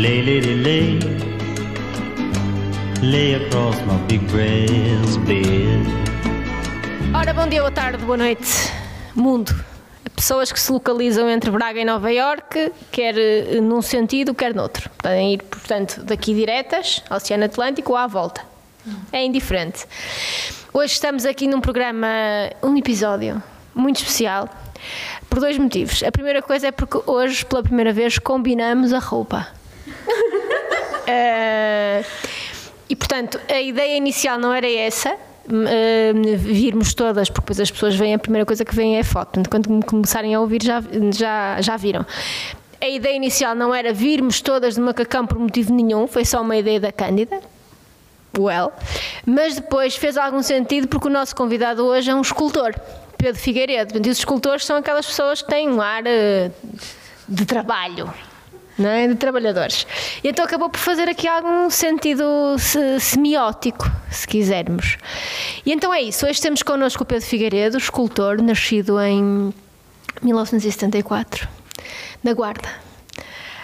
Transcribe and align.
Lay, 0.00 0.22
lady, 0.22 0.54
lay. 0.54 0.98
Lay 3.02 3.34
across 3.34 3.76
my 3.84 3.98
big 4.08 4.26
brass 4.28 5.18
bed. 5.26 5.84
Ora, 7.14 7.34
bom 7.34 7.46
dia, 7.46 7.60
boa 7.60 7.70
tarde, 7.70 8.02
boa 8.06 8.16
noite, 8.16 8.48
mundo. 9.14 9.52
Pessoas 10.16 10.50
que 10.50 10.58
se 10.58 10.72
localizam 10.72 11.28
entre 11.28 11.50
Braga 11.50 11.78
e 11.78 11.84
Nova 11.84 12.10
Iorque, 12.10 12.72
quer 12.90 13.14
eh, 13.18 13.60
num 13.60 13.82
sentido, 13.82 14.32
quer 14.32 14.54
noutro. 14.54 14.88
Podem 14.96 15.34
ir, 15.34 15.42
portanto, 15.42 16.02
daqui 16.02 16.32
diretas, 16.32 17.04
Oceano 17.10 17.44
Atlântico 17.44 17.92
ou 17.92 17.98
à 17.98 18.06
volta. 18.06 18.40
É 19.12 19.22
indiferente. 19.22 19.84
Hoje 20.72 20.94
estamos 20.94 21.26
aqui 21.26 21.46
num 21.46 21.60
programa, 21.60 22.08
um 22.62 22.74
episódio 22.74 23.42
muito 23.74 23.96
especial, 23.96 24.48
por 25.28 25.40
dois 25.40 25.58
motivos. 25.58 26.02
A 26.02 26.10
primeira 26.10 26.40
coisa 26.40 26.68
é 26.68 26.72
porque 26.72 27.02
hoje, 27.04 27.44
pela 27.44 27.62
primeira 27.62 27.92
vez, 27.92 28.18
combinamos 28.18 28.94
a 28.94 28.98
roupa. 28.98 29.59
Eh, 31.12 32.04
e 32.88 32.94
portanto, 32.94 33.40
a 33.48 33.60
ideia 33.60 33.96
inicial 33.96 34.38
não 34.38 34.54
era 34.54 34.70
essa, 34.70 35.16
uh, 35.50 36.36
virmos 36.38 36.94
todas, 36.94 37.28
porque 37.28 37.42
depois 37.42 37.60
as 37.60 37.70
pessoas 37.70 37.94
veem, 37.96 38.14
a 38.14 38.18
primeira 38.18 38.46
coisa 38.46 38.64
que 38.64 38.74
veem 38.74 38.96
é 38.96 39.00
a 39.00 39.04
foto. 39.04 39.40
Portanto, 39.40 39.68
quando 39.68 39.86
começarem 39.86 40.34
a 40.34 40.40
ouvir, 40.40 40.62
já, 40.62 40.82
já, 41.12 41.60
já 41.60 41.76
viram. 41.76 42.06
A 42.80 42.88
ideia 42.88 43.14
inicial 43.14 43.54
não 43.54 43.74
era 43.74 43.92
virmos 43.92 44.40
todas 44.40 44.74
de 44.74 44.80
macacão 44.80 45.26
por 45.26 45.38
motivo 45.38 45.74
nenhum, 45.74 46.06
foi 46.06 46.24
só 46.24 46.40
uma 46.40 46.56
ideia 46.56 46.80
da 46.80 46.90
Cândida. 46.90 47.40
Well, 48.38 48.72
mas 49.26 49.56
depois 49.56 49.96
fez 49.96 50.16
algum 50.16 50.40
sentido 50.40 50.86
porque 50.86 51.08
o 51.08 51.10
nosso 51.10 51.34
convidado 51.34 51.84
hoje 51.84 52.10
é 52.10 52.14
um 52.14 52.20
escultor, 52.20 52.74
Pedro 53.18 53.40
Figueiredo. 53.40 54.00
E 54.06 54.10
os 54.10 54.18
escultores 54.18 54.64
são 54.64 54.76
aquelas 54.76 55.04
pessoas 55.04 55.42
que 55.42 55.48
têm 55.48 55.68
um 55.68 55.80
ar 55.80 56.04
uh, 56.04 56.52
de 57.28 57.44
trabalho, 57.44 58.12
não 58.80 58.88
é? 58.88 59.06
de 59.06 59.14
trabalhadores. 59.14 59.86
E 60.24 60.28
então 60.28 60.44
acabou 60.44 60.68
por 60.68 60.78
fazer 60.78 61.08
aqui 61.08 61.28
algum 61.28 61.68
sentido 61.70 62.24
semiótico, 62.98 63.90
se 64.10 64.26
quisermos. 64.26 64.96
E 65.64 65.72
então 65.72 65.92
é 65.92 66.02
isso. 66.02 66.26
Hoje 66.26 66.40
temos 66.40 66.62
connosco 66.62 67.02
o 67.02 67.06
Pedro 67.06 67.26
Figueiredo, 67.26 67.76
escultor, 67.76 68.42
nascido 68.42 69.00
em 69.00 69.52
1974, 70.22 71.48
na 72.24 72.32
Guarda. 72.32 72.68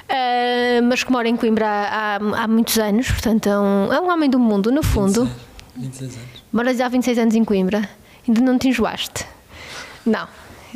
Uh, 0.08 0.83
mas 0.84 1.03
que 1.03 1.11
mora 1.11 1.28
em 1.28 1.36
Coimbra 1.36 1.67
há, 1.67 2.17
há, 2.17 2.47
muitos 2.47 2.78
anos, 2.78 3.11
portanto 3.11 3.48
é 3.48 3.58
um, 3.58 3.92
é 3.92 4.01
um 4.01 4.08
homem 4.08 4.30
do 4.30 4.39
mundo, 4.39 4.70
no 4.70 4.83
fundo. 4.83 5.28
26, 5.75 6.14
26 6.14 6.17
anos. 6.17 6.45
Moras 6.53 6.80
há 6.80 6.89
26 6.89 7.19
anos 7.19 7.34
em 7.34 7.45
Coimbra, 7.45 7.89
ainda 8.27 8.41
não 8.41 8.56
te 8.56 8.69
enjoaste? 8.69 9.27
Não. 10.05 10.28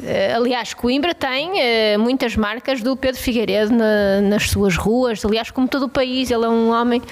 Eh, 0.03 0.33
aliás, 0.35 0.73
Coimbra 0.73 1.15
tem 1.15 1.51
uh, 1.51 1.99
muitas 1.99 2.37
marcas 2.37 2.81
do 2.81 2.97
Pedro 2.97 3.21
Figueiredo 3.21 3.75
na, 3.75 4.21
nas 4.23 4.49
suas 4.51 4.77
ruas. 4.77 5.25
Aliás, 5.25 5.51
como 5.51 5.69
todo 5.69 5.85
o 5.85 5.89
país, 5.89 6.31
ele 6.31 6.45
é 6.45 6.49
um 6.49 6.71
homem 6.71 7.03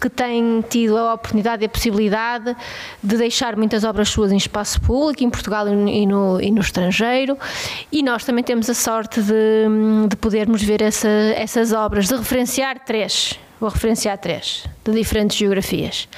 que 0.00 0.08
tem 0.08 0.64
tido 0.68 0.96
a 0.98 1.14
oportunidade 1.14 1.62
e 1.62 1.66
a 1.66 1.68
possibilidade 1.68 2.56
de 3.02 3.16
deixar 3.16 3.56
muitas 3.56 3.84
obras 3.84 4.08
suas 4.08 4.32
em 4.32 4.36
espaço 4.36 4.80
público, 4.80 5.22
em 5.22 5.30
Portugal 5.30 5.68
e 5.68 6.06
no, 6.06 6.40
e 6.40 6.50
no 6.50 6.60
estrangeiro. 6.60 7.38
E 7.90 8.02
nós 8.02 8.24
também 8.24 8.42
temos 8.42 8.68
a 8.68 8.74
sorte 8.74 9.22
de, 9.22 10.08
de 10.08 10.16
podermos 10.16 10.62
ver 10.62 10.82
essa, 10.82 11.08
essas 11.08 11.72
obras, 11.72 12.08
de 12.08 12.16
referenciar 12.16 12.80
três. 12.84 13.38
Vou 13.60 13.70
referenciar 13.70 14.18
três, 14.18 14.64
de 14.84 14.92
diferentes 14.92 15.36
geografias. 15.36 16.08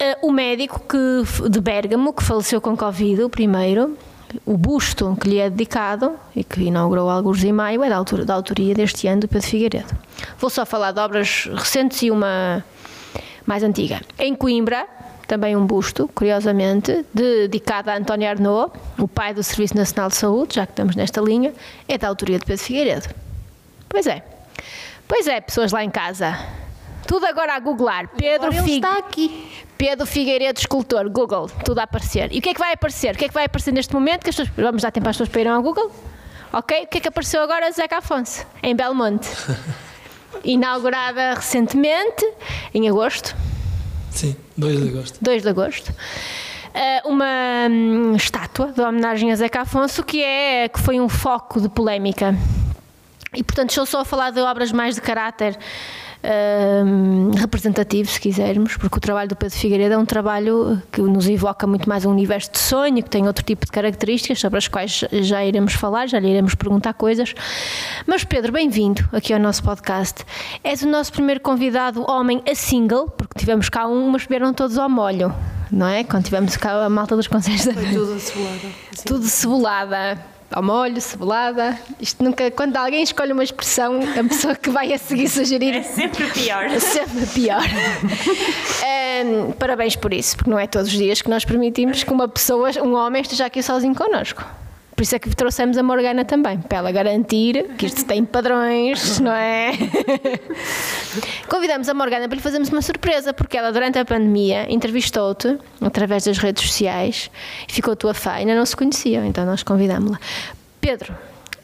Uh, 0.00 0.28
o 0.28 0.30
médico 0.30 0.80
que, 0.80 1.48
de 1.48 1.60
Bérgamo, 1.60 2.12
que 2.12 2.22
faleceu 2.22 2.60
com 2.60 2.76
Covid, 2.76 3.24
o 3.24 3.28
primeiro, 3.28 3.96
o 4.44 4.56
busto 4.56 5.16
que 5.20 5.28
lhe 5.28 5.38
é 5.38 5.50
dedicado 5.50 6.12
e 6.34 6.42
que 6.44 6.62
inaugurou 6.62 7.08
alguns 7.08 7.42
em 7.44 7.52
maio 7.52 7.82
é 7.82 7.88
da, 7.88 7.96
autor, 7.96 8.24
da 8.24 8.34
autoria 8.34 8.74
deste 8.74 9.06
ano 9.06 9.22
do 9.22 9.28
Pedro 9.28 9.46
Figueiredo. 9.46 9.96
Vou 10.38 10.50
só 10.50 10.64
falar 10.64 10.92
de 10.92 11.00
obras 11.00 11.48
recentes 11.54 12.02
e 12.02 12.10
uma 12.10 12.64
mais 13.46 13.62
antiga. 13.62 14.00
Em 14.18 14.34
Coimbra, 14.34 14.86
também 15.26 15.56
um 15.56 15.66
busto, 15.66 16.08
curiosamente, 16.14 17.04
dedicado 17.12 17.90
a 17.90 17.96
António 17.96 18.28
Arnaud, 18.28 18.72
o 18.98 19.08
pai 19.08 19.34
do 19.34 19.42
Serviço 19.42 19.76
Nacional 19.76 20.08
de 20.08 20.16
Saúde, 20.16 20.56
já 20.56 20.66
que 20.66 20.72
estamos 20.72 20.96
nesta 20.96 21.20
linha, 21.20 21.52
é 21.88 21.98
da 21.98 22.08
autoria 22.08 22.38
de 22.38 22.44
Pedro 22.44 22.62
Figueiredo. 22.62 23.08
Pois 23.88 24.06
é. 24.06 24.24
Pois 25.06 25.26
é, 25.26 25.40
pessoas 25.40 25.72
lá 25.72 25.84
em 25.84 25.90
casa. 25.90 26.38
Tudo 27.06 27.26
agora 27.26 27.54
a 27.54 27.60
googlar. 27.60 28.08
Pedro 28.16 28.52
Figueiredo. 28.52 28.86
está 28.86 28.98
aqui. 28.98 29.50
Pedro 29.76 30.06
Figueiredo, 30.06 30.58
escultor. 30.58 31.08
Google, 31.10 31.48
tudo 31.64 31.78
a 31.78 31.82
aparecer. 31.82 32.32
E 32.32 32.38
o 32.38 32.42
que 32.42 32.50
é 32.50 32.54
que 32.54 32.60
vai 32.60 32.72
aparecer? 32.72 33.14
O 33.14 33.18
que 33.18 33.24
é 33.26 33.28
que 33.28 33.34
vai 33.34 33.44
aparecer 33.44 33.72
neste 33.72 33.92
momento? 33.92 34.22
Que 34.22 34.30
as 34.30 34.36
pessoas, 34.36 34.56
vamos 34.56 34.82
dar 34.82 34.90
tempo 34.90 35.08
às 35.08 35.16
pessoas 35.16 35.28
para 35.28 35.40
irem 35.40 35.52
ao 35.52 35.62
Google. 35.62 35.90
Ok? 36.52 36.84
O 36.84 36.86
que 36.86 36.98
é 36.98 37.00
que 37.00 37.08
apareceu 37.08 37.42
agora? 37.42 37.70
Zeca 37.72 37.98
Afonso, 37.98 38.46
em 38.62 38.74
Belmonte. 38.74 39.28
Inaugurada 40.44 41.34
recentemente, 41.34 42.26
em 42.72 42.88
agosto. 42.88 43.34
Sim, 44.10 44.36
2 44.56 44.80
de 44.80 44.88
agosto. 44.88 45.18
2 45.20 45.42
de 45.42 45.48
agosto. 45.48 45.88
Uh, 45.90 47.08
uma 47.08 47.68
um, 47.70 48.16
estátua 48.16 48.72
de 48.72 48.80
homenagem 48.80 49.30
a 49.30 49.36
Zeca 49.36 49.60
Afonso 49.62 50.02
que, 50.02 50.22
é, 50.22 50.68
que 50.68 50.80
foi 50.80 51.00
um 51.00 51.08
foco 51.08 51.60
de 51.60 51.68
polémica. 51.68 52.36
E 53.34 53.42
portanto 53.42 53.70
estou 53.70 53.86
só 53.86 54.00
a 54.00 54.04
falar 54.04 54.30
de 54.30 54.40
obras 54.40 54.70
mais 54.70 54.94
de 54.94 55.00
caráter 55.00 55.58
representativo, 57.36 58.10
se 58.10 58.20
quisermos, 58.20 58.76
porque 58.76 58.96
o 58.96 59.00
trabalho 59.00 59.28
do 59.28 59.36
Pedro 59.36 59.56
Figueiredo 59.56 59.94
é 59.94 59.98
um 59.98 60.04
trabalho 60.04 60.80
que 60.90 61.00
nos 61.00 61.28
evoca 61.28 61.66
muito 61.66 61.88
mais 61.88 62.04
um 62.04 62.10
universo 62.10 62.52
de 62.52 62.58
sonho, 62.58 63.02
que 63.02 63.10
tem 63.10 63.26
outro 63.26 63.44
tipo 63.44 63.66
de 63.66 63.72
características 63.72 64.40
sobre 64.40 64.58
as 64.58 64.68
quais 64.68 65.04
já 65.12 65.44
iremos 65.44 65.74
falar, 65.74 66.06
já 66.06 66.18
lhe 66.18 66.28
iremos 66.28 66.54
perguntar 66.54 66.94
coisas. 66.94 67.34
Mas 68.06 68.24
Pedro, 68.24 68.52
bem-vindo 68.52 69.06
aqui 69.12 69.32
ao 69.32 69.40
nosso 69.40 69.62
podcast. 69.62 70.24
És 70.62 70.82
o 70.82 70.88
nosso 70.88 71.12
primeiro 71.12 71.40
convidado 71.40 72.04
homem 72.10 72.42
a 72.50 72.54
single, 72.54 73.08
porque 73.08 73.38
tivemos 73.38 73.68
cá 73.68 73.86
um, 73.86 74.10
mas 74.10 74.24
vieram 74.26 74.52
todos 74.52 74.78
ao 74.78 74.88
molho 74.88 75.34
não 75.72 75.88
é? 75.88 76.04
Quando 76.04 76.24
tivemos 76.24 76.56
cá 76.56 76.84
a 76.84 76.88
malta 76.88 77.16
dos 77.16 77.26
conselhos. 77.26 77.64
Foi 77.64 77.86
tudo 77.86 78.20
cebolada. 78.20 78.68
Tudo 79.04 79.24
cebolada 79.24 80.33
ao 80.54 80.62
molho, 80.62 81.00
cebolada. 81.00 81.76
Isto 82.00 82.22
nunca, 82.22 82.48
quando 82.52 82.76
alguém 82.76 83.02
escolhe 83.02 83.32
uma 83.32 83.42
expressão, 83.42 83.98
a 84.00 84.22
pessoa 84.28 84.54
que 84.54 84.70
vai 84.70 84.92
a 84.92 84.98
seguir 84.98 85.28
sugerir. 85.28 85.74
É 85.74 85.82
sempre 85.82 86.30
pior. 86.30 86.64
É 86.66 86.78
sempre 86.78 87.26
pior. 87.26 87.62
um, 89.26 89.50
parabéns 89.52 89.96
por 89.96 90.14
isso, 90.14 90.36
porque 90.36 90.48
não 90.48 90.58
é 90.58 90.68
todos 90.68 90.86
os 90.86 90.94
dias 90.94 91.20
que 91.20 91.28
nós 91.28 91.44
permitimos 91.44 92.04
que 92.04 92.12
uma 92.12 92.28
pessoa, 92.28 92.70
um 92.84 92.94
homem, 92.94 93.20
esteja 93.20 93.46
aqui 93.46 93.62
sozinho 93.64 93.96
connosco. 93.96 94.44
Por 94.94 95.02
isso 95.02 95.16
é 95.16 95.18
que 95.18 95.28
trouxemos 95.34 95.76
a 95.76 95.82
Morgana 95.82 96.24
também, 96.24 96.58
para 96.58 96.78
ela 96.78 96.92
garantir 96.92 97.74
que 97.76 97.86
isto 97.86 98.04
tem 98.04 98.24
padrões, 98.24 99.18
não 99.18 99.32
é? 99.32 99.72
Convidamos 101.48 101.88
a 101.88 101.94
Morgana 101.94 102.28
para 102.28 102.36
lhe 102.36 102.42
fazermos 102.42 102.68
uma 102.68 102.80
surpresa, 102.80 103.34
porque 103.34 103.56
ela, 103.56 103.72
durante 103.72 103.98
a 103.98 104.04
pandemia, 104.04 104.72
entrevistou-te 104.72 105.58
através 105.80 106.24
das 106.24 106.38
redes 106.38 106.64
sociais 106.68 107.30
e 107.68 107.72
ficou 107.72 107.96
tua 107.96 108.14
fã, 108.14 108.32
ainda 108.32 108.54
não 108.54 108.64
se 108.64 108.76
conheciam, 108.76 109.24
então 109.24 109.44
nós 109.44 109.64
convidámos-la. 109.64 110.20
Pedro, 110.80 111.12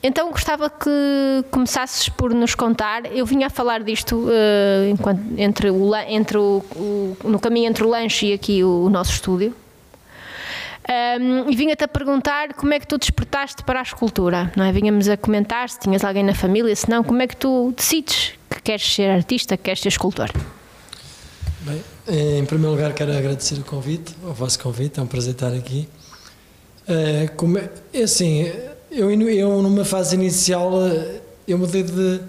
então 0.02 0.30
gostava 0.30 0.70
que 0.70 1.44
começasses 1.50 2.08
por 2.08 2.32
nos 2.32 2.54
contar. 2.54 3.04
Eu 3.14 3.26
vinha 3.26 3.48
a 3.48 3.50
falar 3.50 3.82
disto 3.82 4.16
uh, 4.16 4.88
enquanto, 4.90 5.20
entre 5.36 5.70
o, 5.70 5.94
entre 5.94 6.38
o, 6.38 6.64
o, 6.74 7.16
no 7.24 7.38
caminho 7.38 7.68
entre 7.68 7.84
o 7.84 7.88
lanche 7.88 8.26
e 8.28 8.32
aqui 8.32 8.64
o, 8.64 8.86
o 8.86 8.90
nosso 8.90 9.12
estúdio. 9.12 9.54
Um, 10.88 11.50
e 11.50 11.54
vinha-te 11.54 11.84
a 11.84 11.88
perguntar 11.88 12.54
como 12.54 12.72
é 12.72 12.80
que 12.80 12.86
tu 12.86 12.98
despertaste 12.98 13.62
para 13.62 13.80
a 13.80 13.82
escultura, 13.82 14.52
não 14.56 14.64
é? 14.64 14.72
Vinhamos 14.72 15.08
a 15.08 15.16
comentar 15.16 15.68
se 15.68 15.78
tinhas 15.78 16.02
alguém 16.02 16.24
na 16.24 16.34
família, 16.34 16.74
se 16.74 16.88
não, 16.88 17.04
como 17.04 17.20
é 17.22 17.26
que 17.26 17.36
tu 17.36 17.72
decides 17.76 18.32
que 18.48 18.62
queres 18.62 18.94
ser 18.94 19.10
artista, 19.10 19.56
que 19.56 19.64
queres 19.64 19.80
ser 19.80 19.88
escultor? 19.88 20.30
Bem, 21.60 21.82
em 22.38 22.44
primeiro 22.44 22.72
lugar 22.72 22.92
quero 22.94 23.16
agradecer 23.16 23.58
o 23.58 23.64
convite, 23.64 24.16
o 24.24 24.32
vosso 24.32 24.58
convite, 24.58 24.98
é 24.98 25.02
um 25.02 25.06
prazer 25.06 25.34
estar 25.34 25.52
aqui. 25.52 25.88
Uh, 26.88 27.30
como 27.36 27.58
é, 27.58 27.70
é 27.92 28.02
assim, 28.02 28.50
eu, 28.90 29.10
eu 29.12 29.62
numa 29.62 29.84
fase 29.84 30.16
inicial 30.16 30.72
eu 31.46 31.58
mudei 31.58 31.82
de, 31.82 32.20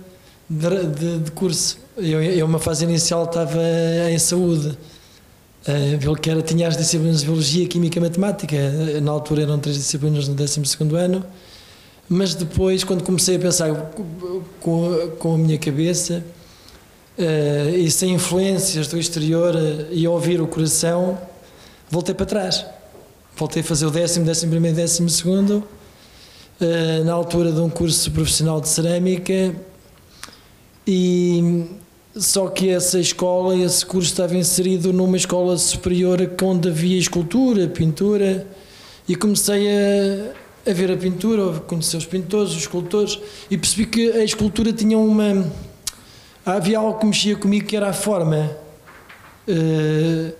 de, 0.49 1.19
de 1.19 1.31
curso. 1.31 1.77
Eu, 1.97 2.21
eu, 2.23 2.45
uma 2.45 2.59
fase 2.59 2.83
inicial 2.83 3.25
estava 3.25 3.61
em 4.09 4.17
saúde 4.17 4.77
Uh, 5.67 6.15
que 6.15 6.29
era, 6.29 6.41
tinha 6.41 6.67
as 6.67 6.75
disciplinas 6.75 7.19
de 7.19 7.25
Biologia, 7.27 7.67
Química 7.67 7.99
e 7.99 8.01
Matemática. 8.01 8.57
Na 9.01 9.11
altura 9.11 9.43
eram 9.43 9.59
três 9.59 9.77
disciplinas 9.77 10.27
no 10.27 10.33
12 10.33 10.61
ano. 10.97 11.23
Mas 12.13 12.35
depois, 12.35 12.83
quando 12.83 13.03
comecei 13.03 13.37
a 13.37 13.39
pensar 13.39 13.73
com, 14.59 15.11
com 15.17 15.35
a 15.35 15.37
minha 15.37 15.57
cabeça 15.57 16.21
uh, 17.17 17.75
e 17.75 17.89
sem 17.89 18.13
influências 18.13 18.87
do 18.87 18.97
exterior 18.97 19.55
uh, 19.55 19.87
e 19.91 20.05
ouvir 20.07 20.41
o 20.41 20.47
coração, 20.47 21.17
voltei 21.89 22.13
para 22.13 22.25
trás. 22.25 22.65
Voltei 23.37 23.61
a 23.61 23.63
fazer 23.63 23.85
o 23.85 23.91
décimo, 23.91 24.25
décimo 24.25 24.51
primeiro, 24.51 24.75
décimo 24.75 25.09
segundo, 25.09 25.63
uh, 26.59 27.03
na 27.05 27.13
altura 27.13 27.51
de 27.51 27.61
um 27.61 27.69
curso 27.69 28.11
profissional 28.11 28.59
de 28.59 28.67
cerâmica 28.67 29.55
e 30.85 31.65
só 32.15 32.47
que 32.49 32.69
essa 32.69 32.99
escola, 32.99 33.55
esse 33.55 33.85
curso 33.85 34.09
estava 34.09 34.35
inserido 34.35 34.91
numa 34.91 35.15
escola 35.15 35.57
superior 35.57 36.19
onde 36.43 36.69
havia 36.69 36.99
escultura, 36.99 37.67
pintura, 37.67 38.45
e 39.07 39.15
comecei 39.15 39.67
a, 39.69 40.69
a 40.69 40.73
ver 40.73 40.91
a 40.91 40.97
pintura, 40.97 41.57
a 41.57 41.59
conhecer 41.61 41.97
os 41.97 42.05
pintores, 42.05 42.51
os 42.51 42.57
escultores, 42.57 43.19
e 43.49 43.57
percebi 43.57 43.85
que 43.85 44.11
a 44.11 44.23
escultura 44.23 44.73
tinha 44.73 44.97
uma. 44.97 45.45
havia 46.45 46.79
algo 46.79 46.99
que 46.99 47.05
mexia 47.05 47.35
comigo 47.35 47.65
que 47.65 47.75
era 47.75 47.89
a 47.89 47.93
forma. 47.93 48.57
Eh, 49.47 50.33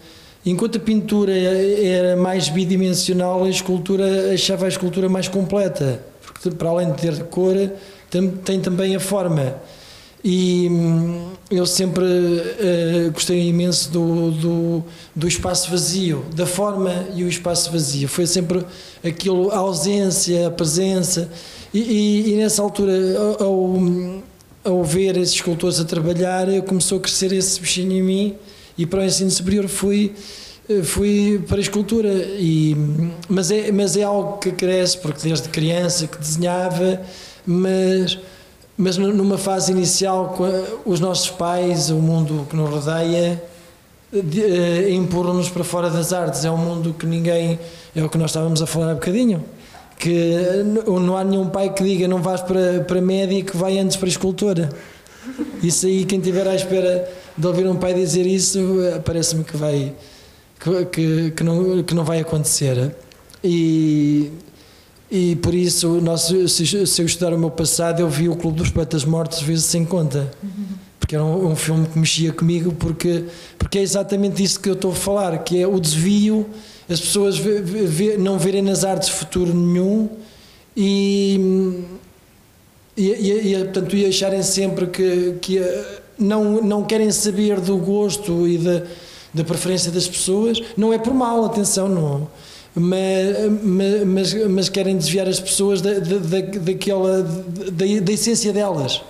enquanto 0.46 0.78
a 0.78 0.82
pintura 0.82 1.34
era 1.34 2.18
mais 2.18 2.50
bidimensional, 2.50 3.46
a 3.46 3.50
escultura 3.50 4.34
achava 4.34 4.66
a 4.66 4.70
escultura 4.70 5.08
mais 5.08 5.28
completa, 5.28 6.04
porque 6.22 6.52
para 6.52 6.70
além 6.70 6.92
de 6.92 7.02
ter 7.02 7.24
cor, 7.26 7.56
tem, 8.10 8.30
tem 8.30 8.60
também 8.60 8.96
a 8.96 9.00
forma. 9.00 9.56
E 10.24 10.68
hum, 10.70 11.30
eu 11.50 11.66
sempre 11.66 12.04
eh, 12.06 13.10
gostei 13.12 13.48
imenso 13.48 13.90
do, 13.92 14.32
do, 14.32 14.84
do 15.16 15.28
espaço 15.28 15.70
vazio, 15.72 16.24
da 16.36 16.46
forma 16.46 17.08
e 17.16 17.24
o 17.24 17.28
espaço 17.28 17.72
vazio. 17.72 18.08
Foi 18.08 18.28
sempre 18.28 18.64
aquilo, 19.04 19.50
a 19.52 19.58
ausência, 19.58 20.48
a 20.48 20.52
presença. 20.52 21.30
E, 21.74 21.80
e, 21.80 22.34
e 22.34 22.36
nessa 22.38 22.62
altura, 22.62 22.94
ao, 23.40 23.76
ao- 24.64 24.84
ver 24.84 25.18
esses 25.18 25.34
escultores 25.36 25.80
a 25.80 25.86
trabalhar, 25.86 26.46
começou 26.68 27.00
a 27.00 27.02
crescer 27.02 27.32
esse 27.34 27.60
bichinho 27.60 27.94
em 27.94 28.04
mim 28.04 28.36
e 28.78 28.86
para 28.86 29.00
o 29.02 29.04
ensino 29.04 29.32
superior 29.32 29.68
fui 29.68 30.14
eh, 30.70 30.84
fui 30.84 31.42
para 31.48 31.58
a 31.58 31.62
escultura 31.62 32.10
e 32.38 32.76
mas 33.28 33.50
é 33.52 33.72
mas 33.72 33.98
é 33.98 34.04
algo 34.04 34.38
que 34.38 34.52
cresce 34.52 34.98
porque 34.98 35.28
desde 35.28 35.50
criança 35.50 36.08
que 36.08 36.18
desenhava 36.18 37.02
mas 37.46 38.18
mas 38.82 38.98
nu- 38.98 39.14
numa 39.14 39.38
fase 39.38 39.72
inicial 39.72 40.36
a- 40.40 40.90
os 40.90 41.00
nossos 41.00 41.30
pais 41.30 41.90
o 41.90 41.96
mundo 41.96 42.46
que 42.50 42.56
nos 42.56 42.70
rodeia 42.70 43.42
de- 44.12 44.42
eh, 44.44 44.92
empurram-nos 44.94 45.50
para 45.50 45.64
fora 45.64 45.90
das 45.90 46.12
artes 46.12 46.44
é 46.44 46.52
um 46.52 46.58
mundo 46.58 46.94
que 46.98 47.06
ninguém 47.06 47.60
é 47.96 48.04
o 48.04 48.10
que 48.10 48.18
nós 48.18 48.32
estávamos 48.32 48.62
a 48.62 48.66
falar 48.68 48.92
há 48.92 48.94
bocadinho 48.96 49.44
que 49.98 50.10
n- 50.10 51.00
não 51.00 51.16
há 51.16 51.24
nenhum 51.24 51.48
pai 51.50 51.72
que 51.74 51.84
diga 51.84 52.08
não 52.08 52.22
vais 52.22 52.42
para, 52.42 52.82
para 52.88 53.00
médico, 53.00 53.56
vai 53.58 53.78
antes 53.78 53.96
para 53.98 54.10
escultora. 54.10 54.70
Isso 55.62 55.86
aí, 55.86 56.06
quem 56.06 56.18
estiver 56.18 56.48
à 56.48 56.56
espera 56.56 57.08
de 57.38 57.46
ouvir 57.48 57.68
um 57.68 57.76
pai 57.76 57.94
dizer 57.94 58.26
isso, 58.26 58.82
eh, 58.82 59.00
parece-me 59.00 59.44
que 59.44 59.56
vai 59.56 59.94
que, 60.60 60.86
que, 60.86 61.32
que 61.32 61.44
não, 61.44 61.84
que 61.84 61.94
não 61.94 62.04
vai 62.04 62.20
acontecer. 62.20 62.96
E, 63.44 64.32
e 65.12 65.36
por 65.36 65.54
isso, 65.54 66.00
nós, 66.00 66.22
se, 66.48 66.88
se 66.88 67.02
eu 67.02 67.06
estudar 67.06 67.34
o 67.34 67.38
meu 67.38 67.52
passado, 67.52 68.00
eu 68.00 68.10
vi 68.10 68.30
o 68.30 68.36
Clube 68.38 68.60
dos 68.60 68.70
Poetas 68.70 69.04
Mortos 69.04 69.42
vezes 69.42 69.66
sem 69.66 69.84
conta. 69.84 70.32
Porque 70.98 71.16
era 71.16 71.26
um, 71.26 71.52
um 71.52 71.56
filme 71.56 71.86
que 71.86 72.00
mexia 72.00 72.32
comigo, 72.32 72.72
porque, 72.72 73.26
porque 73.60 73.80
é 73.80 73.82
exatamente 73.82 74.42
isso 74.42 74.58
que 74.58 74.70
eu 74.70 74.74
estou 74.74 74.92
a 74.92 74.96
falar, 74.96 75.38
que 75.40 75.62
é 75.62 75.68
o 75.68 75.82
desvio, 75.82 76.46
as 76.90 77.02
pessoas 77.02 77.42
não 78.20 78.40
verem 78.40 78.62
nas 78.62 78.86
artes 78.86 79.10
futuro 79.10 79.54
nenhum 79.54 80.08
e, 80.78 81.84
e, 82.96 83.10
e, 83.10 83.54
e, 83.54 83.64
portanto, 83.66 83.96
e 83.98 84.06
acharem 84.06 84.42
sempre 84.42 84.88
que, 84.88 85.36
que 85.42 85.58
eh, 85.58 86.02
não, 86.18 86.62
não 86.62 86.84
querem 86.84 87.12
saber 87.12 87.60
do 87.60 87.76
gosto 87.76 88.48
e 88.48 88.58
da, 88.58 88.84
da 89.34 89.44
preferência 89.44 89.92
das 89.92 90.08
pessoas. 90.08 90.62
Não 90.78 90.94
é 90.94 90.98
por 90.98 91.14
mal, 91.14 91.44
atenção, 91.44 91.90
não. 91.90 92.30
Mas, 92.74 93.36
mas, 94.06 94.34
mas 94.50 94.70
querem 94.70 94.98
desviar 94.98 95.28
as 95.28 95.40
pessoas 95.40 95.82
da, 95.82 95.94
da, 95.96 96.18
da- 96.18 96.60
daquela, 96.60 97.22
da, 97.22 97.86
da 98.02 98.12
essência 98.12 98.54
delas. 98.54 99.02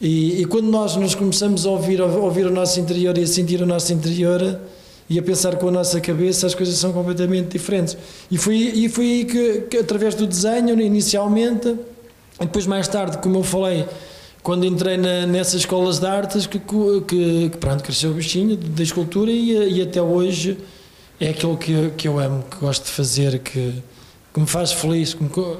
E, 0.00 0.40
e 0.40 0.44
quando 0.46 0.66
nós 0.68 0.96
nos 0.96 1.14
começamos 1.14 1.66
a 1.66 1.70
ouvir, 1.70 2.00
a 2.00 2.06
ouvir 2.06 2.46
o 2.46 2.50
nosso 2.50 2.80
interior 2.80 3.16
e 3.18 3.22
a 3.22 3.26
sentir 3.26 3.60
o 3.62 3.66
nosso 3.66 3.92
interior 3.92 4.58
e 5.10 5.18
a 5.18 5.22
pensar 5.22 5.56
com 5.56 5.68
a 5.68 5.70
nossa 5.70 6.00
cabeça, 6.00 6.46
as 6.46 6.54
coisas 6.54 6.74
são 6.76 6.92
completamente 6.92 7.48
diferentes. 7.48 7.96
E 8.30 8.38
foi, 8.38 8.56
e 8.56 8.88
foi 8.88 9.04
aí 9.04 9.24
que, 9.26 9.60
que, 9.70 9.76
através 9.76 10.14
do 10.14 10.26
desenho, 10.26 10.80
inicialmente, 10.80 11.68
e 12.40 12.44
depois 12.46 12.66
mais 12.66 12.88
tarde, 12.88 13.18
como 13.18 13.36
eu 13.38 13.42
falei, 13.44 13.84
quando 14.42 14.64
entrei 14.64 14.96
na, 14.96 15.26
nessas 15.26 15.60
escolas 15.60 15.98
de 16.00 16.06
artes, 16.06 16.46
que, 16.46 16.58
que, 16.58 17.50
que 17.50 17.56
pronto, 17.58 17.84
cresceu 17.84 18.10
o 18.10 18.14
bichinho 18.14 18.56
da 18.56 18.82
escultura 18.82 19.30
e, 19.30 19.76
e 19.76 19.82
até 19.82 20.00
hoje 20.00 20.56
é 21.22 21.30
aquilo 21.30 21.56
que, 21.56 21.90
que 21.90 22.08
eu 22.08 22.18
amo, 22.18 22.42
que 22.50 22.56
gosto 22.56 22.84
de 22.84 22.90
fazer, 22.90 23.38
que, 23.40 23.82
que 24.34 24.40
me 24.40 24.46
faz 24.46 24.72
feliz, 24.72 25.14
que 25.14 25.22
me 25.22 25.28
co- 25.30 25.56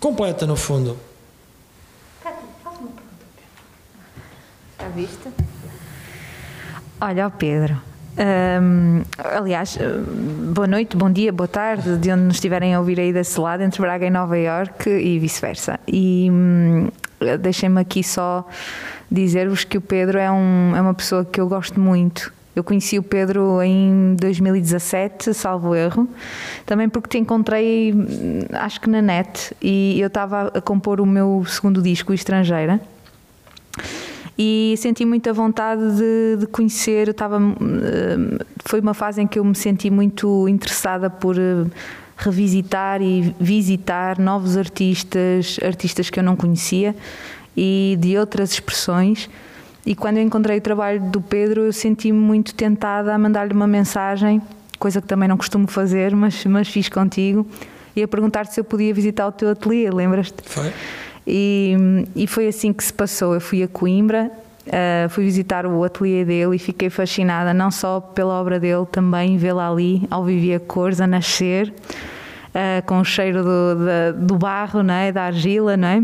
completa 0.00 0.46
no 0.46 0.56
fundo. 0.56 0.96
Está 4.72 4.88
vista? 4.88 5.30
Olha, 7.00 7.26
ó 7.26 7.30
Pedro. 7.30 7.80
hum, 8.60 9.02
aliás, 9.18 9.78
hum, 9.80 10.52
boa 10.52 10.66
noite, 10.66 10.96
bom 10.96 11.10
dia, 11.10 11.32
boa 11.32 11.46
tarde, 11.48 11.96
de 11.98 12.10
onde 12.10 12.22
nos 12.22 12.36
estiverem 12.36 12.74
a 12.74 12.80
ouvir 12.80 12.98
aí 12.98 13.12
desse 13.12 13.38
lado, 13.38 13.62
entre 13.62 13.80
Braga 13.80 14.06
e 14.06 14.10
Nova 14.10 14.36
Iorque 14.36 14.90
e 14.90 15.18
vice-versa. 15.18 15.78
E 15.86 16.28
hum, 16.30 16.88
deixem-me 17.40 17.80
aqui 17.80 18.02
só 18.02 18.46
dizer-vos 19.10 19.62
que 19.64 19.78
o 19.78 19.80
Pedro 19.80 20.18
é, 20.18 20.30
um, 20.30 20.74
é 20.74 20.80
uma 20.80 20.94
pessoa 20.94 21.24
que 21.24 21.40
eu 21.40 21.46
gosto 21.48 21.78
muito. 21.78 22.32
Eu 22.56 22.64
conheci 22.64 22.98
o 22.98 23.02
Pedro 23.02 23.62
em 23.62 24.16
2017, 24.18 25.34
salvo 25.34 25.74
erro, 25.74 26.08
também 26.64 26.88
porque 26.88 27.10
te 27.10 27.18
encontrei, 27.18 27.94
acho 28.50 28.80
que 28.80 28.88
na 28.88 29.02
net, 29.02 29.54
e 29.60 30.00
eu 30.00 30.06
estava 30.06 30.48
a 30.48 30.60
compor 30.62 30.98
o 30.98 31.06
meu 31.06 31.44
segundo 31.46 31.82
disco, 31.82 32.14
Estrangeira 32.14 32.80
e 34.38 34.74
senti 34.76 35.04
muita 35.04 35.32
vontade 35.32 35.82
de, 35.96 36.36
de 36.40 36.46
conhecer. 36.46 37.08
Eu 37.08 37.14
eh, 37.14 38.44
foi 38.64 38.80
uma 38.80 38.92
fase 38.94 39.22
em 39.22 39.26
que 39.26 39.38
eu 39.38 39.44
me 39.44 39.54
senti 39.54 39.90
muito 39.90 40.46
interessada 40.48 41.08
por 41.08 41.38
eh, 41.38 41.64
revisitar 42.16 43.00
e 43.00 43.34
visitar 43.40 44.18
novos 44.18 44.56
artistas, 44.56 45.58
artistas 45.62 46.10
que 46.10 46.18
eu 46.18 46.24
não 46.24 46.36
conhecia 46.36 46.94
e 47.56 47.96
de 47.98 48.18
outras 48.18 48.52
expressões. 48.52 49.28
E 49.86 49.94
quando 49.94 50.16
eu 50.16 50.22
encontrei 50.24 50.58
o 50.58 50.60
trabalho 50.60 51.00
do 51.00 51.20
Pedro, 51.20 51.62
eu 51.62 51.72
senti-me 51.72 52.18
muito 52.18 52.52
tentada 52.54 53.14
a 53.14 53.18
mandar-lhe 53.18 53.52
uma 53.54 53.68
mensagem, 53.68 54.42
coisa 54.80 55.00
que 55.00 55.06
também 55.06 55.28
não 55.28 55.36
costumo 55.36 55.68
fazer, 55.68 56.14
mas, 56.14 56.44
mas 56.44 56.66
fiz 56.68 56.88
contigo, 56.88 57.46
e 57.94 58.02
a 58.02 58.08
perguntar 58.08 58.46
se 58.46 58.58
eu 58.58 58.64
podia 58.64 58.92
visitar 58.92 59.26
o 59.28 59.32
teu 59.32 59.48
ateliê, 59.50 59.88
lembras-te? 59.90 60.42
Foi? 60.44 60.72
E, 61.26 61.76
e 62.16 62.26
foi 62.26 62.48
assim 62.48 62.72
que 62.72 62.82
se 62.84 62.92
passou. 62.92 63.32
Eu 63.34 63.40
fui 63.40 63.62
a 63.62 63.68
Coimbra, 63.68 64.30
eh, 64.66 65.06
fui 65.08 65.24
visitar 65.24 65.64
o 65.66 65.82
ateliê 65.84 66.24
dele 66.24 66.56
e 66.56 66.58
fiquei 66.58 66.90
fascinada 66.90 67.54
não 67.54 67.70
só 67.70 68.00
pela 68.00 68.34
obra 68.34 68.58
dele, 68.60 68.84
também 68.90 69.36
vê-la 69.38 69.70
ali, 69.70 70.02
ao 70.10 70.24
viver 70.24 70.56
a 70.56 70.60
cores, 70.60 71.00
a 71.00 71.06
nascer, 71.06 71.72
eh, 72.52 72.82
com 72.84 72.98
o 73.00 73.04
cheiro 73.04 73.42
do, 73.44 73.84
da- 73.86 74.12
do 74.12 74.36
barro, 74.36 74.82
não 74.82 74.94
é? 74.94 75.10
da 75.12 75.22
argila, 75.22 75.76
não 75.76 75.88
é? 75.88 76.02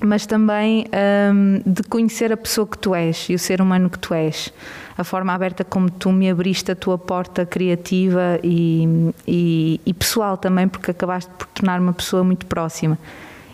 Mas 0.00 0.26
também 0.26 0.86
hum, 1.32 1.60
de 1.64 1.82
conhecer 1.84 2.32
a 2.32 2.36
pessoa 2.36 2.66
que 2.66 2.78
tu 2.78 2.94
és 2.94 3.28
e 3.30 3.34
o 3.34 3.38
ser 3.38 3.60
humano 3.60 3.88
que 3.88 3.98
tu 3.98 4.12
és. 4.12 4.52
A 4.96 5.04
forma 5.04 5.32
aberta 5.32 5.64
como 5.64 5.90
tu 5.90 6.12
me 6.12 6.30
abriste 6.30 6.70
a 6.70 6.76
tua 6.76 6.98
porta 6.98 7.46
criativa 7.46 8.38
e, 8.42 9.12
e, 9.26 9.80
e 9.84 9.94
pessoal 9.94 10.36
também, 10.36 10.68
porque 10.68 10.90
acabaste 10.90 11.30
por 11.38 11.46
tornar 11.48 11.80
uma 11.80 11.92
pessoa 11.92 12.22
muito 12.22 12.46
próxima. 12.46 12.98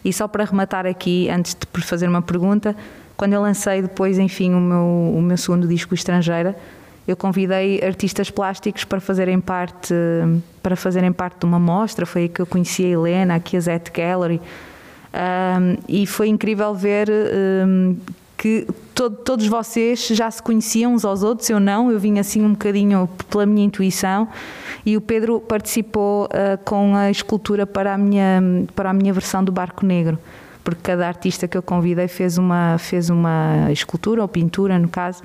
E 0.05 0.13
só 0.13 0.27
para 0.27 0.45
rematar 0.45 0.87
aqui, 0.87 1.29
antes 1.31 1.55
de 1.55 1.83
fazer 1.83 2.09
uma 2.09 2.23
pergunta, 2.23 2.77
quando 3.17 3.35
eu 3.35 3.41
lancei 3.41 3.83
depois, 3.83 4.19
enfim, 4.19 4.53
o 4.53 4.61
meu, 4.61 5.15
o 5.17 5.23
meu 5.23 5.37
segundo 5.37 5.69
disco 5.69 5.95
Estrangeira, 5.95 6.57
eu 7.07 7.17
convidei 7.17 7.81
artistas 7.83 8.31
plásticos 8.31 8.85
para 8.85 9.01
fazerem 9.01 9.41
parte 9.41 9.95
para 10.63 10.77
fazerem 10.77 11.13
parte 11.13 11.41
de 11.41 11.47
uma 11.47 11.59
mostra. 11.59 12.07
Foi 12.07 12.23
aí 12.23 12.29
que 12.29 12.41
eu 12.41 12.47
conheci 12.47 12.85
a 12.85 12.89
Helena, 12.89 13.35
aqui 13.35 13.57
a 13.57 13.61
Zet 13.61 13.91
Gallery. 13.91 14.41
Um, 15.15 15.77
e 15.87 16.07
foi 16.07 16.29
incrível 16.29 16.75
ver 16.75 17.11
um, 17.11 17.97
que 18.39 18.67
to- 18.95 19.11
todos 19.11 19.47
vocês 19.47 20.09
já 20.09 20.31
se 20.31 20.43
conheciam 20.43 20.95
uns 20.95 21.05
aos 21.05 21.23
outros, 21.23 21.51
eu 21.51 21.61
não, 21.61 21.93
eu 21.93 21.99
vim 21.99 22.19
assim 22.19 22.43
um 22.43 22.53
bocadinho 22.53 23.07
pela 23.29 23.45
minha 23.45 23.67
intuição 23.67 24.27
e 24.87 24.97
o 24.97 25.03
Pedro 25.03 25.39
participou 25.39 26.25
uh, 26.25 26.59
com 26.65 26.97
a 26.97 27.11
escultura 27.11 27.67
para 27.67 27.93
a, 27.93 27.99
minha, 27.99 28.43
para 28.75 28.89
a 28.89 28.93
minha 28.95 29.13
versão 29.13 29.45
do 29.45 29.53
Barco 29.53 29.85
Negro, 29.85 30.19
porque 30.65 30.81
cada 30.83 31.07
artista 31.07 31.47
que 31.47 31.59
eu 31.59 31.63
convidei 31.63 32.09
fez 32.09 32.39
uma, 32.39 32.79
fez 32.79 33.11
uma 33.11 33.69
escultura 33.71 34.23
ou 34.23 34.29
pintura, 34.29 34.79
no 34.79 34.89
caso, 34.89 35.23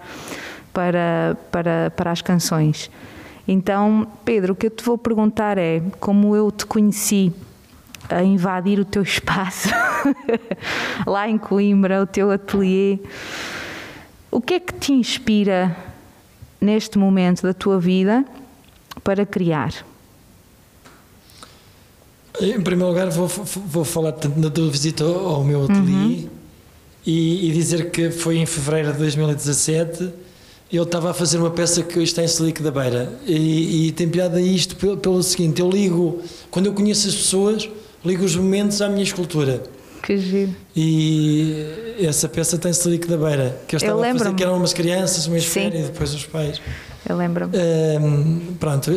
para, 0.73 1.37
para, 1.49 1.93
para 1.95 2.11
as 2.11 2.21
canções. 2.21 2.91
Então, 3.47 4.05
Pedro, 4.25 4.51
o 4.51 4.55
que 4.55 4.67
eu 4.67 4.69
te 4.69 4.83
vou 4.83 4.97
perguntar 4.97 5.57
é 5.57 5.81
como 6.01 6.35
eu 6.35 6.51
te 6.51 6.65
conheci 6.65 7.31
a 8.09 8.23
invadir 8.23 8.79
o 8.79 8.85
teu 8.85 9.01
espaço 9.01 9.69
lá 11.05 11.27
em 11.27 11.37
Coimbra, 11.37 12.01
o 12.01 12.07
teu 12.07 12.31
ateliê. 12.31 12.99
O 14.31 14.41
que 14.41 14.55
é 14.55 14.59
que 14.59 14.73
te 14.73 14.93
inspira 14.93 15.75
neste 16.59 16.97
momento 16.97 17.43
da 17.43 17.53
tua 17.53 17.79
vida 17.79 18.25
para 19.03 19.25
criar? 19.25 19.73
Em 22.39 22.61
primeiro 22.61 22.91
lugar, 22.91 23.09
vou, 23.09 23.27
vou 23.27 23.83
falar 23.83 24.11
da 24.11 24.49
tua 24.49 24.69
visita 24.69 25.03
ao 25.03 25.43
meu 25.43 25.63
ateliê 25.63 26.27
e, 27.05 27.49
e 27.49 27.51
dizer 27.53 27.89
que 27.89 28.11
foi 28.11 28.37
em 28.37 28.45
fevereiro 28.45 28.91
de 28.91 28.99
2017. 28.99 30.09
Eu 30.71 30.83
estava 30.83 31.11
a 31.11 31.13
fazer 31.13 31.37
uma 31.37 31.49
peça 31.49 31.81
que 31.81 31.99
está 31.99 32.21
em 32.21 32.27
Selic 32.27 32.61
da 32.61 32.69
Beira 32.69 33.17
e, 33.25 33.87
e 33.87 33.91
tem 33.93 34.09
piada 34.09 34.41
isto 34.41 34.75
pelo, 34.75 34.97
pelo 34.97 35.23
seguinte: 35.23 35.61
eu 35.61 35.69
ligo, 35.69 36.21
quando 36.51 36.65
eu 36.65 36.73
conheço 36.73 37.07
as 37.07 37.15
pessoas, 37.15 37.69
ligo 38.05 38.23
os 38.23 38.35
momentos 38.35 38.81
à 38.81 38.89
minha 38.89 39.03
escultura. 39.03 39.61
Que 40.03 40.17
giro. 40.17 40.53
E 40.75 41.65
essa 41.99 42.29
peça 42.29 42.57
tem 42.57 42.71
Selic 42.71 43.07
da 43.07 43.17
Beira, 43.17 43.59
que 43.67 43.75
eu 43.75 43.77
estava 43.77 43.99
a 44.07 44.13
fazer, 44.13 44.33
que 44.35 44.43
eram 44.43 44.57
umas 44.57 44.73
crianças, 44.73 45.27
uma 45.27 45.37
esfera 45.37 45.77
e 45.77 45.83
depois 45.83 46.13
os 46.13 46.25
pais. 46.25 46.61
Eu 47.07 47.17
lembro-me. 47.17 47.57
Hum, 47.57 48.41
pronto, 48.59 48.95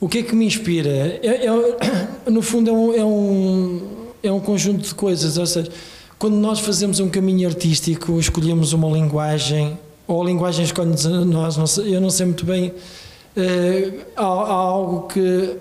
o 0.00 0.08
que 0.08 0.18
é 0.18 0.22
que 0.22 0.34
me 0.34 0.46
inspira? 0.46 0.90
É- 1.22 1.46
é- 1.46 1.50
no 2.30 2.42
fundo, 2.42 2.70
é 2.70 2.72
um, 2.72 2.94
é, 2.94 3.04
um, 3.04 3.82
é 4.22 4.32
um 4.32 4.40
conjunto 4.40 4.82
de 4.88 4.94
coisas. 4.94 5.36
Ou 5.38 5.46
seja, 5.46 5.70
quando 6.18 6.34
nós 6.34 6.58
fazemos 6.60 6.98
um 6.98 7.08
caminho 7.08 7.46
artístico, 7.48 8.18
escolhemos 8.18 8.72
uma 8.72 8.88
linguagem, 8.88 9.78
ou 10.08 10.22
a 10.22 10.24
linguagem 10.24 10.64
escolhe-nos 10.64 11.06
a 11.06 11.10
nós, 11.24 11.56
não 11.56 11.66
sei- 11.66 11.94
eu 11.94 12.00
não 12.00 12.10
sei 12.10 12.26
muito 12.26 12.44
bem. 12.46 12.72
eh, 13.36 13.92
há, 14.16 14.24
há 14.24 14.52
algo 14.52 15.06
que. 15.08 15.56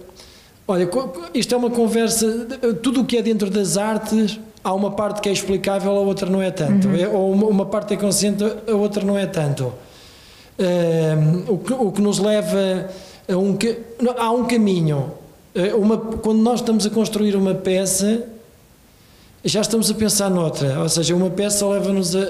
Olha, 0.67 0.89
isto 1.33 1.53
é 1.53 1.57
uma 1.57 1.69
conversa. 1.69 2.25
Tudo 2.81 3.01
o 3.01 3.05
que 3.05 3.17
é 3.17 3.21
dentro 3.21 3.49
das 3.49 3.77
artes, 3.77 4.39
há 4.63 4.73
uma 4.73 4.91
parte 4.91 5.19
que 5.21 5.27
é 5.29 5.31
explicável, 5.31 5.91
a 5.91 5.99
outra 5.99 6.29
não 6.29 6.41
é 6.41 6.51
tanto. 6.51 6.87
É- 6.89 7.07
ou 7.07 7.31
uma, 7.31 7.45
uma 7.47 7.65
parte 7.65 7.93
é 7.93 7.97
consciente, 7.97 8.43
a 8.43 8.75
outra 8.75 9.03
não 9.03 9.17
é 9.17 9.25
tanto. 9.25 9.73
Um, 10.59 11.53
o, 11.53 11.57
que, 11.57 11.73
o 11.73 11.91
que 11.91 12.01
nos 12.01 12.19
leva 12.19 12.89
a 13.27 13.35
um 13.35 13.57
há 14.17 14.31
um 14.31 14.45
caminho 14.45 15.11
Uh, 15.53 15.75
uma, 15.77 15.97
quando 15.97 16.39
nós 16.41 16.61
estamos 16.61 16.85
a 16.85 16.89
construir 16.89 17.35
uma 17.35 17.53
peça 17.53 18.23
já 19.43 19.59
estamos 19.59 19.91
a 19.91 19.93
pensar 19.93 20.29
noutra 20.29 20.79
ou 20.79 20.87
seja, 20.87 21.13
uma 21.13 21.29
peça 21.29 21.67
leva-nos 21.67 22.15
a, 22.15 22.19
a- 22.19 22.23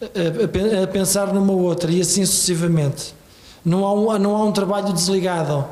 a- 0.00 0.44
a 0.44 0.48
pen- 0.48 0.82
a 0.82 0.86
pensar 0.86 1.34
numa 1.34 1.52
outra 1.52 1.92
e 1.92 2.00
assim 2.00 2.24
sucessivamente 2.24 3.14
não 3.62 3.84
há 3.84 3.92
um, 3.92 4.18
não 4.18 4.34
há 4.36 4.44
um 4.46 4.52
trabalho 4.52 4.94
desligado 4.94 5.66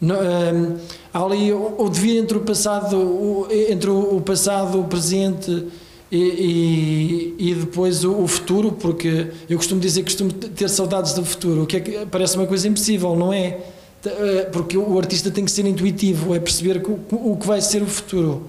um, 0.00 0.76
há 1.12 1.24
ali 1.24 1.52
o, 1.52 1.74
o 1.78 1.88
devir 1.88 2.18
entre 2.18 2.36
o 2.36 2.40
passado 2.40 2.96
o, 2.96 3.48
entre 3.50 3.90
o, 3.90 4.20
passado 4.20 4.80
o 4.80 4.84
presente 4.84 5.66
e, 6.10 7.34
e, 7.38 7.50
e 7.50 7.54
depois 7.54 8.04
o, 8.04 8.22
o 8.22 8.26
futuro 8.28 8.72
porque 8.72 9.28
eu 9.48 9.56
costumo 9.56 9.80
dizer 9.80 10.00
que 10.02 10.06
costumo 10.06 10.32
ter 10.32 10.68
saudades 10.68 11.14
do 11.14 11.24
futuro 11.24 11.62
o 11.62 11.66
que 11.66 11.76
é 11.76 11.80
que 11.80 12.06
parece 12.06 12.36
uma 12.36 12.46
coisa 12.46 12.68
impossível 12.68 13.16
não 13.16 13.32
é? 13.32 13.58
Eh, 14.04 14.48
porque 14.52 14.78
o 14.78 14.96
artista 14.98 15.30
tem 15.30 15.44
que 15.44 15.50
ser 15.50 15.66
intuitivo 15.66 16.34
é 16.34 16.38
perceber 16.38 16.80
o, 17.10 17.36
que 17.36 17.46
vai 17.46 17.60
ser 17.60 17.82
o 17.82 17.86
futuro. 17.86 18.46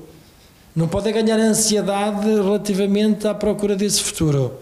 Não 0.76 0.88
pode 0.88 1.12
ganhar 1.12 1.40
ansiedade 1.40 2.28
relativamente 2.28 3.28
à 3.28 3.34
procura 3.34 3.76
desse 3.76 4.02
futuro. 4.02 4.54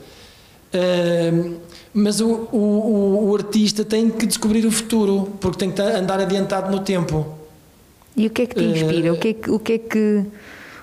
Ahm, 0.73 1.55
mas 1.99 2.21
o, 2.21 2.27
o, 2.51 3.29
o- 3.29 3.35
artista 3.35 3.83
tem 3.83 4.09
que 4.09 4.25
descobrir 4.25 4.65
o 4.65 4.71
futuro 4.71 5.29
porque 5.41 5.57
tem 5.57 5.71
que 5.71 5.81
andar 5.81 6.19
adiantado 6.19 6.71
no 6.71 6.79
tempo 6.81 7.25
E 8.15 8.27
o 8.27 8.29
que 8.29 8.43
é 8.43 8.45
que 8.45 8.55
te 8.55 8.63
inspira? 8.63 9.07
Eh, 9.07 9.11
O 9.11 9.17
que 9.17 9.27
é 9.29 9.33
que, 9.33 9.51
o 9.51 9.59
que 9.59 9.73
é 9.73 9.77
que 9.79 10.25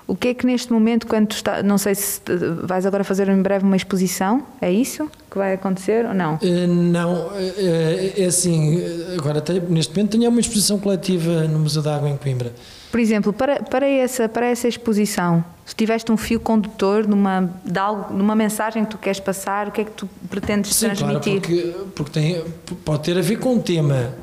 o 0.07 0.15
que 0.15 0.29
é 0.29 0.35
que 0.35 0.45
neste 0.45 0.71
momento, 0.71 1.07
quando 1.07 1.29
tu 1.29 1.37
está, 1.37 1.63
não 1.63 1.79
sei 1.79 1.95
se 1.95 2.21
vais 2.65 2.85
agora 2.85 3.03
fazer 3.05 3.27
em 3.31 3.41
breve 3.41 3.65
uma 3.65 3.75
exposição, 3.75 4.43
é 4.61 4.71
isso 4.71 5.11
que 5.31 5.39
vai 5.39 5.55
acontecer 5.55 6.05
ou 6.05 6.13
não? 6.13 6.39
Eh, 6.43 6.67
não 6.67 7.31
eh, 7.35 8.13
é 8.19 8.25
assim 8.27 8.83
agora 9.19 9.43
neste 9.71 9.95
momento 9.97 10.11
tenho 10.19 10.29
uma 10.31 10.41
exposição 10.41 10.79
coletiva 10.79 11.45
no 11.45 11.59
Museu 11.61 11.81
da 11.83 11.97
Água 11.97 12.11
em 12.11 12.17
Coimbra 12.19 12.53
Por 12.95 13.01
exemplo, 13.01 13.33
para, 13.33 13.61
para, 13.61 13.89
essa, 13.89 14.29
para 14.29 14.47
essa 14.47 14.69
exposição, 14.69 15.45
se 15.67 15.75
tiveste 15.75 16.13
um 16.13 16.17
fio 16.17 16.39
condutor 16.39 17.09
numa, 17.09 17.51
de 17.65 17.77
algo, 17.77 18.15
numa 18.15 18.37
mensagem 18.37 18.85
que 18.85 18.93
tu 18.93 18.99
queres 18.99 19.19
passar, 19.19 19.67
o 19.67 19.73
que 19.73 19.81
é 19.81 19.85
que 19.85 19.91
tu 19.91 20.09
pretendes 20.31 20.77
Sim, 20.77 20.91
claro, 20.95 21.19
transmitir? 21.19 21.41
porque, 21.41 21.75
porque 21.97 22.11
tem, 22.13 22.45
pode 22.85 23.03
ter 23.03 23.19
a 23.19 23.21
ver 23.21 23.41
com 23.41 23.57
o 23.57 23.59
tema. 23.61 24.15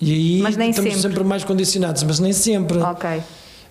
E 0.00 0.12
aí 0.12 0.36
Uhum. 0.38 0.42
Mas 0.42 0.56
nem 0.56 0.70
estamos 0.70 0.94
sempre. 0.94 1.10
sempre. 1.10 1.22
mais 1.22 1.44
condicionados, 1.44 2.02
mas 2.02 2.18
nem 2.18 2.32
sempre. 2.32 2.78
Ok. 2.78 3.22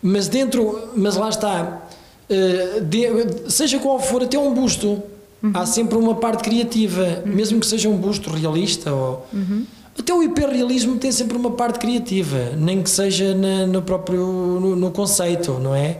Mas 0.02 0.30
dentro, 0.30 0.80
mas 0.96 1.18
lá 1.18 1.28
está, 1.28 1.82
eh, 2.30 2.80
de- 2.84 3.52
seja 3.52 3.80
qual 3.80 4.00
for, 4.00 4.24
até 4.24 4.40
um 4.40 4.54
busto, 4.54 5.04
Uhum. 5.44 5.52
há 5.54 5.66
sempre 5.66 5.98
uma 5.98 6.16
parte 6.16 6.42
criativa, 6.42 7.22
mesmo 7.26 7.60
que 7.60 7.66
seja 7.68 7.90
um 7.90 7.98
busto 7.98 8.30
realista 8.30 8.94
ou. 8.94 9.28
Uhum. 9.34 9.66
Até 9.98 10.14
o 10.14 10.24
hiperrealismo 10.24 10.98
tem 10.98 11.12
sempre 11.12 11.38
uma 11.38 11.52
parte 11.52 11.78
criativa, 11.80 12.52
nem 12.58 12.82
que 12.82 12.90
seja 12.90 13.36
na- 13.36 13.68
no 13.68 13.82
próprio 13.82 14.20
no, 14.26 14.76
no 14.76 14.92
conceito, 14.92 15.54
não 15.60 15.76
é? 15.76 15.98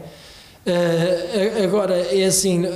A- 0.66 1.62
agora, 1.64 1.94
é 1.94 2.24
assim, 2.24 2.66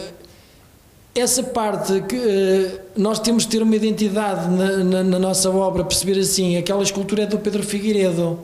essa 1.15 1.43
parte 1.43 2.01
que 2.03 2.17
eh, 2.17 2.81
nós 2.97 3.19
temos 3.19 3.43
de 3.45 3.49
ter 3.49 3.63
uma 3.63 3.75
identidade 3.75 4.49
na, 4.49 4.77
na- 4.85 5.03
na 5.05 5.19
nossa 5.19 5.51
obra, 5.51 5.83
perceber 5.85 6.19
assim, 6.21 6.57
aquela 6.57 6.83
escultura 6.83 7.23
é 7.25 7.27
do 7.27 7.39
Pedro 7.39 7.63
Figueiredo, 7.65 8.39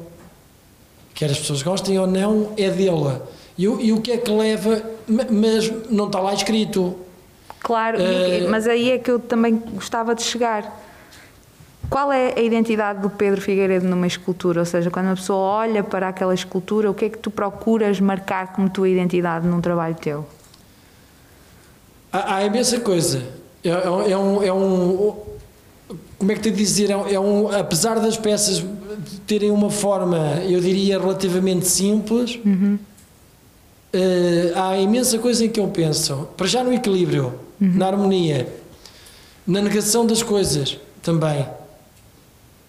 quer 1.15 1.31
as 1.31 1.39
pessoas 1.39 1.63
gostem 1.63 1.99
ou 1.99 2.07
não, 2.09 2.53
é 2.57 2.69
dele. 2.71 3.21
E, 3.57 3.69
o- 3.69 3.81
e 3.81 3.93
o 3.93 4.01
que 4.01 4.11
é 4.11 4.17
que 4.17 4.31
leva, 4.33 4.83
ma- 5.07 5.27
mas 5.31 5.71
não 5.89 6.07
está 6.07 6.19
lá 6.19 6.35
escrito. 6.35 6.97
Claro, 7.61 7.99
quê? 7.99 8.47
mas 8.51 8.67
aí 8.67 8.91
é 8.91 8.99
que 8.99 9.11
eu 9.11 9.19
também 9.21 9.55
gostava 9.75 10.13
de 10.15 10.23
chegar. 10.23 10.83
Qual 11.91 12.13
é 12.13 12.35
a 12.37 12.41
identidade 12.43 13.01
do 13.01 13.11
Pedro 13.11 13.41
Figueiredo 13.41 13.87
numa 13.87 14.07
escultura? 14.07 14.61
Ou 14.61 14.67
seja, 14.67 14.91
quando 14.91 15.09
a 15.09 15.15
pessoa 15.15 15.39
olha 15.39 15.83
para 15.85 16.09
aquela 16.09 16.35
escultura, 16.35 16.91
o 16.91 16.95
que 16.95 17.05
é 17.05 17.09
que 17.09 17.19
tu 17.19 17.31
procuras 17.31 18.01
marcar 18.01 18.53
como 18.53 18.69
tua 18.69 18.89
identidade 18.89 19.47
num 19.47 19.61
trabalho 19.61 19.95
teu? 19.95 20.27
Há, 22.13 22.37
há 22.37 22.45
imensa 22.45 22.81
coisa. 22.81 23.23
É, 23.63 23.69
é- 23.71 24.11
é 24.13 24.19
um, 24.19 24.43
é 24.43 24.53
um- 24.53 25.35
Como 26.19 26.33
é 26.33 26.35
que 26.37 26.41
te 26.43 26.51
dizer? 26.51 26.91
É 26.91 26.97
um, 26.97 27.09
é 27.09 27.21
um- 27.21 27.49
apesar 27.49 28.01
das 28.01 28.17
peças 28.17 28.65
terem 29.27 29.51
uma 29.51 29.69
forma, 29.71 30.17
eu 30.49 30.59
diria, 30.61 30.99
relativamente 30.99 31.67
simples, 31.67 32.39
eh, 33.93 34.53
há 34.57 34.77
imensa 34.79 35.19
coisa 35.19 35.45
em 35.45 35.49
que 35.51 35.61
eu 35.61 35.69
penso. 35.69 36.29
Para 36.37 36.47
já 36.47 36.65
no 36.65 36.73
equilíbrio, 36.73 37.35
na 37.61 37.87
harmonia, 37.89 38.49
na 39.47 39.61
negação 39.61 40.07
das 40.07 40.23
coisas 40.23 40.79
também. 41.03 41.47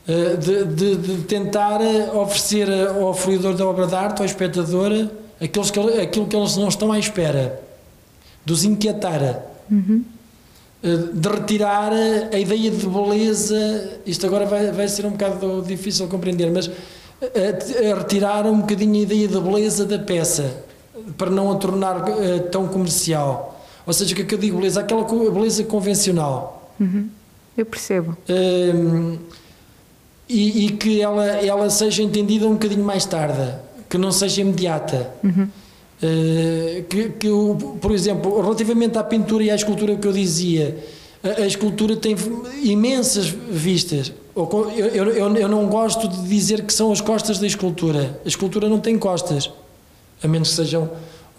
Eh, 0.07 0.38
de, 0.38 0.65
de- 0.65 0.95
de 0.97 1.24
tentar 1.24 1.81
eh, 1.81 2.12
oferecer 2.13 2.69
eh, 2.69 2.88
ao 2.88 3.12
fruidor 3.13 3.55
da 3.55 3.65
obra 3.65 3.88
de 3.88 3.95
arte, 3.95 4.19
ao 4.19 4.25
espectador, 4.25 5.07
aqueles 5.41 5.71
que, 5.71 5.79
aquilo 5.79 6.27
que 6.27 6.35
eles 6.35 6.55
não 6.57 6.67
estão 6.67 6.91
à 6.91 7.00
espera 7.00 7.59
de 8.45 8.53
os 8.53 8.63
inquietar, 8.63 9.19
eh, 9.24 10.97
de 11.12 11.27
retirar 11.29 11.91
a 12.31 12.38
ideia 12.38 12.69
de 12.69 12.85
beleza. 12.88 13.93
Isto 14.05 14.27
agora 14.27 14.45
vai, 14.45 14.71
vai 14.71 14.88
ser 14.88 15.07
um 15.07 15.12
bocado 15.12 15.63
difícil 15.65 16.05
de 16.05 16.12
compreender, 16.12 16.51
mas 16.51 16.67
de- 16.67 17.88
a 17.91 17.95
retirar 17.97 18.45
um 18.45 18.59
bocadinho 18.59 18.93
a 18.93 19.03
ideia 19.03 19.27
da 19.27 19.39
beleza 19.39 19.85
da 19.85 19.97
peça 19.97 20.53
para 21.17 21.31
não 21.31 21.51
a 21.51 21.55
tornar 21.55 22.05
eh, 22.21 22.39
tão 22.51 22.67
comercial. 22.67 23.59
Ou 23.88 23.91
seja, 23.93 24.13
o 24.13 24.15
que 24.15 24.21
é 24.21 24.25
que 24.25 24.35
eu 24.35 24.39
digo 24.39 24.57
beleza? 24.57 24.81
Aquela 24.81 25.03
beleza 25.31 25.63
convencional. 25.63 26.71
Eu 27.57 27.65
percebo. 27.65 28.15
Hum, 28.29 29.17
e, 30.27 30.65
e 30.65 30.72
que 30.72 31.01
ela, 31.01 31.25
ela 31.25 31.70
seja 31.70 32.01
entendida 32.03 32.46
um 32.48 32.53
bocadinho 32.53 32.84
mais 32.84 33.05
tarde, 33.05 33.53
que 33.89 33.98
não 33.98 34.12
seja 34.12 34.41
imediata. 34.41 35.12
Uh, 36.03 36.84
que, 36.89 37.10
que 37.12 37.29
o- 37.29 37.77
por 37.79 37.91
exemplo, 37.91 38.41
relativamente 38.41 38.98
à 38.98 39.03
pintura 39.03 39.44
e 39.44 39.50
à 39.50 39.55
escultura 39.55 39.96
que 39.96 40.05
eu 40.08 40.12
dizia, 40.12 40.77
a, 41.24 41.41
a 41.44 41.48
escultura 41.48 41.96
tem 41.96 42.15
imensas 42.63 43.27
vistas. 43.27 44.12
Eu, 44.36 44.50
eu, 44.94 45.05
eu- 45.12 45.36
eu 45.38 45.48
não 45.48 45.67
gosto 45.67 46.08
de 46.10 46.27
dizer 46.27 46.63
que 46.63 46.74
são 46.74 46.91
as 46.91 47.00
costas 47.00 47.39
da 47.39 47.48
escultura. 47.48 48.20
A 48.25 48.27
escultura 48.27 48.67
não 48.67 48.79
tem 48.79 48.98
costas, 49.00 49.50
a 50.22 50.27
menos 50.27 50.50
que 50.50 50.55
sejam 50.55 50.89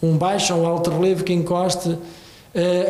um 0.03 0.17
baixo 0.17 0.55
ou 0.55 0.63
um 0.63 0.67
alto 0.67 0.91
relevo 0.91 1.23
que 1.23 1.33
encoste. 1.35 1.89
Uh, 1.91 1.99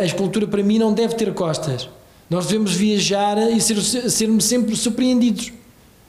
a 0.00 0.04
escultura 0.04 0.46
para 0.46 0.62
mim 0.62 0.78
não 0.78 0.92
deve 0.92 1.14
ter 1.16 1.34
costas. 1.34 1.88
Nós 2.30 2.46
devemos 2.46 2.72
viajar 2.74 3.38
e 3.50 3.60
ser, 3.60 3.80
sermos 3.82 4.44
sempre 4.44 4.76
surpreendidos. 4.76 5.52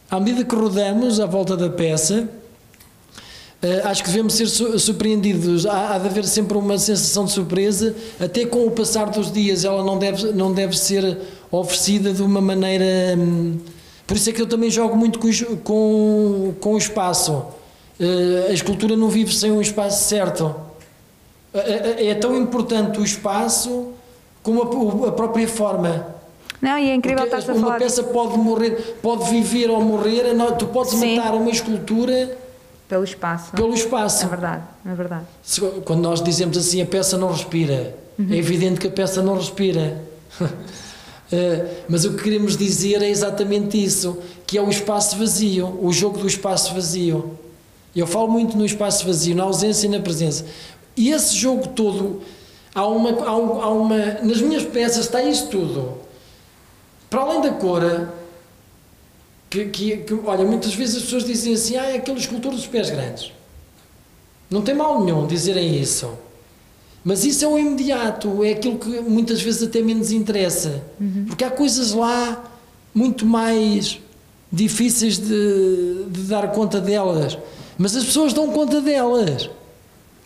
À 0.10 0.20
medida 0.20 0.44
que 0.46 0.56
rodamos 0.56 1.20
à 1.20 1.26
volta 1.26 1.58
da 1.58 1.70
peça, 1.70 2.30
eh, 3.62 3.82
acho 3.84 4.04
que 4.04 4.10
devemos 4.10 4.34
ser 4.34 4.48
su- 4.48 4.80
surpreendidos. 4.80 5.66
Há, 5.66 5.96
há 5.96 5.98
de 5.98 6.08
haver 6.08 6.24
sempre 6.26 6.58
uma 6.58 6.78
sensação 6.78 7.26
de 7.26 7.32
surpresa, 7.32 7.94
até 8.20 8.46
com 8.46 8.66
o 8.66 8.72
passar 8.72 9.10
dos 9.10 9.32
dias, 9.32 9.66
ela 9.66 9.84
não 9.84 9.98
deve, 9.98 10.32
não 10.32 10.54
deve 10.54 10.78
ser 10.78 11.18
oferecida 11.52 12.14
de 12.14 12.22
uma 12.22 12.40
maneira. 12.40 12.86
hum, 13.18 13.58
por 14.06 14.16
isso 14.16 14.30
é 14.30 14.34
que 14.34 14.42
eu 14.42 14.48
também 14.48 14.70
jogo 14.70 14.96
muito 14.96 15.20
com, 15.20 15.30
com, 15.64 16.54
com 16.62 16.74
o 16.76 16.78
espaço. 16.78 17.44
Eh, 18.00 18.48
a 18.50 18.54
escultura 18.54 18.96
não 18.96 19.10
vive 19.10 19.36
sem 19.36 19.52
um 19.52 19.60
espaço 19.62 20.08
certo. 20.08 20.56
É, 21.54 22.08
é- 22.10 22.16
tão 22.16 22.38
importante 22.38 23.00
o 23.00 23.04
espaço 23.04 23.90
como 24.44 24.62
a 25.06 25.12
própria 25.12 25.48
forma. 25.48 26.16
Não, 26.62 26.78
e 26.78 26.90
é 26.90 26.96
incrível 26.96 27.24
Porque 27.26 27.36
estar 27.36 27.52
a 27.52 27.56
uma 27.56 27.66
falar 27.68 27.80
peça 27.80 28.04
pode 28.04 28.38
morrer, 28.38 28.72
pode 29.02 29.30
viver 29.30 29.70
ou 29.70 29.80
morrer, 29.82 30.34
não, 30.34 30.56
tu 30.58 30.66
podes 30.68 30.94
Sim. 30.94 31.16
matar 31.18 31.36
uma 31.36 31.50
escultura 31.52 32.36
pelo 32.90 33.04
espaço. 33.04 33.52
pelo 33.52 33.74
espaço. 33.74 34.26
É 34.26 34.28
verdade, 34.28 34.64
é 34.86 34.94
verdade. 34.96 35.26
Quando 35.86 36.02
nós 36.02 36.22
dizemos 36.22 36.58
assim, 36.58 36.82
a 36.82 36.86
peça 36.86 37.18
não 37.18 37.30
respira, 37.32 37.96
Uhum. 38.18 38.28
é 38.32 38.38
evidente 38.38 38.80
que 38.80 38.88
a 38.88 38.92
peça 38.92 39.22
não 39.22 39.36
respira. 39.36 40.02
Eh, 41.30 41.66
Mas 41.90 42.06
o 42.06 42.14
que 42.14 42.24
queremos 42.24 42.56
dizer 42.56 43.02
é 43.02 43.10
exatamente 43.10 43.84
isso, 43.84 44.18
que 44.46 44.58
é 44.58 44.62
o 44.62 44.70
espaço 44.70 45.18
vazio, 45.18 45.78
o 45.82 45.92
jogo 45.92 46.18
do 46.20 46.26
espaço 46.26 46.74
vazio. 46.74 47.38
Eu 47.94 48.08
falo 48.08 48.30
muito 48.30 48.58
no 48.58 48.66
espaço 48.66 49.06
vazio, 49.06 49.36
na 49.36 49.44
ausência 49.44 49.88
e 49.88 49.90
na 49.90 50.00
presença. 50.00 50.46
E 50.96 51.12
esse 51.12 51.36
jogo 51.36 51.68
todo, 51.68 52.22
há 52.74 52.88
uma, 52.88 53.10
há 53.26 53.36
um- 53.36 53.62
há 53.62 53.70
uma. 53.70 53.98
Nas 54.24 54.40
minhas 54.40 54.64
peças 54.64 55.00
está 55.00 55.22
isso 55.22 55.48
tudo. 55.50 55.96
Para 57.10 57.22
além 57.22 57.42
da 57.42 57.52
cor, 57.52 57.82
que, 59.50 59.66
que, 59.66 59.98
que, 59.98 60.14
olha, 60.26 60.46
muitas 60.46 60.74
vezes 60.74 60.98
as 60.98 61.04
pessoas 61.04 61.24
dizem 61.24 61.54
assim: 61.54 61.78
ah, 61.78 61.86
é 61.86 61.98
aquele 61.98 62.20
escultor 62.20 62.52
dos 62.52 62.68
pés 62.68 62.90
grandes. 62.90 63.32
Não 64.50 64.62
tem 64.62 64.76
mal 64.76 65.04
nenhum 65.04 65.26
dizerem 65.28 65.80
isso. 65.80 66.10
Mas 67.04 67.24
isso 67.24 67.46
é 67.46 67.48
o 67.48 67.58
imediato, 67.58 68.44
é 68.44 68.52
aquilo 68.52 68.78
que 68.78 68.90
muitas 69.02 69.42
vezes 69.42 69.64
até 69.64 69.82
menos 69.82 70.12
interessa. 70.12 70.84
Porque 71.28 71.44
há 71.44 71.50
coisas 71.50 71.94
lá 71.94 72.44
muito 72.94 73.26
mais 73.26 74.00
difíceis 74.52 75.18
de, 75.18 76.06
de 76.10 76.22
dar 76.24 76.52
conta 76.52 76.82
delas. 76.82 77.38
Mas 77.78 77.96
as 77.96 78.04
pessoas 78.04 78.34
dão 78.34 78.52
conta 78.52 78.82
delas. 78.82 79.50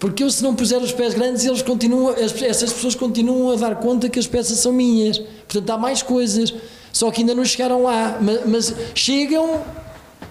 Porque 0.02 0.24
eu, 0.24 0.30
se 0.32 0.42
não 0.44 0.56
puser 0.56 0.82
os 0.82 0.92
pés 0.92 1.14
grandes, 1.14 1.46
eles 1.46 1.62
continuam, 1.62 2.10
as- 2.10 2.42
essas 2.42 2.74
pessoas 2.74 2.96
continuam 2.96 3.52
a 3.52 3.56
dar 3.56 3.76
conta 3.76 4.10
que 4.10 4.18
as 4.20 4.26
peças 4.26 4.58
são 4.58 4.74
minhas. 4.74 5.20
Portanto, 5.20 5.70
há 5.70 5.78
mais 5.78 6.02
coisas. 6.02 6.52
Só 6.92 7.10
que 7.12 7.22
ainda 7.22 7.36
não 7.36 7.46
chegaram 7.46 7.84
lá. 7.84 8.18
Mas, 8.20 8.46
mas 8.48 8.76
chegam, 8.96 9.62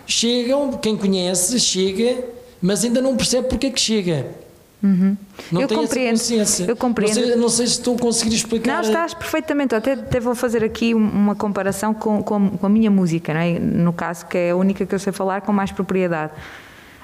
chegam, 0.07 0.73
quem 0.73 0.97
conhece, 0.97 1.59
chega, 1.61 2.25
mas 2.61 2.85
ainda 2.85 3.01
não 3.01 3.17
percebe 3.17 3.49
porque 3.49 3.69
é 3.69 3.71
que 3.71 3.81
chega. 3.81 4.27
Não 4.83 4.91
Uhum. 4.91 5.17
Eu 5.53 5.69
tem 5.69 5.79
essa 5.79 5.89
compreendo, 5.89 6.71
eu 6.71 6.77
compreendo. 6.77 7.15
Não 7.21 7.23
sei, 7.27 7.37
não 7.37 7.49
sei 7.51 7.67
se 7.67 7.73
estou 7.75 7.97
a 7.97 7.99
conseguir 7.99 8.35
explicar. 8.35 8.73
Não, 8.77 8.81
estás 8.81 9.13
perfeitamente. 9.13 9.75
Eu 9.75 9.79
até, 9.79 9.93
até 9.93 10.19
vou 10.19 10.35
fazer 10.35 10.65
aqui 10.65 10.95
um- 10.95 10.99
uma 11.09 11.35
comparação 11.35 11.93
com, 11.93 12.23
com, 12.23 12.49
com 12.51 12.67
a 12.67 12.69
minha 12.71 12.91
música, 12.91 13.35
não 13.35 13.41
é? 13.41 13.59
no 13.59 13.93
caso, 13.93 14.25
que 14.27 14.39
é 14.39 14.51
a 14.51 14.57
única 14.57 14.87
que 14.87 14.95
eu 14.95 14.99
sei 14.99 15.13
falar 15.13 15.43
com 15.43 15.53
mais 15.53 15.71
propriedade. 15.71 16.33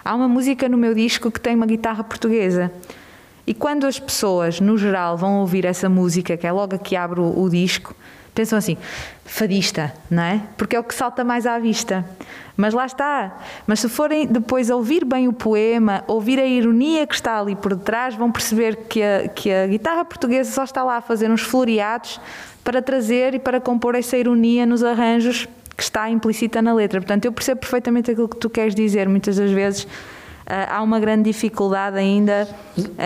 Há 0.07 0.15
uma 0.15 0.29
música 0.29 0.69
no 0.69 0.79
meu 0.79 0.95
disco 0.95 1.33
que 1.33 1.41
tem 1.41 1.57
uma 1.57 1.67
guitarra 1.67 2.05
portuguesa. 2.05 2.71
E 3.45 3.53
quando 3.53 3.89
as 3.89 3.99
pessoas, 3.99 4.61
no 4.61 4.79
geral, 4.79 5.17
vão 5.17 5.41
ouvir 5.41 5.65
essa 5.65 5.89
música, 5.89 6.37
que 6.37 6.47
é 6.47 6.53
logo 6.53 6.79
que 6.79 6.95
abre 6.95 7.19
o, 7.19 7.43
o 7.43 7.51
disco, 7.51 7.93
pensam 8.33 8.57
assim, 8.57 8.77
fadista, 9.25 9.93
não 10.09 10.23
é? 10.23 10.43
Porque 10.57 10.77
é 10.77 10.79
o 10.79 10.85
que 10.85 10.95
salta 10.95 11.25
mais 11.25 11.45
à 11.45 11.59
vista. 11.59 12.05
Mas 12.57 12.73
lá 12.73 12.87
está. 12.87 13.37
Mas 13.67 13.81
se 13.81 13.89
forem 13.89 14.29
depois 14.29 14.71
ouvir 14.71 15.05
bem 15.05 15.27
o 15.27 15.33
poema, 15.33 16.05
ouvir 16.07 16.39
a 16.39 16.47
ironia 16.47 17.05
que 17.05 17.15
está 17.17 17.41
ali 17.41 17.57
por 17.57 17.75
detrás, 17.75 18.15
vão 18.15 18.31
perceber 18.31 18.77
que 18.89 19.03
a, 19.03 19.27
que 19.27 19.53
a 19.53 19.67
guitarra 19.67 20.05
portuguesa 20.05 20.53
só 20.53 20.63
está 20.63 20.85
lá 20.85 20.99
a 20.99 21.01
fazer 21.01 21.29
uns 21.29 21.43
floreados 21.43 22.21
para 22.63 22.81
trazer 22.81 23.35
e 23.35 23.41
para 23.41 23.61
compor 23.61 23.97
essa 23.97 24.17
ironia 24.17 24.65
nos 24.65 24.85
arranjos 24.85 25.49
que 25.77 25.83
está 25.83 26.09
implícita 26.11 26.63
na 26.63 26.73
letra. 26.75 27.01
Portanto, 27.01 27.25
eu 27.27 27.33
percebo 27.33 27.61
perfeitamente 27.61 28.11
aquilo 28.11 28.29
que 28.29 28.37
tu 28.37 28.49
queres 28.49 28.75
dizer. 28.75 29.09
Muitas 29.09 29.37
das 29.37 29.51
vezes 29.51 29.87
ah, 30.47 30.77
há 30.77 30.83
uma 30.83 30.99
grande 31.01 31.25
dificuldade 31.25 31.99
ainda 31.99 32.49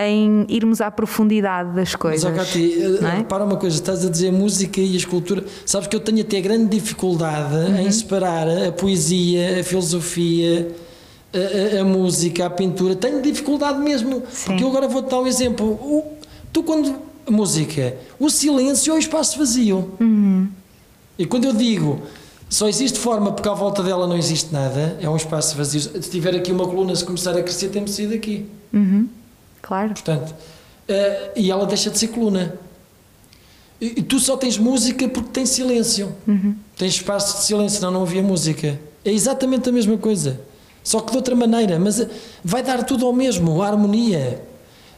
em 0.07 0.45
irmos 0.49 0.81
à 0.81 0.91
profundidade 0.91 1.71
das 1.71 1.89
Mas, 1.91 1.97
coisas. 1.97 2.31
ó, 2.31 2.35
Cati, 2.37 2.77
não 3.00 3.09
é? 3.11 3.17
repara 3.17 3.45
uma 3.45 3.57
coisa, 3.57 3.75
estás 3.77 4.05
a 4.05 4.11
dizer 4.11 4.31
música 4.31 4.81
e 4.81 4.93
a 4.95 4.97
escultura. 4.97 5.45
Sabes 5.67 5.89
que 5.89 5.97
eu 5.97 6.00
tenho 6.00 6.21
até 6.21 6.41
grande 6.41 6.79
dificuldade 6.79 7.55
Uhum. 7.55 7.81
em 7.81 7.91
separar 7.91 8.47
a 8.49 8.71
poesia, 8.73 9.61
a 9.61 9.65
filosofia, 9.65 10.69
a, 11.33 11.79
a- 11.79 11.81
a 11.81 11.85
música, 11.85 12.47
a 12.47 12.50
pintura. 12.50 12.95
Tenho 12.95 13.21
dificuldade 13.23 13.79
mesmo. 13.81 14.23
Sim. 14.31 14.47
Porque 14.50 14.62
eu 14.65 14.69
agora 14.69 14.87
vou-te 14.87 15.09
dar 15.11 15.21
um 15.21 15.27
exemplo. 15.27 15.67
O- 15.67 16.05
tu, 16.53 16.62
quando. 16.62 17.11
Música, 17.29 17.95
o 18.19 18.29
silêncio 18.29 18.93
é 18.93 18.97
o 18.97 18.99
espaço 18.99 19.39
vazio. 19.39 19.93
Uhum. 20.00 20.49
E 21.17 21.25
quando 21.27 21.45
eu 21.45 21.53
digo 21.53 22.00
só 22.50 22.69
existe 22.69 22.99
forma 22.99 23.30
porque 23.30 23.49
à 23.49 23.54
volta 23.54 23.80
dela 23.80 24.09
não 24.09 24.16
existe 24.16 24.52
nada, 24.52 24.99
é 25.00 25.09
um 25.09 25.14
espaço 25.14 25.57
vazio. 25.57 25.80
Se 25.80 26.11
tiver 26.11 26.35
aqui 26.35 26.50
uma 26.50 26.66
coluna, 26.66 26.95
se 26.97 27.04
começar 27.04 27.30
a 27.30 27.42
crescer, 27.42 27.69
tem-me 27.69 27.88
saído 27.88 28.12
daqui. 28.12 28.45
Uhum, 28.73 29.09
claro. 29.62 29.90
Portanto, 29.90 30.35
eh, 30.89 31.30
e 31.36 31.49
ela 31.49 31.65
deixa 31.65 31.91
de 31.91 31.97
ser 31.97 32.08
coluna. 32.08 32.58
E, 33.80 34.00
e 34.00 34.02
tu 34.02 34.19
só 34.19 34.36
tens 34.36 34.58
música 34.58 35.08
porque 35.08 35.30
tens 35.32 35.50
silêncio. 35.50 36.13
Tens 36.76 36.95
espaço 36.95 37.39
de 37.39 37.45
silêncio, 37.45 37.78
senão 37.78 37.93
não 37.93 38.02
havia 38.02 38.21
música. 38.21 38.80
É 39.04 39.13
exatamente 39.13 39.69
a 39.69 39.73
mesma 39.73 39.97
coisa. 39.97 40.41
Só 40.82 40.99
que 41.00 41.13
de 41.13 41.17
outra 41.19 41.36
maneira. 41.36 41.78
Mas 41.78 42.00
eh, 42.00 42.08
vai 42.43 42.65
dar 42.65 42.82
tudo 42.82 43.06
ao 43.06 43.13
mesmo, 43.13 43.63
a 43.63 43.69
harmonia. 43.69 44.43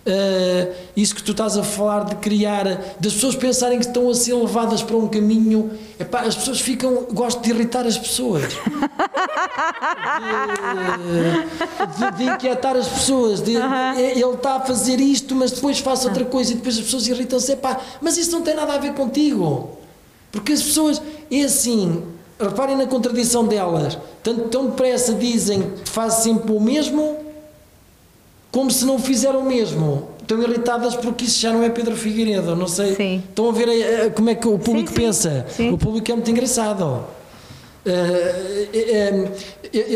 Eh, 0.05 0.73
isso 0.97 1.15
que 1.15 1.23
tu 1.23 1.31
estás 1.31 1.57
a 1.57 1.63
falar 1.63 2.05
de 2.07 2.17
criar, 2.17 2.65
das 2.99 3.13
pessoas 3.15 3.37
pensarem 3.37 3.79
que 3.79 3.87
estão 3.87 4.11
a 4.11 4.15
ser 4.15 4.35
levadas 4.35 4.83
para 4.83 4.97
um 4.97 5.07
caminho. 5.09 5.71
Epá, 5.99 6.23
as 6.23 6.35
pessoas 6.35 6.61
ficam. 6.61 7.07
Gosto 7.13 7.41
de 7.41 7.51
irritar 7.51 7.87
as 7.87 7.97
pessoas. 7.97 8.43
de, 11.97 12.17
de 12.17 12.25
inquietar 12.31 12.77
as 12.77 12.89
pessoas. 12.89 13.41
de- 13.41 13.57
é- 13.57 14.13
Ele 14.19 14.35
está 14.35 14.57
a 14.57 14.61
fazer 14.61 15.01
isto, 15.01 15.35
mas 15.35 15.51
depois 15.53 15.79
faz 15.79 16.05
outra 16.05 16.25
coisa 16.25 16.53
e 16.53 16.55
depois 16.57 16.77
as 16.79 16.85
pessoas 16.85 17.07
irritam-se. 17.07 17.53
Epá, 17.53 17.81
mas 18.01 18.17
isso 18.17 18.33
não 18.33 18.43
tem 18.43 18.55
nada 18.55 18.73
a 18.75 18.79
ver 18.79 18.95
contigo. 18.95 19.71
Porque 20.31 20.53
as 20.53 20.63
pessoas, 20.63 21.01
é 21.31 21.43
assim, 21.43 22.03
reparem 22.41 22.77
na 22.77 22.87
contradição 22.87 23.47
delas. 23.47 23.99
Tanto 24.23 24.49
tão 24.49 24.67
depressa 24.67 25.13
dizem 25.15 25.63
que 25.85 25.91
faz 25.91 26.15
sempre 26.15 26.53
o 26.53 26.61
mesmo, 26.61 27.17
como 28.53 28.71
se 28.71 28.85
não 28.85 28.99
fizeram 29.01 29.41
o 29.41 29.45
mesmo. 29.45 30.09
Estão 30.21 30.41
irritadas 30.41 30.95
porque 30.95 31.25
isso 31.25 31.41
já 31.41 31.53
não 31.53 31.65
é 31.65 31.69
Pedro 31.71 31.97
Figueiredo. 31.97 32.55
Não 32.55 32.69
sei. 32.69 32.95
Sim. 32.95 33.23
Estão 33.29 33.49
a 33.49 33.53
ver 33.53 33.69
eh, 33.69 34.05
eh, 34.07 34.11
como 34.11 34.31
é 34.31 34.35
que 34.37 34.47
o 34.47 34.57
público 34.59 34.91
sim. 34.91 34.95
pensa. 34.95 35.47
Sim. 35.49 35.73
O 35.73 35.79
público 35.79 36.09
é 36.11 36.15
muito 36.15 36.31
engraçado. 36.31 37.05
Eh, 37.85 38.69
eh, 38.73 39.29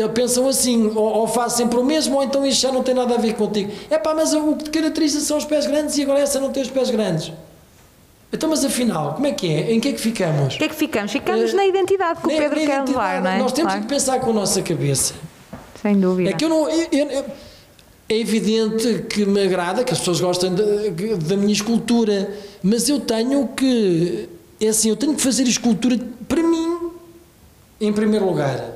eh, 0.01 0.07
pensam 0.09 0.47
assim, 0.49 0.87
ou, 0.93 1.03
ou 1.19 1.27
faz 1.27 1.53
sempre 1.53 1.79
o 1.79 1.83
mesmo, 1.85 2.17
ou 2.17 2.23
então 2.23 2.45
isto 2.45 2.61
já 2.61 2.71
não 2.71 2.83
tem 2.83 2.93
nada 2.93 3.15
a 3.15 3.17
ver 3.17 3.33
contigo. 3.35 3.71
É 3.89 3.97
pá, 3.97 4.13
mas 4.13 4.33
o 4.33 4.55
que 4.55 4.65
te 4.65 4.69
caracteriza 4.71 5.21
são 5.21 5.37
os 5.37 5.45
pés 5.45 5.65
grandes 5.65 5.97
e 5.97 6.01
agora 6.03 6.19
essa 6.19 6.39
não 6.39 6.51
tem 6.51 6.61
os 6.63 6.69
pés 6.69 6.89
grandes. 6.89 7.31
Então, 8.33 8.49
mas 8.49 8.65
afinal, 8.65 9.13
como 9.13 9.25
é 9.27 9.31
que 9.31 9.47
é? 9.47 9.71
Em 9.71 9.79
que 9.79 9.87
é 9.87 9.93
que 9.93 10.01
ficamos? 10.01 10.55
O 10.55 10.57
que 10.57 10.65
é 10.65 10.67
que 10.67 10.75
ficamos? 10.75 11.11
Ficamos 11.13 11.51
Eh, 11.53 11.55
na 11.55 11.65
identidade 11.65 12.19
que 12.19 12.27
o 12.27 12.29
Pedro 12.29 12.59
quer 12.59 12.83
levar, 12.83 13.21
não 13.21 13.31
é? 13.31 13.37
Nós 13.39 13.53
temos 13.53 13.71
Claro. 13.71 13.87
que 13.87 13.93
pensar 13.93 14.19
com 14.19 14.31
a 14.31 14.33
nossa 14.33 14.61
cabeça. 14.61 15.13
Sem 15.81 15.97
dúvida. 15.97 16.31
É 16.31 16.33
que 16.33 16.43
eu 16.43 16.49
não. 16.49 16.69
eu- 16.69 16.87
eu- 16.91 17.09
eu- 17.09 17.25
é 18.09 18.17
evidente 18.17 19.05
que 19.09 19.25
me 19.25 19.41
agrada, 19.43 19.83
que 19.83 19.91
as 19.93 19.99
pessoas 19.99 20.19
gostem 20.21 20.53
da- 20.53 20.63
da 21.27 21.35
minha 21.37 21.51
escultura, 21.53 22.33
mas 22.63 22.87
eu 22.89 22.99
tenho 22.99 23.47
que. 23.49 24.27
É 24.59 24.69
assim, 24.69 24.89
eu 24.89 24.95
tenho 24.95 25.13
que 25.15 25.21
fazer 25.21 25.43
escultura 25.43 25.99
para 26.27 26.41
mim, 26.41 26.89
em 27.79 27.91
primeiro 27.93 28.25
lugar. 28.25 28.75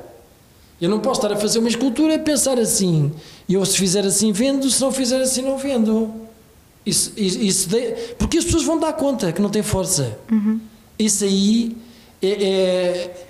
Eu 0.80 0.88
não 0.90 0.98
posso 1.00 1.20
estar 1.20 1.32
a 1.32 1.36
fazer 1.36 1.58
uma 1.60 1.68
escultura 1.68 2.14
e 2.14 2.18
pensar 2.18 2.58
assim. 2.58 3.12
Eu, 3.48 3.64
se 3.64 3.76
fizer 3.78 4.04
assim, 4.04 4.32
vendo, 4.32 4.68
se 4.70 4.80
não 4.80 4.90
fizer 4.92 5.20
assim, 5.20 5.42
não 5.42 5.56
vendo. 5.56 6.10
Isso, 6.84 7.12
isso, 7.16 7.38
isso 7.40 7.68
de- 7.68 7.92
porque 8.18 8.38
as 8.38 8.44
pessoas 8.44 8.64
vão 8.64 8.78
dar 8.78 8.92
conta 8.92 9.30
que 9.32 9.40
não 9.40 9.48
tem 9.48 9.62
força. 9.62 10.18
Isso 10.98 11.24
aí 11.24 11.76
é, 12.20 12.28
é- 12.28 13.26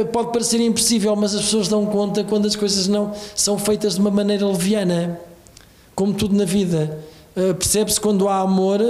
é- 0.00 0.04
pode 0.04 0.30
parecer 0.32 0.60
impossível, 0.60 1.14
mas 1.16 1.34
as 1.34 1.42
pessoas 1.42 1.68
dão 1.68 1.86
conta 1.86 2.22
quando 2.24 2.46
as 2.46 2.54
coisas 2.56 2.86
não 2.86 3.12
são 3.34 3.58
feitas 3.58 3.94
de 3.94 4.00
uma 4.00 4.10
maneira 4.10 4.46
leviana, 4.46 5.18
como 6.00 6.14
tudo 6.14 6.34
na 6.34 6.46
vida. 6.46 6.98
Uh, 7.36 7.54
Percebe-se 7.54 8.00
quando 8.00 8.26
há 8.26 8.38
amor, 8.40 8.80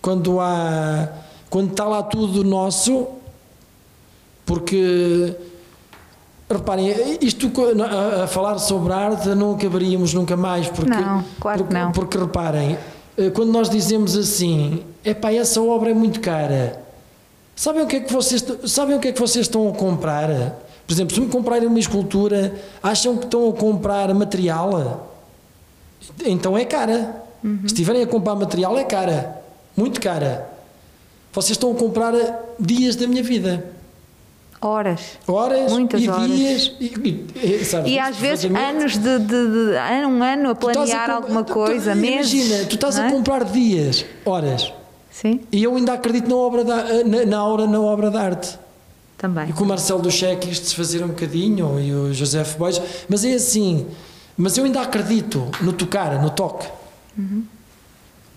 quando 0.00 0.40
há 0.40 1.06
quando 1.50 1.70
está 1.70 1.84
lá 1.84 2.02
tudo 2.02 2.42
nosso, 2.42 3.06
porque 4.46 5.34
reparem, 6.50 7.18
isto 7.20 7.50
a, 7.82 8.24
a 8.24 8.26
falar 8.26 8.58
sobre 8.58 8.90
arte 8.92 9.28
não 9.30 9.54
acabaríamos 9.54 10.14
nunca 10.14 10.34
mais, 10.34 10.68
porque 10.68 10.90
Não, 10.90 11.24
claro 11.38 11.58
que 11.58 11.64
porque, 11.64 11.74
não. 11.74 11.92
porque 11.92 12.18
reparem, 12.18 12.78
eh, 13.18 13.30
quando 13.30 13.52
nós 13.52 13.68
dizemos 13.68 14.16
assim, 14.16 14.82
epá, 15.04 15.30
essa 15.32 15.60
obra 15.60 15.90
é 15.90 15.94
muito 15.94 16.20
cara. 16.20 16.82
Sabem 17.54 17.82
o 17.82 17.86
que 17.86 17.96
é 17.96 18.00
que 18.00 18.12
vocês, 18.12 18.44
sabem 18.66 18.96
o 18.96 19.00
que 19.00 19.08
é 19.08 19.12
que 19.12 19.20
vocês 19.20 19.44
estão 19.44 19.68
a 19.68 19.72
comprar? 19.72 20.28
Por 20.86 20.92
exemplo, 20.94 21.14
se 21.14 21.20
me 21.20 21.28
comprarem 21.28 21.68
uma 21.68 21.78
escultura, 21.78 22.54
acham 22.82 23.16
que 23.16 23.24
estão 23.24 23.48
a 23.50 23.52
comprar 23.52 24.12
material? 24.14 25.07
Então 26.24 26.56
é 26.56 26.64
cara. 26.64 27.22
Uhum. 27.42 27.60
Se 27.60 27.66
estiverem 27.66 28.02
a 28.02 28.06
comprar 28.06 28.34
material, 28.34 28.76
é 28.78 28.84
cara. 28.84 29.40
Muito 29.76 30.00
cara. 30.00 30.48
Vocês 31.32 31.52
estão 31.52 31.70
a 31.72 31.74
comprar 31.74 32.14
dias 32.58 32.96
da 32.96 33.06
minha 33.06 33.22
vida. 33.22 33.64
Horas. 34.60 35.00
Horas 35.26 35.70
Muitas 35.72 36.02
e 36.02 36.08
horas. 36.08 36.26
dias. 36.30 36.72
E, 36.80 36.84
e, 36.86 37.26
e, 37.86 37.90
E 37.92 37.98
às 37.98 38.16
vezes 38.16 38.50
anos 38.50 38.96
de, 38.98 39.18
de- 39.20 39.26
de- 39.28 40.06
um 40.08 40.20
ano 40.22 40.48
a 40.48 40.52
a 40.52 40.54
planear 40.56 41.06
comp- 41.06 41.22
alguma 41.22 41.44
tu- 41.44 41.48
tu- 41.48 41.54
coisa, 41.54 41.94
meses. 41.94 42.32
Imagina, 42.32 42.64
tu 42.66 42.74
estás 42.74 42.96
não 42.96 43.04
a 43.04 43.06
é? 43.06 43.10
comprar 43.12 43.44
dias, 43.44 44.04
horas. 44.24 44.72
Sim, 45.12 45.40
E 45.52 45.62
eu 45.62 45.74
ainda 45.76 45.92
acredito 45.92 46.28
na 46.28 46.36
obra 46.36 46.64
da, 46.64 47.04
na, 47.04 47.24
na 47.26 47.44
hora 47.44 47.66
na 47.68 47.80
obra 47.80 48.10
de 48.10 48.16
arte. 48.16 48.58
também. 49.16 49.48
E 49.48 49.52
com 49.52 49.62
o 49.64 49.66
Marcelo 49.66 50.00
do 50.02 50.10
Cheque 50.10 50.50
isto 50.50 50.66
se 50.66 50.74
fazer 50.74 51.04
um 51.04 51.08
bocadinho, 51.08 51.78
e 51.80 51.92
o 51.92 52.12
José 52.14 52.42
Bois, 52.58 52.80
mas 53.08 53.24
é 53.24 53.34
assim, 53.34 53.86
mas 54.38 54.56
eu 54.56 54.64
ainda 54.64 54.80
acredito 54.80 55.50
no 55.60 55.72
tocar, 55.72 56.22
no 56.22 56.30
toque. 56.30 56.68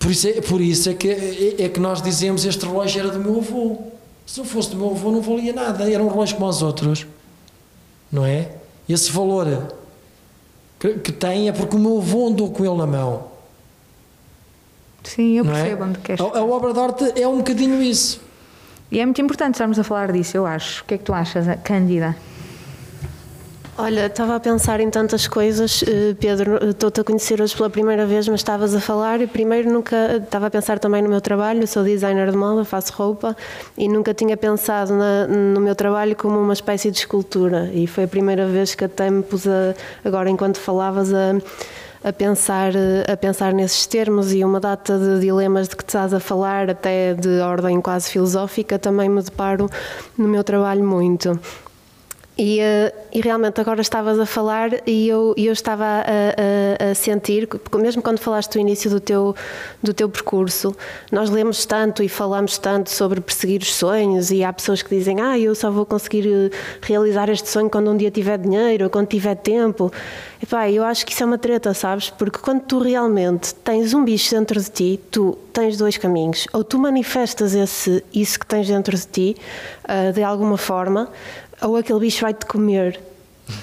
Por 0.00 0.10
isso, 0.10 0.26
é, 0.26 0.40
por 0.40 0.60
isso 0.60 0.90
é, 0.90 0.94
que, 0.94 1.08
é, 1.08 1.62
é 1.62 1.68
que 1.68 1.78
nós 1.78 2.02
dizemos 2.02 2.44
este 2.44 2.66
relógio 2.66 2.98
era 3.00 3.10
do 3.10 3.20
meu 3.20 3.38
avô. 3.38 3.78
Se 4.26 4.38
não 4.38 4.44
fosse 4.44 4.70
do 4.70 4.76
meu 4.76 4.90
avô 4.90 5.12
não 5.12 5.20
valia 5.22 5.52
nada, 5.52 5.88
era 5.88 6.02
um 6.02 6.08
relógio 6.08 6.36
como 6.36 6.48
os 6.48 6.60
outros. 6.60 7.06
Não 8.10 8.26
é? 8.26 8.50
Esse 8.88 9.12
valor 9.12 9.72
que, 10.80 10.94
que 10.94 11.12
tem 11.12 11.48
é 11.48 11.52
porque 11.52 11.76
o 11.76 11.78
meu 11.78 11.98
avô 11.98 12.26
andou 12.26 12.50
com 12.50 12.64
ele 12.64 12.76
na 12.76 12.86
mão. 12.86 13.28
Sim, 15.04 15.38
eu 15.38 15.44
não 15.44 15.54
é? 15.54 15.62
percebo 15.62 15.84
onde 15.84 15.98
queres. 16.00 16.20
A, 16.20 16.38
a 16.38 16.44
obra 16.44 16.72
de 16.72 16.80
arte 16.80 17.20
é 17.20 17.28
um 17.28 17.38
bocadinho 17.38 17.80
isso. 17.80 18.20
E 18.90 18.98
é 18.98 19.06
muito 19.06 19.20
importante 19.22 19.54
estarmos 19.54 19.78
a 19.78 19.84
falar 19.84 20.10
disso, 20.10 20.36
eu 20.36 20.44
acho. 20.44 20.82
O 20.82 20.84
que 20.84 20.94
é 20.94 20.98
que 20.98 21.04
tu 21.04 21.14
achas, 21.14 21.46
Cândida? 21.62 22.16
Olha, 23.78 24.04
estava 24.06 24.36
a 24.36 24.40
pensar 24.40 24.80
em 24.80 24.90
tantas 24.90 25.26
coisas, 25.26 25.82
eh, 25.88 26.14
Pedro, 26.20 26.56
eh, 26.62 26.70
estou-te 26.70 27.00
a 27.00 27.04
conhecer 27.04 27.40
hoje 27.40 27.56
pela 27.56 27.70
primeira 27.70 28.04
vez, 28.04 28.28
mas 28.28 28.40
estavas 28.40 28.74
a 28.74 28.80
falar 28.80 29.22
e 29.22 29.26
primeiro 29.26 29.72
nunca, 29.72 30.18
estava 30.22 30.48
a 30.48 30.50
pensar 30.50 30.78
também 30.78 31.00
no 31.00 31.08
meu 31.08 31.22
trabalho, 31.22 31.66
sou 31.66 31.82
designer 31.82 32.30
de 32.30 32.36
moda, 32.36 32.66
faço 32.66 32.92
roupa 32.92 33.34
e 33.76 33.88
nunca 33.88 34.12
tinha 34.12 34.36
pensado 34.36 34.92
na- 34.94 35.26
no 35.26 35.58
meu 35.58 35.74
trabalho 35.74 36.14
como 36.14 36.38
uma 36.38 36.52
espécie 36.52 36.90
de 36.90 36.98
escultura 36.98 37.70
e 37.72 37.86
foi 37.86 38.04
a 38.04 38.08
primeira 38.08 38.46
vez 38.46 38.74
que 38.74 38.84
até 38.84 39.08
me 39.10 39.22
pus 39.22 39.46
a, 39.46 39.74
agora 40.04 40.28
enquanto 40.28 40.58
falavas 40.58 41.10
a, 41.14 41.34
a 42.04 42.12
pensar, 42.12 42.74
eh, 42.76 43.10
a 43.10 43.16
pensar 43.16 43.54
nesses 43.54 43.86
termos 43.86 44.34
e 44.34 44.44
uma 44.44 44.60
data 44.60 44.98
de 44.98 45.18
dilemas 45.20 45.66
de 45.68 45.76
que 45.76 45.82
estás 45.82 46.12
a 46.12 46.20
falar, 46.20 46.68
até 46.68 47.14
de 47.14 47.40
ordem 47.40 47.80
quase 47.80 48.10
filosófica, 48.10 48.78
também 48.78 49.08
me 49.08 49.22
deparo 49.22 49.70
no 50.18 50.28
meu 50.28 50.44
trabalho 50.44 50.84
muito. 50.84 51.40
E, 52.36 52.60
eh, 52.60 52.94
e 53.12 53.20
realmente 53.20 53.60
agora 53.60 53.82
estavas 53.82 54.18
a 54.18 54.24
falar 54.24 54.70
e 54.88 55.06
eu, 55.06 55.34
e 55.36 55.46
eu 55.46 55.52
estava 55.52 55.84
a, 55.84 56.86
a- 56.86 56.90
a 56.90 56.94
sentir, 56.94 57.46
mesmo 57.76 58.00
quando 58.00 58.18
falaste 58.20 58.52
do 58.54 58.58
início 58.58 58.88
do 58.88 58.98
teu, 59.00 59.36
do 59.82 59.92
teu 59.92 60.08
percurso, 60.08 60.74
nós 61.10 61.28
lemos 61.28 61.66
tanto 61.66 62.02
e 62.02 62.08
falamos 62.08 62.56
tanto 62.56 62.88
sobre 62.88 63.20
perseguir 63.20 63.60
os 63.60 63.74
sonhos 63.74 64.30
e 64.30 64.42
há 64.42 64.50
pessoas 64.50 64.80
que 64.80 64.88
dizem, 64.96 65.20
ah, 65.20 65.38
eu 65.38 65.54
só 65.54 65.70
vou 65.70 65.84
conseguir 65.84 66.26
eh, 66.26 66.50
realizar 66.80 67.28
este 67.28 67.50
sonho 67.50 67.68
quando 67.68 67.90
um 67.90 67.96
dia 67.98 68.10
tiver 68.10 68.38
dinheiro 68.38 68.84
ou 68.84 68.90
quando 68.90 69.08
tiver 69.08 69.34
tempo. 69.34 69.92
Epá, 70.42 70.70
eu 70.70 70.82
acho 70.84 71.04
que 71.04 71.12
isso 71.12 71.22
é 71.22 71.26
uma 71.26 71.38
treta, 71.38 71.74
sabes? 71.74 72.08
Porque 72.08 72.38
quando 72.38 72.62
tu 72.62 72.78
realmente 72.78 73.54
tens 73.56 73.92
um 73.92 74.02
bicho 74.04 74.34
dentro 74.34 74.58
de 74.58 74.70
ti, 74.70 75.00
tu 75.10 75.36
tens 75.52 75.76
dois 75.76 75.98
caminhos. 75.98 76.46
Ou 76.52 76.64
tu 76.64 76.78
manifestas 76.78 77.54
esse, 77.54 78.02
isso 78.12 78.40
que 78.40 78.46
tens 78.46 78.66
dentro 78.66 78.96
de 78.96 79.06
ti, 79.06 79.36
ah, 79.84 80.10
de 80.12 80.22
alguma 80.22 80.56
forma, 80.56 81.10
ou 81.62 81.76
aquele 81.76 82.00
bicho 82.00 82.20
vai-te 82.22 82.44
comer 82.46 83.00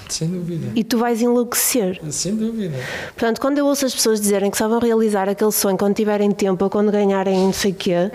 Sem 0.08 0.28
dúvida. 0.28 0.68
e 0.74 0.84
tu 0.84 0.98
vais 0.98 1.20
enlouquecer. 1.22 2.00
Sem 2.10 2.34
dúvida. 2.36 2.76
Portanto, 3.14 3.40
quando 3.40 3.58
eu 3.58 3.66
ouço 3.66 3.86
as 3.86 3.94
pessoas 3.94 4.20
dizerem 4.20 4.50
que 4.50 4.56
só 4.58 4.68
vão 4.68 4.78
realizar 4.78 5.28
aquele 5.28 5.52
sonho 5.52 5.76
quando 5.78 5.94
tiverem 5.94 6.30
tempo 6.32 6.62
ou 6.64 6.70
quando 6.70 6.90
ganharem 6.92 7.36
não 7.38 7.52
sei 7.52 7.72
o 7.72 7.74
quê, 7.74 8.10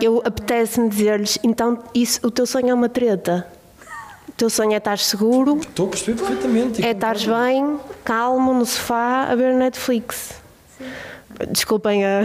eu 0.00 0.22
apetece-me 0.24 0.88
dizer-lhes, 0.88 1.38
então 1.42 1.78
isso, 1.94 2.20
o 2.26 2.30
teu 2.30 2.46
sonho 2.46 2.68
é 2.70 2.74
uma 2.74 2.88
treta. 2.88 3.46
O 4.28 4.32
teu 4.32 4.48
sonho 4.48 4.72
é 4.72 4.76
estar 4.78 4.98
seguro, 4.98 5.58
Estou 5.58 5.86
a 5.86 5.88
perceber 5.90 6.18
perfeitamente. 6.18 6.82
é 6.84 6.94
concordo. 6.94 7.26
bem, 7.44 7.76
calmo, 8.04 8.54
no 8.54 8.64
sofá, 8.64 9.24
a 9.30 9.34
ver 9.34 9.52
Netflix. 9.54 10.30
Desculpem 11.48 12.04
a, 12.04 12.20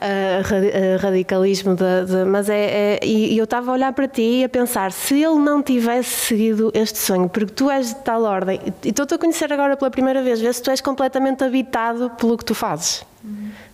a 0.00 0.96
a 0.96 0.96
radicalismo, 1.00 1.74
da- 1.74 2.04
da- 2.04 2.24
mas 2.26 2.48
é. 2.48 2.96
é- 2.96 3.06
e 3.06 3.36
eu 3.38 3.44
estava 3.44 3.70
a 3.70 3.74
olhar 3.74 3.92
para 3.92 4.06
ti 4.08 4.40
e 4.40 4.44
a 4.44 4.48
pensar: 4.48 4.92
se 4.92 5.14
ele 5.22 5.36
não 5.38 5.62
tivesse 5.62 6.26
seguido 6.26 6.70
este 6.74 6.98
sonho, 6.98 7.28
porque 7.28 7.52
tu 7.52 7.70
és 7.70 7.88
de 7.88 7.96
tal 7.96 8.22
ordem, 8.22 8.60
e 8.84 8.88
estou-te 8.88 9.14
a 9.14 9.18
conhecer 9.18 9.52
agora 9.52 9.76
pela 9.76 9.90
primeira 9.90 10.22
vez, 10.22 10.40
vê 10.40 10.52
se 10.52 10.62
tu 10.62 10.70
és 10.70 10.80
completamente 10.80 11.42
habitado 11.44 12.10
pelo 12.18 12.36
que 12.36 12.44
tu 12.44 12.54
fazes. 12.54 13.04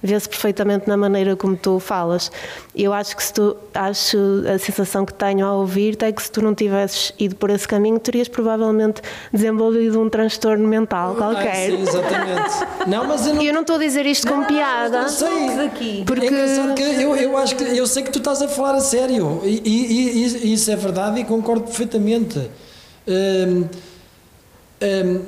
Vê-se 0.03 0.29
perfeitamente 0.29 0.88
na 0.88 0.97
maneira 0.97 1.37
como 1.37 1.57
tu 1.57 1.79
falas. 1.79 2.33
Eu 2.75 2.93
acho 2.93 3.17
que 3.17 3.23
se 3.23 3.33
tu, 3.33 3.57
acho 3.73 4.17
a 4.53 4.59
sensação 4.59 5.05
que 5.07 5.15
tenho 5.15 5.47
ao 5.47 5.61
ouvir-te 5.61 6.05
é 6.05 6.11
que 6.12 6.21
se 6.23 6.31
tu 6.31 6.43
não 6.43 6.55
tivesses 6.55 7.12
ido 7.19 7.37
por 7.37 7.51
esse 7.51 7.69
caminho, 7.69 7.99
terias 8.01 8.27
provavelmente 8.27 9.01
desenvolvido 9.33 10.01
um 10.01 10.09
transtorno 10.09 10.67
mental 10.67 11.12
Ah, 11.12 11.17
qualquer. 11.17 11.71
sim, 11.71 11.83
exatamente. 11.83 12.88
Não, 12.88 13.07
mas 13.07 13.27
eu 13.27 13.35
não. 13.35 13.43
E 13.43 13.47
eu 13.47 13.55
não 13.55 13.61
estou 13.61 13.77
a 13.77 13.79
dizer 13.79 14.05
isto 14.07 14.27
com 14.27 14.43
piada. 14.45 15.03
Eu 15.03 15.09
sei. 15.09 15.61
aqui. 15.67 16.05
Porque- 16.07 16.27
É 16.27 17.05
eu, 17.05 17.15
eu 17.15 17.37
acho 17.37 17.55
que 17.55 17.62
eu 17.62 17.87
sei 17.87 18.03
que 18.03 18.11
tu 18.11 18.19
estás 18.19 18.43
a 18.43 18.49
falar 18.49 18.75
a 18.75 18.81
sério 18.81 19.41
e, 19.45 19.62
e- 19.65 20.25
e- 20.25 20.53
isso 20.53 20.71
é 20.71 20.77
verdade 20.77 21.21
e 21.21 21.25
concordo 21.25 21.65
perfeitamente. 21.65 22.51
Hum, 23.07 23.65
hum, 24.83 25.21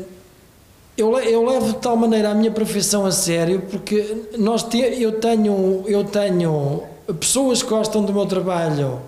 eu, 0.97 1.19
eu 1.19 1.45
levo 1.45 1.73
de 1.73 1.79
tal 1.79 1.97
maneira 1.97 2.31
a 2.31 2.35
minha 2.35 2.51
profissão 2.51 3.05
a 3.05 3.11
sério 3.11 3.63
porque 3.71 4.27
nós 4.39 4.63
te, 4.63 4.79
eu 4.79 5.13
tenho 5.13 5.83
eu 5.87 6.05
tenho 6.05 6.83
pessoas 7.19 7.63
que 7.63 7.69
gostam 7.69 8.05
do 8.05 8.13
meu 8.13 8.27
trabalho 8.27 9.01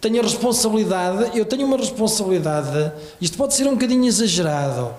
tenho 0.00 0.20
a 0.20 0.22
responsabilidade 0.22 1.38
eu 1.38 1.44
tenho 1.44 1.66
uma 1.66 1.76
responsabilidade 1.76 2.92
isto 3.20 3.36
pode 3.38 3.54
ser 3.54 3.66
um 3.68 3.72
bocadinho 3.72 4.04
exagerado 4.06 4.90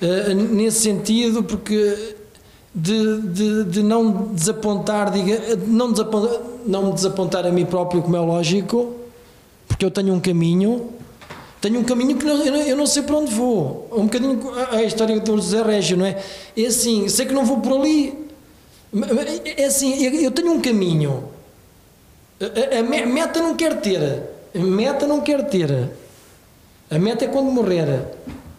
eh, 0.00 0.34
nesse 0.34 0.80
sentido 0.80 1.42
porque 1.42 2.14
de, 2.74 3.22
de, 3.22 3.64
de 3.64 3.82
não 3.82 4.28
desapontar 4.34 5.10
diga, 5.10 5.56
não, 5.66 5.90
desapontar, 5.90 6.40
não 6.66 6.86
me 6.86 6.92
desapontar 6.92 7.46
a 7.46 7.50
mim 7.50 7.64
próprio 7.64 8.02
como 8.02 8.14
é 8.14 8.20
lógico 8.20 8.94
porque 9.66 9.86
eu 9.86 9.90
tenho 9.90 10.12
um 10.12 10.20
caminho 10.20 10.90
tenho 11.60 11.80
um 11.80 11.84
caminho 11.84 12.16
que 12.16 12.24
não- 12.24 12.42
eu, 12.44 12.52
não, 12.52 12.60
eu 12.60 12.76
não 12.76 12.86
sei 12.86 13.02
para 13.02 13.16
onde 13.16 13.32
vou. 13.34 13.88
Um 13.92 14.04
bocadinho 14.04 14.40
a, 14.54 14.76
a 14.76 14.82
história 14.84 15.18
do 15.20 15.36
José 15.36 15.62
Régio, 15.62 15.96
não 15.96 16.06
é? 16.06 16.22
É 16.56 16.66
assim, 16.66 17.08
sei 17.08 17.26
que 17.26 17.32
não 17.34 17.44
vou 17.44 17.58
por 17.60 17.72
ali. 17.80 18.14
É 19.56 19.64
assim, 19.64 20.02
eu, 20.22 20.30
tenho 20.30 20.52
um 20.52 20.60
caminho. 20.60 21.24
A, 22.40 22.76
a- 22.76 22.80
a 22.80 22.82
me- 22.82 23.06
meta 23.06 23.40
não 23.40 23.54
quero 23.54 23.76
ter. 23.76 24.00
A 24.54 24.58
meta 24.58 25.06
não 25.06 25.20
quero 25.20 25.44
ter. 25.44 25.90
A 26.90 26.98
meta 26.98 27.24
é 27.24 27.28
quando 27.28 27.50
morrer. 27.50 28.04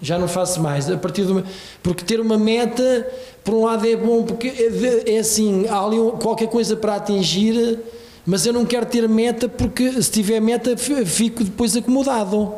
Já 0.02 0.20
não 0.20 0.28
faço 0.28 0.60
mais. 0.62 0.90
A 0.90 0.98
partir 0.98 1.24
do, 1.24 1.44
porque 1.82 2.04
ter 2.04 2.20
uma 2.20 2.38
meta, 2.38 3.08
por 3.44 3.54
um 3.56 3.64
lado 3.66 3.88
é 3.88 3.96
bom, 3.96 4.24
porque 4.24 4.48
é, 4.48 5.16
é 5.16 5.20
assim, 5.20 5.66
há 5.68 5.84
ali 5.84 5.98
qualquer 6.22 6.48
coisa 6.50 6.76
para 6.76 6.96
atingir, 6.96 7.80
mas 8.26 8.46
eu 8.46 8.54
não 8.54 8.64
quero 8.66 8.86
ter 8.86 9.08
meta 9.10 9.48
porque 9.50 10.00
se 10.04 10.12
tiver 10.12 10.40
meta 10.40 10.76
fico 10.78 11.44
depois 11.44 11.76
acomodado. 11.76 12.54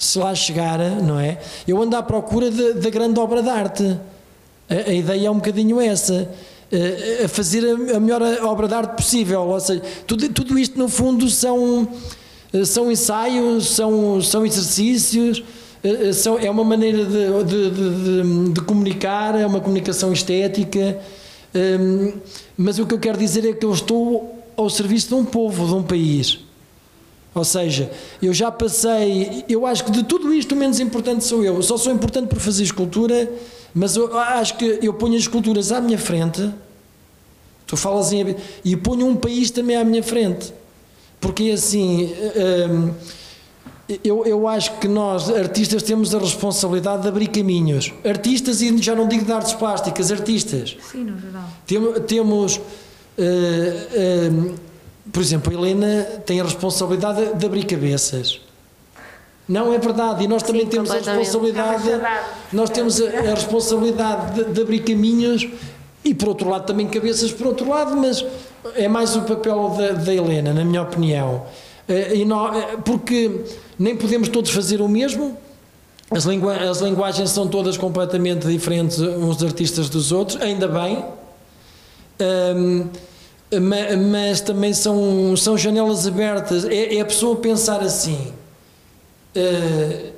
Se 0.00 0.18
lá 0.18 0.34
chegar, 0.34 0.78
não 1.02 1.20
é? 1.20 1.38
Eu 1.68 1.80
ando 1.82 1.94
à 1.94 2.02
procura 2.02 2.50
da 2.50 2.88
grande 2.88 3.20
obra 3.20 3.42
de 3.42 3.50
arte. 3.50 3.98
A, 4.68 4.90
a 4.90 4.94
ideia 4.94 5.26
é 5.26 5.30
um 5.30 5.34
bocadinho 5.34 5.78
essa. 5.78 6.26
A 7.22 7.28
fazer 7.28 7.62
a, 7.94 8.00
melhor 8.00 8.22
obra 8.44 8.66
de 8.66 8.72
arte 8.74 8.96
possível. 8.96 9.42
Ou 9.42 9.60
seja, 9.60 9.82
tudo, 10.06 10.26
tudo 10.30 10.58
isto 10.58 10.78
no 10.78 10.88
fundo 10.88 11.28
são, 11.28 11.86
são 12.64 12.90
ensaios, 12.90 13.68
são, 13.68 14.22
são 14.22 14.46
exercícios, 14.46 15.42
é 16.42 16.50
uma 16.50 16.64
maneira 16.64 17.04
de, 17.04 17.44
de, 17.44 17.70
de- 17.70 18.24
de- 18.50 18.52
de 18.52 18.60
comunicar, 18.62 19.38
é 19.38 19.44
uma 19.46 19.60
comunicação 19.60 20.12
estética. 20.14 20.98
Hum, 21.54 22.12
Mas 22.56 22.78
o 22.78 22.86
que 22.86 22.94
eu 22.94 22.98
quero 22.98 23.18
dizer 23.18 23.44
é 23.46 23.52
que 23.52 23.66
eu 23.66 23.72
estou 23.74 24.38
ao 24.56 24.70
serviço 24.70 25.08
de 25.08 25.14
um 25.14 25.24
povo, 25.26 25.66
de 25.66 25.74
um 25.74 25.82
país. 25.82 26.38
Ou 27.34 27.44
seja, 27.44 27.90
eu 28.20 28.34
já 28.34 28.50
passei, 28.50 29.44
eu 29.48 29.64
acho 29.64 29.84
que 29.84 29.90
de 29.92 30.02
tudo 30.02 30.34
isto 30.34 30.52
o 30.52 30.56
menos 30.56 30.80
importante 30.80 31.24
sou 31.24 31.44
eu. 31.44 31.56
Eu 31.56 31.62
só 31.62 31.76
sou 31.76 31.92
importante 31.92 32.28
por 32.28 32.40
fazer 32.40 32.64
escultura, 32.64 33.30
mas 33.72 33.94
eu 33.96 34.16
acho 34.18 34.56
que 34.56 34.78
eu 34.82 34.92
ponho 34.94 35.14
as 35.14 35.22
esculturas 35.22 35.70
à 35.70 35.80
minha 35.80 35.98
frente, 35.98 36.50
tu 37.66 37.76
falas 37.76 38.12
em. 38.12 38.34
e 38.64 38.76
ponho 38.76 39.06
um 39.06 39.14
país 39.14 39.50
também 39.50 39.76
à 39.76 39.84
minha 39.84 40.02
frente. 40.02 40.52
Porque 41.20 41.50
assim. 41.50 42.12
hum, 42.68 42.90
eu, 44.04 44.24
eu 44.24 44.46
acho 44.46 44.78
que 44.78 44.86
nós, 44.86 45.28
artistas, 45.30 45.82
temos 45.82 46.14
a 46.14 46.18
responsabilidade 46.18 47.02
de 47.02 47.08
abrir 47.08 47.26
caminhos. 47.26 47.92
Artistas, 48.04 48.62
e 48.62 48.76
já 48.78 48.94
não 48.94 49.08
digo 49.08 49.24
de 49.24 49.32
artes 49.32 49.52
plásticas, 49.52 50.12
artistas. 50.12 50.76
Sim, 50.92 51.04
no 51.04 51.18
geral. 51.20 51.44
Tem- 51.66 52.02
Temos, 52.06 52.60
eh, 53.18 53.86
eh, 53.92 54.30
por 55.12 55.20
exemplo, 55.22 55.50
a 55.52 55.54
Helena 55.58 56.04
tem 56.26 56.40
a 56.40 56.44
responsabilidade 56.44 57.34
de 57.34 57.46
abrir 57.46 57.64
cabeças. 57.64 58.40
Não 59.48 59.72
é 59.72 59.78
verdade, 59.78 60.22
e 60.24 60.28
nós 60.28 60.42
também 60.44 60.62
Sim, 60.62 60.68
temos 60.68 60.90
a 60.90 60.94
responsabilidade. 60.94 61.82
Nós 62.52 62.70
temos 62.70 63.00
a, 63.00 63.04
a 63.06 63.34
responsabilidade 63.34 64.34
de, 64.44 64.52
de 64.52 64.60
abrir 64.62 64.80
caminhos 64.80 65.48
e, 66.04 66.14
por 66.14 66.28
outro 66.28 66.48
lado, 66.48 66.66
também 66.66 66.86
cabeças, 66.86 67.32
por 67.32 67.48
outro 67.48 67.68
lado, 67.68 67.96
mas 67.96 68.24
é 68.76 68.86
mais 68.86 69.16
o 69.16 69.22
papel 69.22 69.70
da, 69.70 69.92
da 69.92 70.14
Helena, 70.14 70.52
na 70.54 70.64
minha 70.64 70.82
opinião. 70.82 71.44
Eh, 71.88 72.18
e 72.18 72.24
nó- 72.24 72.54
eh, 72.54 72.76
porque 72.84 73.42
nem 73.76 73.96
podemos 73.96 74.28
todos 74.28 74.50
fazer 74.52 74.80
o 74.80 74.88
mesmo, 74.88 75.36
as, 76.12 76.24
lingua 76.24 76.54
as 76.54 76.80
linguagens 76.80 77.30
são 77.30 77.48
todas 77.48 77.76
completamente 77.76 78.46
diferentes 78.46 79.00
uns 79.00 79.42
artistas 79.42 79.88
dos 79.88 80.12
outros, 80.12 80.40
ainda 80.40 80.68
bem. 80.68 81.04
Ahm, 82.20 82.84
ma- 83.58 83.96
mas 84.10 84.40
também 84.40 84.72
são, 84.72 85.36
são 85.36 85.56
janelas 85.58 86.06
abertas. 86.06 86.64
É, 86.64 86.94
é 86.96 87.00
a 87.00 87.04
pessoa 87.04 87.36
pensar 87.36 87.80
assim: 87.80 88.32
ah, 89.36 90.10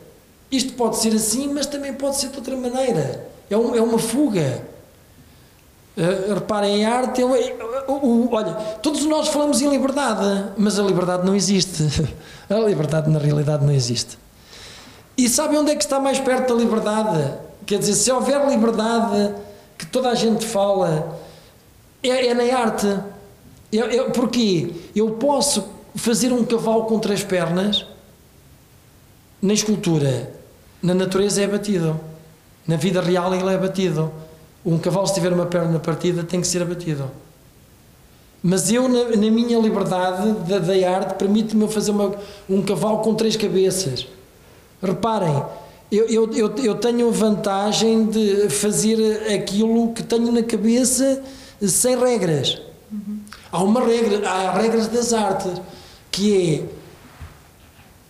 isto 0.50 0.74
pode 0.74 0.96
ser 0.98 1.14
assim, 1.14 1.48
mas 1.52 1.66
também 1.66 1.92
pode 1.94 2.16
ser 2.16 2.28
de 2.28 2.36
outra 2.36 2.56
maneira. 2.56 3.26
É, 3.50 3.56
um- 3.56 3.74
é 3.74 3.80
uma 3.80 3.98
fuga. 3.98 4.62
Ah, 5.96 6.34
reparem, 6.34 6.84
a 6.84 6.94
arte. 6.94 7.20
é 7.22 7.24
uma- 7.24 7.36
o- 7.88 8.06
o- 8.26 8.28
olha, 8.34 8.52
todos 8.82 9.04
nós 9.04 9.28
falamos 9.28 9.60
em 9.60 9.68
liberdade, 9.68 10.50
mas 10.56 10.78
a 10.78 10.82
liberdade 10.82 11.24
não 11.26 11.34
existe. 11.34 11.82
A 12.50 12.54
liberdade, 12.58 13.08
na 13.08 13.18
realidade, 13.18 13.64
não 13.64 13.72
existe. 13.72 14.18
E 15.16 15.26
sabem 15.26 15.58
onde 15.58 15.70
é 15.70 15.74
que 15.76 15.82
está 15.84 15.98
mais 15.98 16.18
perto 16.18 16.54
da 16.54 16.60
liberdade? 16.62 17.32
Quer 17.64 17.78
dizer, 17.78 17.94
se 17.94 18.10
houver 18.12 18.46
liberdade 18.46 19.34
que 19.78 19.86
toda 19.86 20.10
a 20.10 20.14
gente 20.14 20.44
fala, 20.44 21.18
é, 22.02 22.26
é 22.26 22.34
na 22.34 22.58
arte. 22.58 22.86
Eu, 23.72 23.86
eu, 23.86 24.10
porquê? 24.10 24.70
Eu 24.94 25.12
posso 25.12 25.64
fazer 25.94 26.32
um 26.32 26.44
cavalo 26.44 26.84
com 26.84 26.98
três 26.98 27.24
pernas 27.24 27.86
na 29.40 29.54
escultura. 29.54 30.30
Na 30.82 30.94
natureza 30.94 31.40
é 31.40 31.44
abatido. 31.44 31.98
Na 32.66 32.76
vida 32.76 33.00
real 33.00 33.34
ele 33.34 33.48
é 33.48 33.54
abatido. 33.54 34.12
Um 34.64 34.78
cavalo, 34.78 35.06
se 35.06 35.14
tiver 35.14 35.32
uma 35.32 35.46
perna 35.46 35.78
partida, 35.78 36.22
tem 36.22 36.40
que 36.40 36.46
ser 36.46 36.60
abatido. 36.62 37.10
Mas 38.42 38.70
eu, 38.70 38.88
na, 38.88 39.04
na 39.04 39.30
minha 39.30 39.58
liberdade 39.58 40.32
da, 40.48 40.58
da 40.58 40.90
arte, 40.90 41.14
permite-me 41.14 41.66
fazer 41.68 41.92
uma, 41.92 42.14
um 42.50 42.60
cavalo 42.62 42.98
com 42.98 43.14
três 43.14 43.36
cabeças. 43.36 44.06
Reparem, 44.82 45.42
eu, 45.90 46.06
eu, 46.08 46.32
eu, 46.32 46.54
eu 46.56 46.74
tenho 46.74 47.10
vantagem 47.10 48.06
de 48.06 48.48
fazer 48.50 49.32
aquilo 49.32 49.92
que 49.92 50.02
tenho 50.02 50.30
na 50.32 50.42
cabeça 50.42 51.22
sem 51.60 51.98
regras. 51.98 52.60
Há 53.52 53.62
uma 53.62 53.84
regra, 53.84 54.26
há 54.26 54.50
regras 54.52 54.88
das 54.88 55.12
artes, 55.12 55.60
que 56.10 56.66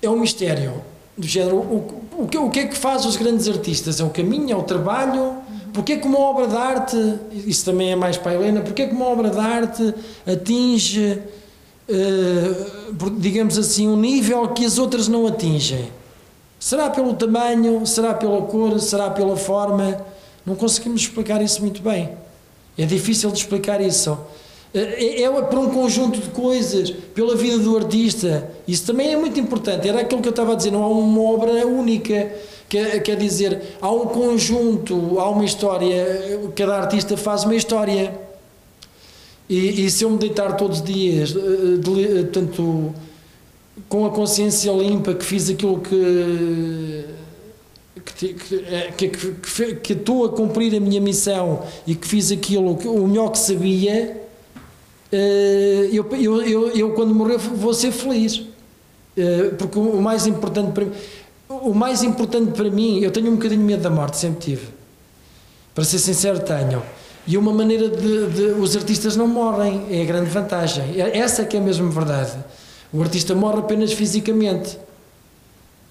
é, 0.00 0.07
é 0.07 0.09
um 0.09 0.20
mistério. 0.20 0.81
Do 1.18 1.26
género, 1.26 1.57
o, 1.57 2.05
o, 2.16 2.28
que, 2.28 2.38
o 2.38 2.48
que 2.48 2.61
é 2.61 2.66
que 2.68 2.76
faz 2.76 3.05
os 3.05 3.16
grandes 3.16 3.48
artistas? 3.48 3.98
É 4.00 4.05
o 4.05 4.11
caminho, 4.11 4.52
é 4.52 4.57
o 4.57 4.62
trabalho, 4.62 5.35
porque 5.72 5.94
é 5.94 5.96
que 5.96 6.07
uma 6.07 6.20
obra 6.20 6.46
de 6.46 6.57
arte, 6.57 6.96
isso 7.33 7.64
também 7.64 7.90
é 7.90 7.96
mais 7.96 8.16
para 8.16 8.33
a 8.33 8.35
Helena, 8.37 8.61
porque 8.61 8.83
é 8.83 8.87
que 8.87 8.94
uma 8.94 9.07
obra 9.07 9.31
de 9.31 9.38
arte 9.38 9.94
atinge, 10.24 11.20
uh, 11.88 13.11
digamos 13.18 13.59
assim, 13.59 13.88
um 13.88 13.96
nível 13.96 14.46
que 14.48 14.64
as 14.64 14.78
outras 14.78 15.09
não 15.09 15.26
atingem? 15.26 15.90
Será 16.59 16.88
pelo 16.88 17.14
tamanho, 17.14 17.85
será 17.85 18.14
pela 18.14 18.42
cor, 18.42 18.78
será 18.78 19.11
pela 19.11 19.37
forma? 19.37 20.00
Não 20.46 20.55
conseguimos 20.55 21.02
explicar 21.02 21.42
isso 21.42 21.61
muito 21.61 21.83
bem. 21.83 22.11
É 22.78 22.87
difícil 22.87 23.31
de 23.33 23.38
explicar 23.38 23.81
isso. 23.81 24.16
É, 24.74 25.22
é 25.22 25.42
por 25.42 25.58
um 25.58 25.70
conjunto 25.70 26.18
de 26.18 26.28
coisas, 26.30 26.90
pela 26.90 27.37
vida 27.37 27.58
do 27.58 27.76
artista. 27.76 28.50
Isso 28.66 28.87
também 28.87 29.12
é 29.12 29.16
muito 29.16 29.38
importante. 29.38 29.87
Era 29.87 30.00
aquilo 30.00 30.22
que 30.22 30.28
eu 30.28 30.30
estava 30.30 30.52
a 30.52 30.54
dizer, 30.54 30.70
não 30.70 30.82
há 30.82 30.88
uma 30.88 31.22
obra 31.22 31.66
única. 31.66 32.32
Quer, 32.68 33.02
quer 33.02 33.16
dizer, 33.16 33.76
há 33.82 33.90
um 33.90 34.06
conjunto, 34.06 35.18
há 35.18 35.28
uma 35.28 35.44
história, 35.44 36.50
cada 36.56 36.76
artista 36.78 37.18
faz 37.18 37.44
uma 37.44 37.54
história. 37.54 38.18
E, 39.48 39.85
e 39.85 39.90
se 39.90 40.04
eu 40.04 40.11
me 40.11 40.16
deitar 40.16 40.56
todos 40.56 40.78
os 40.78 40.85
dias, 40.85 41.37
eh, 41.37 41.76
de, 41.78 42.22
de, 42.22 42.24
tanto 42.30 42.94
com 43.88 44.06
a 44.06 44.11
consciência 44.11 44.72
limpa 44.72 45.12
que 45.12 45.24
fiz 45.24 45.50
aquilo 45.50 45.80
que 45.80 47.04
que, 48.16 48.35
que, 48.35 49.08
que, 49.08 49.74
que, 49.76 49.92
estou 49.92 50.24
a 50.24 50.28
cumprir 50.30 50.74
a 50.74 50.80
minha 50.80 51.00
missão 51.00 51.62
e 51.87 51.94
que 51.94 52.06
fiz 52.06 52.32
aquilo 52.32 52.76
que, 52.76 52.88
o 52.88 53.06
melhor 53.06 53.30
que 53.30 53.38
sabia, 53.38 53.92
eh, 53.92 54.21
eu, 55.12 56.07
eu, 56.12 56.42
eu, 56.42 56.68
eu 56.70 56.90
quando 56.92 57.14
morrer 57.14 57.37
vou 57.37 57.75
ser 57.75 57.92
feliz. 57.92 58.42
Eh, 59.16 59.53
porque 59.59 59.79
o 59.79 60.01
mais 60.01 60.27
importante 60.27 60.72
para 60.72 60.85
mim, 60.87 60.92
o 61.48 61.75
mais 61.75 62.03
importante 62.03 62.53
para 62.53 62.70
mim, 62.70 63.01
eu 63.01 63.11
tenho 63.11 63.31
um 63.31 63.37
bocadinho 63.37 63.61
medo 63.61 63.83
da 63.83 63.90
morte, 63.90 64.16
sempre 64.16 64.40
tive. 64.40 64.68
Para 65.75 65.85
ser 65.85 65.98
sincero, 65.98 66.40
tenho. 66.40 66.83
E 67.27 67.37
uma 67.37 67.53
maneira 67.53 67.88
de, 67.88 68.27
de 68.31 68.42
os 68.61 68.77
artistas 68.77 69.16
não 69.16 69.29
morrem, 69.29 69.87
é 69.90 70.03
a 70.03 70.05
grande 70.05 70.31
vantagem. 70.31 70.85
Essa 70.98 71.42
é 71.42 71.44
que 71.44 71.57
é 71.57 71.61
mesmo 71.61 71.90
verdade. 71.90 72.33
O 72.92 73.01
artista 73.01 73.35
morre 73.35 73.59
apenas 73.61 73.92
fisicamente. 73.92 74.79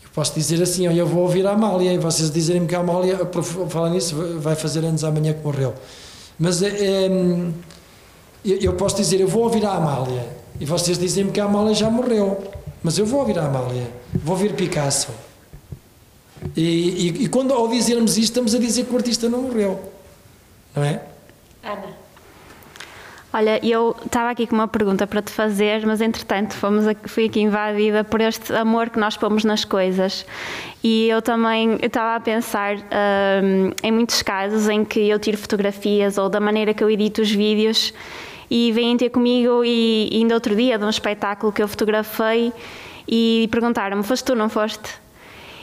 Eu 0.04 0.10
posso 0.14 0.34
dizer 0.34 0.62
assim, 0.62 0.86
eu 0.86 1.08
vou 1.08 1.24
ouvir 1.24 1.46
a 1.48 1.52
Amália, 1.52 1.94
e 1.94 1.98
vocês 1.98 2.30
dizerem-me 2.30 2.68
que 2.68 2.76
a 2.76 2.80
Amália, 2.80 3.18
por 3.26 3.44
falar 3.44 3.90
nisso, 3.92 4.16
vai 4.40 4.56
fazer 4.56 4.84
anos 4.84 5.04
amanhã 5.04 5.34
que 5.34 5.44
morreu. 5.44 5.74
Mas 6.38 6.62
é, 6.62 7.08
eu 8.44 8.74
posso 8.74 8.96
dizer, 8.96 9.20
eu 9.20 9.28
vou 9.28 9.44
ouvir 9.44 9.66
a 9.66 9.72
Amália, 9.72 10.28
e 10.60 10.66
vocês 10.66 10.98
dizem-me 10.98 11.32
que 11.32 11.40
a 11.40 11.46
Amália 11.46 11.74
já 11.74 11.90
morreu. 11.90 12.44
Mas 12.84 12.98
eu 12.98 13.06
vou 13.06 13.20
ouvir 13.20 13.38
a 13.38 13.46
Amália, 13.46 13.88
vou 14.14 14.36
ouvir 14.36 14.54
Picasso. 14.54 15.12
E, 16.56 16.62
e, 16.62 17.08
e 17.24 17.28
quando 17.28 17.54
ao 17.54 17.68
dizermos 17.68 18.18
isto, 18.18 18.32
estamos 18.32 18.56
a 18.56 18.60
dizer 18.60 18.86
que 18.86 18.94
o 18.94 18.98
artista 18.98 19.30
não 19.30 19.44
morreu. 19.44 19.80
Não 20.76 20.84
é? 20.84 21.02
Ana. 21.64 22.02
Olha, 23.34 23.66
eu 23.66 23.96
estava 24.06 24.30
aqui 24.30 24.46
com 24.46 24.56
uma 24.56 24.68
pergunta 24.68 25.08
para 25.08 25.22
te 25.22 25.32
fazer, 25.32 25.86
mas 25.86 26.02
entretanto 26.02 26.54
fomos 26.54 26.86
aqui, 26.86 27.08
fui 27.08 27.26
aqui 27.26 27.40
invadida 27.40 28.04
por 28.04 28.20
este 28.20 28.52
amor 28.54 28.90
que 28.90 29.00
nós 29.00 29.16
pomos 29.16 29.46
nas 29.46 29.64
coisas. 29.64 30.26
E 30.84 31.08
eu 31.08 31.22
também 31.22 31.78
eu 31.82 31.88
estava 31.88 32.16
a 32.18 32.20
pensar 32.20 32.76
um, 32.76 33.72
em 33.82 33.92
muitos 33.92 34.22
casos 34.22 34.68
em 34.68 34.84
que 34.84 35.08
eu 35.08 35.18
tiro 35.18 35.38
fotografias 35.38 36.18
ou 36.18 36.28
da 36.28 36.42
maneira 36.42 36.74
que 36.74 36.84
eu 36.84 36.90
edito 36.90 37.22
os 37.22 37.32
vídeos 37.32 37.94
e 38.52 38.70
vêm 38.74 38.98
ter 38.98 39.10
comigo 39.10 39.64
e, 39.64 40.10
ainda 40.12 40.34
outro 40.34 40.54
dia 40.54 40.78
de 40.78 40.84
um 40.84 40.90
espetáculo 40.90 41.54
que 41.54 41.64
eu 41.64 41.70
fotografei 41.70 42.52
e 43.08 43.48
perguntaram-me, 43.50 44.04
foste 44.04 44.26
tu, 44.26 44.36
não 44.36 44.50
foste? 44.50 45.00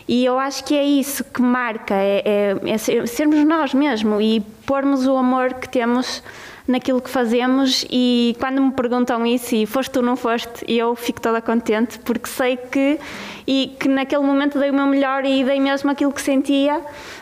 E 0.09 0.24
eu 0.24 0.38
acho 0.38 0.64
que 0.64 0.74
é 0.74 0.83
isso 0.83 1.22
que 1.22 1.42
marca, 1.42 1.94
é, 1.94 2.57
é, 2.64 2.72
é 2.72 2.79
sermos 2.79 3.44
nós 3.44 3.74
mesmo 3.74 4.18
e 4.22 4.40
pormos 4.64 5.07
o 5.07 5.14
amor 5.18 5.53
que 5.53 5.68
temos 5.68 6.22
naquilo 6.66 7.01
que 7.03 7.11
fazemos 7.11 7.85
e 7.90 8.35
quando 8.40 8.62
me 8.62 8.72
perguntam 8.72 9.27
isso 9.27 9.55
e 9.55 9.66
foste 9.66 9.90
tu 9.90 10.01
não 10.01 10.16
foste, 10.16 10.64
eu 10.66 10.94
fico 10.96 11.20
toda 11.20 11.42
contente 11.42 11.98
porque 11.98 12.27
sei 12.27 12.57
que 12.57 12.98
e 13.46 13.77
que 13.79 13.87
naquele 13.87 14.22
momento 14.22 14.59
dei 14.59 14.70
o 14.70 14.74
meu 14.74 14.87
melhor 14.87 15.27
e 15.27 15.44
dei 15.44 15.61
mesmo 15.61 15.90
aquilo 15.90 16.12
que 16.12 16.22
sentia. 16.22 16.81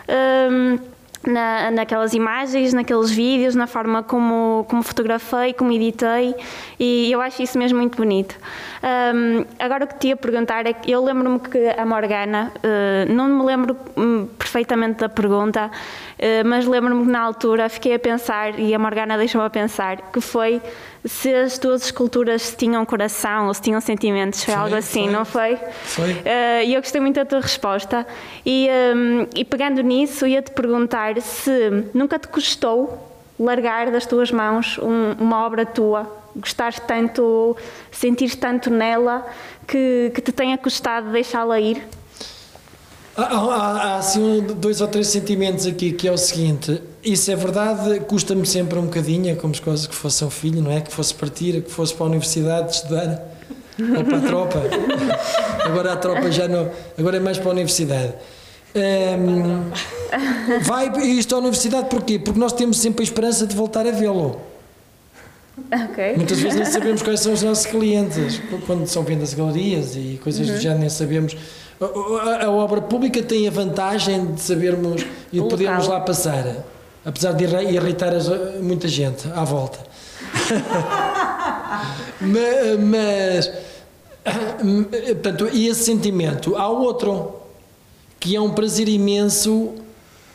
Um, 0.08 0.95
na, 1.26 1.70
naquelas 1.70 2.14
imagens, 2.14 2.72
naqueles 2.72 3.10
vídeos, 3.10 3.54
na 3.54 3.66
forma 3.66 4.02
como, 4.02 4.64
como 4.68 4.82
fotografei, 4.82 5.52
como 5.52 5.72
editei, 5.72 6.34
e 6.78 7.10
eu 7.10 7.20
acho 7.20 7.42
isso 7.42 7.58
mesmo 7.58 7.78
muito 7.78 7.96
bonito. 7.96 8.36
Um, 8.82 9.44
agora 9.58 9.84
o 9.84 9.88
que 9.88 9.98
te 9.98 10.08
ia 10.08 10.16
perguntar 10.16 10.66
é 10.66 10.72
que 10.72 10.90
eu 10.90 11.02
lembro-me 11.04 11.40
que 11.40 11.68
a 11.68 11.84
Morgana, 11.84 12.52
uh, 12.56 13.12
não 13.12 13.28
me 13.28 13.44
lembro 13.44 13.76
hum, 13.96 14.28
perfeitamente 14.38 15.00
da 15.00 15.08
pergunta, 15.08 15.70
uh, 15.70 16.48
mas 16.48 16.66
lembro-me 16.66 17.04
que 17.04 17.10
na 17.10 17.20
altura 17.20 17.68
fiquei 17.68 17.94
a 17.94 17.98
pensar, 17.98 18.58
e 18.58 18.74
a 18.74 18.78
Morgana 18.78 19.18
deixou-me 19.18 19.46
a 19.46 19.50
pensar, 19.50 19.96
que 20.12 20.20
foi 20.20 20.62
se 21.06 21.34
as 21.34 21.58
tuas 21.58 21.84
esculturas 21.84 22.54
tinham 22.56 22.84
coração 22.84 23.46
ou 23.46 23.54
se 23.54 23.62
tinham 23.62 23.80
sentimentos, 23.80 24.44
foi, 24.44 24.54
algo 24.54 24.74
assim, 24.74 25.04
foi. 25.04 25.12
não 25.12 25.24
foi? 25.24 25.58
Foi. 25.84 26.12
Uh, 26.12 26.64
e 26.64 26.74
eu 26.74 26.80
gostei 26.80 27.00
muito 27.00 27.16
da 27.16 27.24
tua 27.24 27.40
resposta. 27.40 28.06
E, 28.44 28.68
um, 28.94 29.26
e 29.34 29.44
pegando 29.44 29.80
nisso, 29.82 30.26
ia-te 30.26 30.50
perguntar 30.50 31.20
se 31.20 31.84
nunca 31.94 32.18
te 32.18 32.28
custou 32.28 33.12
largar 33.38 33.90
das 33.90 34.06
tuas 34.06 34.30
mãos 34.30 34.78
um, 34.78 35.12
uma 35.18 35.44
obra 35.44 35.64
tua, 35.66 36.10
gostares 36.34 36.80
tanto, 36.80 37.56
sentires 37.90 38.34
tanto 38.34 38.70
nela, 38.70 39.26
que, 39.66 40.10
que 40.14 40.20
te 40.20 40.32
tenha 40.32 40.56
custado 40.58 41.10
deixá-la 41.10 41.60
ir? 41.60 41.82
Há, 43.16 43.96
assim 43.96 44.42
dois 44.58 44.82
ou 44.82 44.88
três 44.88 45.08
sentimentos 45.08 45.66
aqui, 45.66 45.92
que 45.92 46.06
é 46.06 46.12
o 46.12 46.18
seguinte, 46.18 46.82
isso 47.02 47.30
é 47.30 47.36
verdade, 47.36 48.00
custa-me 48.00 48.44
sempre 48.44 48.78
um 48.78 48.82
bocadinho, 48.82 49.30
é 49.30 49.34
como 49.34 49.54
se 49.54 49.62
quase 49.62 49.88
que 49.88 49.94
fosse 49.94 50.22
um 50.22 50.28
filho, 50.28 50.60
não 50.60 50.70
é? 50.70 50.82
Que 50.82 50.92
fosse 50.92 51.14
partir, 51.14 51.62
que 51.62 51.70
fosse 51.70 51.94
para 51.94 52.04
a 52.04 52.08
universidade 52.08 52.74
estudar, 52.74 53.22
ou 53.78 54.04
para 54.04 54.18
a 54.18 54.20
tropa. 54.20 54.62
Agora 55.64 55.94
a 55.94 55.96
tropa 55.96 56.30
já 56.30 56.46
não, 56.46 56.70
agora 56.96 57.16
é 57.16 57.20
mais 57.20 57.38
para 57.38 57.48
a 57.48 57.52
universidade. 57.52 58.14
Um, 58.76 59.70
vai 60.62 60.88
isto 61.06 61.34
à 61.34 61.38
universidade 61.38 61.88
porquê? 61.88 62.18
Porque 62.18 62.38
nós 62.38 62.52
temos 62.52 62.78
sempre 62.78 63.02
a 63.02 63.04
esperança 63.04 63.46
de 63.46 63.56
voltar 63.56 63.86
a 63.86 63.90
vê-lo. 63.90 64.40
Okay. 65.90 66.14
Muitas 66.16 66.38
vezes 66.38 66.56
nem 66.56 66.66
sabemos 66.70 67.02
quais 67.02 67.20
são 67.20 67.32
os 67.32 67.42
nossos 67.42 67.66
clientes, 67.66 68.40
quando 68.66 68.86
são 68.86 69.02
vendas 69.02 69.34
galerias 69.34 69.96
e 69.96 70.20
coisas 70.22 70.46
uhum. 70.46 70.54
do 70.54 70.60
género, 70.60 70.80
nem 70.80 70.88
sabemos 70.88 71.36
a, 71.80 72.46
a, 72.46 72.50
obra 72.50 72.80
pública 72.80 73.22
tem 73.22 73.46
a 73.46 73.50
vantagem 73.50 74.34
de 74.34 74.40
sabermos 74.40 75.02
e 75.32 75.40
de 75.40 75.48
podermos 75.48 75.86
lá 75.86 76.00
passar, 76.00 76.64
apesar 77.04 77.32
de 77.32 77.44
irritar 77.44 78.12
muita 78.62 78.88
gente 78.88 79.28
à 79.34 79.44
volta. 79.44 79.78
mas, 82.20 82.80
mas, 82.80 83.52
portanto, 85.22 85.48
e 85.52 85.68
esse 85.68 85.84
sentimento. 85.84 86.56
Há 86.56 86.68
outro, 86.68 87.36
que 88.18 88.34
é 88.34 88.40
um 88.40 88.50
prazer 88.50 88.88
imenso 88.88 89.74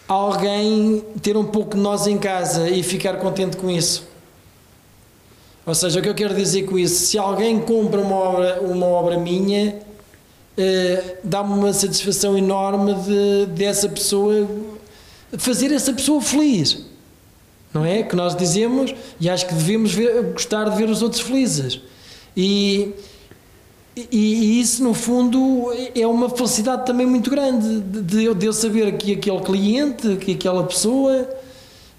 alguém 0.07 1.03
ter 1.21 1.37
um 1.37 1.45
pouco 1.45 1.75
de 1.75 1.81
nós 1.81 2.05
em 2.05 2.17
casa 2.17 2.69
e 2.69 2.83
ficar 2.83 3.15
contente 3.15 3.57
com 3.57 3.69
isso. 3.69 4.11
Ou 5.65 5.75
seja, 5.75 5.99
o 5.99 6.03
que 6.03 6.09
eu 6.09 6.15
quero 6.15 6.33
dizer 6.35 6.63
com 6.63 6.77
isso, 6.77 7.05
se 7.05 7.17
alguém 7.17 7.59
compra 7.59 8.01
uma 8.01 8.15
obra, 8.15 8.61
uma 8.61 8.85
obra 8.87 9.17
minha, 9.17 9.79
eh, 10.57 11.17
dá-me 11.23 11.53
uma 11.53 11.73
satisfação 11.73 12.37
enorme 12.37 12.93
de, 12.95 13.45
dessa 13.53 13.87
pessoa, 13.89 14.47
fazer 15.37 15.71
essa 15.71 15.93
pessoa 15.93 16.21
feliz. 16.21 16.85
Não 17.73 17.85
é? 17.85 18.03
Que 18.03 18.15
nós 18.17 18.35
dizemos, 18.35 18.93
e 19.19 19.29
acho 19.29 19.47
que 19.47 19.53
devemos 19.53 19.93
ver, 19.93 20.21
gostar 20.33 20.69
de 20.69 20.75
ver 20.75 20.89
os 20.89 21.01
outros 21.01 21.21
felizes. 21.21 21.79
E, 22.35 22.91
e, 23.95 24.07
e 24.11 24.59
isso, 24.59 24.83
no 24.83 24.93
fundo, 24.93 25.71
é 25.95 26.05
uma 26.05 26.29
felicidade 26.29 26.85
também 26.85 27.05
muito 27.05 27.29
grande 27.29 27.79
de, 27.79 28.33
de 28.33 28.45
eu- 28.45 28.53
saber 28.53 28.97
que 28.97 29.13
aquele 29.13 29.39
cliente, 29.39 30.17
que 30.17 30.33
aquela 30.33 30.63
pessoa 30.65 31.29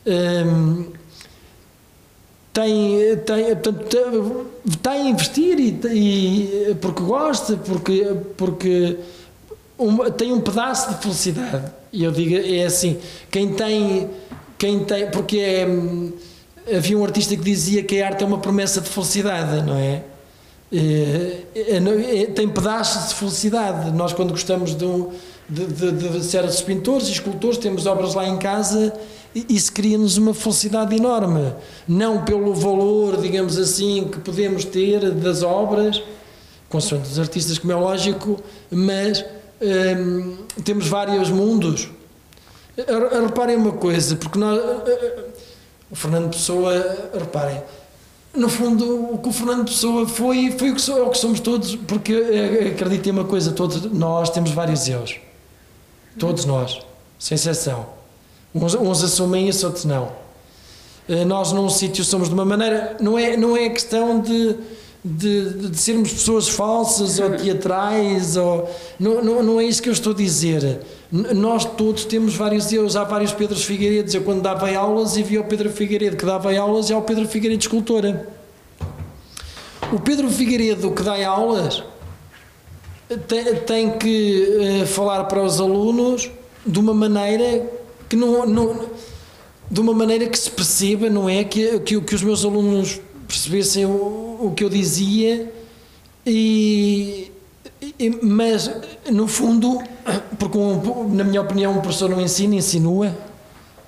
hum, 0.06 0.86
tem, 2.52 3.16
tem, 3.24 3.44
portanto, 3.56 4.46
está 4.68 4.92
a 4.92 4.98
investir 4.98 5.58
e, 5.58 5.70
e- 6.70 6.74
porque 6.80 7.02
gosta, 7.02 7.56
porque, 7.56 8.06
porque 8.36 8.98
tem 10.16 10.32
um 10.32 10.40
pedaço 10.40 10.90
de 10.90 11.02
felicidade. 11.02 11.72
E 11.92 12.04
eu 12.04 12.12
digo, 12.12 12.34
é 12.36 12.64
assim, 12.64 12.98
quem 13.30 13.52
tem, 13.54 14.10
quem 14.58 14.84
tem, 14.84 15.10
porque 15.10 15.38
é, 15.38 16.76
havia 16.76 16.98
um 16.98 17.04
artista 17.04 17.34
que 17.36 17.42
dizia 17.42 17.82
que 17.82 18.00
a 18.00 18.06
arte 18.08 18.22
é 18.22 18.26
uma 18.26 18.38
promessa 18.38 18.80
de 18.80 18.88
felicidade, 18.88 19.62
não 19.62 19.76
é? 19.76 20.02
É, 20.74 21.40
é, 21.54 22.22
é, 22.22 22.26
tem 22.26 22.48
pedaços 22.48 23.10
de 23.10 23.14
felicidade. 23.16 23.90
Nós, 23.90 24.12
quando 24.12 24.30
gostamos 24.30 24.74
de, 24.74 24.84
um, 24.84 25.10
de, 25.52 25.92
de, 25.92 26.08
de 26.08 26.24
certos 26.24 26.60
pintores 26.62 27.08
e 27.08 27.12
escultores, 27.12 27.58
temos 27.58 27.86
obras 27.86 28.14
lá 28.14 28.26
em 28.26 28.38
casa 28.38 28.92
e 29.34 29.44
isso 29.48 29.72
cria-nos 29.72 30.16
uma 30.16 30.34
felicidade 30.34 30.94
enorme. 30.96 31.52
Não 31.86 32.24
pelo 32.24 32.54
valor, 32.54 33.20
digamos 33.20 33.58
assim, 33.58 34.08
que 34.10 34.18
podemos 34.18 34.64
ter 34.64 35.10
das 35.12 35.42
obras, 35.42 36.02
consoante 36.68 37.10
os 37.10 37.18
artistas, 37.18 37.58
como 37.58 37.72
é 37.72 37.76
lógico, 37.76 38.40
mas 38.70 39.24
hum, 39.60 40.36
temos 40.64 40.86
vários 40.88 41.28
mundos. 41.30 41.88
Reparem 43.26 43.56
uma 43.56 43.72
coisa, 43.72 44.16
porque 44.16 44.38
nós. 44.38 44.58
O 45.90 45.94
Fernando 45.94 46.30
Pessoa, 46.30 47.10
reparem, 47.12 47.62
no 48.34 48.48
fundo, 48.48 49.12
o 49.12 49.18
que 49.18 49.28
o 49.28 49.32
Fernando 49.32 49.66
Pessoa 49.66 50.08
foi, 50.08 50.50
foi 50.52 50.70
o 50.70 50.74
que, 50.74 50.80
so- 50.80 50.96
é 50.96 51.02
o 51.02 51.10
que 51.10 51.18
somos 51.18 51.38
todos, 51.38 51.76
porque 51.76 52.14
eh, 52.14 52.68
acreditem 52.74 53.12
uma 53.12 53.24
coisa, 53.24 53.52
todos 53.52 53.82
nós 53.92 54.30
temos 54.30 54.52
vários 54.52 54.88
eus. 54.88 55.16
Todos 56.18 56.44
nós, 56.44 56.80
sem 57.18 57.34
exceção. 57.34 57.86
Uns, 58.54 58.74
uns 58.74 59.02
assumem 59.02 59.48
isso, 59.48 59.66
outros 59.66 59.84
não. 59.84 60.12
Eh, 61.08 61.24
Nós 61.24 61.52
num 61.52 61.68
sítio 61.68 62.04
somos 62.04 62.28
de 62.28 62.34
uma 62.34 62.44
maneira, 62.44 62.96
não 63.00 63.18
é, 63.18 63.36
não 63.36 63.56
é 63.56 63.68
questão 63.70 64.20
de, 64.20 64.56
de, 65.04 65.68
de 65.68 65.78
sermos 65.78 66.12
pessoas 66.12 66.48
falsas 66.48 67.18
ou 67.18 67.30
teatrais, 67.30 68.36
ou, 68.38 68.68
não, 69.00 69.24
não, 69.24 69.42
não 69.42 69.60
é 69.60 69.64
isso 69.64 69.82
que 69.82 69.88
eu 69.88 69.92
estou 69.92 70.12
a 70.12 70.16
dizer. 70.16 70.80
Nós 71.10 71.64
todos 71.64 72.04
temos 72.04 72.34
vários 72.34 72.72
eus, 72.72 72.94
há 72.96 73.04
vários 73.04 73.32
Pedros 73.32 73.64
Figueiredos. 73.64 74.14
Eu 74.14 74.22
quando 74.22 74.42
dava 74.42 74.70
aulas 74.74 75.16
e 75.16 75.22
via 75.22 75.40
o 75.40 75.44
Pedro 75.44 75.70
Figueiredo 75.70 76.16
que 76.16 76.24
dava 76.24 76.56
aulas 76.56 76.88
e 76.88 76.94
há 76.94 76.98
o 76.98 77.02
Pedro 77.02 77.26
Figueiredo 77.28 77.60
escultora. 77.60 78.28
O 79.92 80.00
Pedro 80.00 80.30
Figueiredo 80.30 80.90
que 80.90 81.02
dá 81.02 81.26
aulas 81.26 81.82
tem, 83.18 83.54
tem 83.56 83.98
que 83.98 84.80
eh, 84.82 84.86
falar 84.86 85.24
para 85.24 85.42
os 85.42 85.60
alunos 85.60 86.30
de 86.66 86.78
uma 86.78 86.94
maneira 86.94 87.66
que 88.08 88.16
não, 88.16 88.46
não 88.46 88.86
de 89.70 89.80
uma 89.80 89.92
maneira 89.94 90.26
que 90.26 90.38
se 90.38 90.50
perceba, 90.50 91.08
não 91.08 91.28
é? 91.28 91.44
Que, 91.44 91.78
que, 91.80 92.00
que 92.00 92.14
os 92.14 92.22
meus 92.22 92.44
alunos 92.44 93.00
percebessem 93.26 93.86
o, 93.86 94.38
o 94.40 94.52
que 94.54 94.62
eu 94.64 94.68
dizia, 94.68 95.50
e, 96.26 97.30
e- 97.98 98.18
mas 98.22 98.70
no 99.10 99.26
fundo, 99.26 99.80
porque 100.38 100.58
um- 100.58 101.08
na 101.14 101.24
minha 101.24 101.40
opinião, 101.40 101.72
um 101.72 101.80
professor 101.80 102.08
não 102.10 102.20
ensina, 102.20 102.54
insinua. 102.54 103.16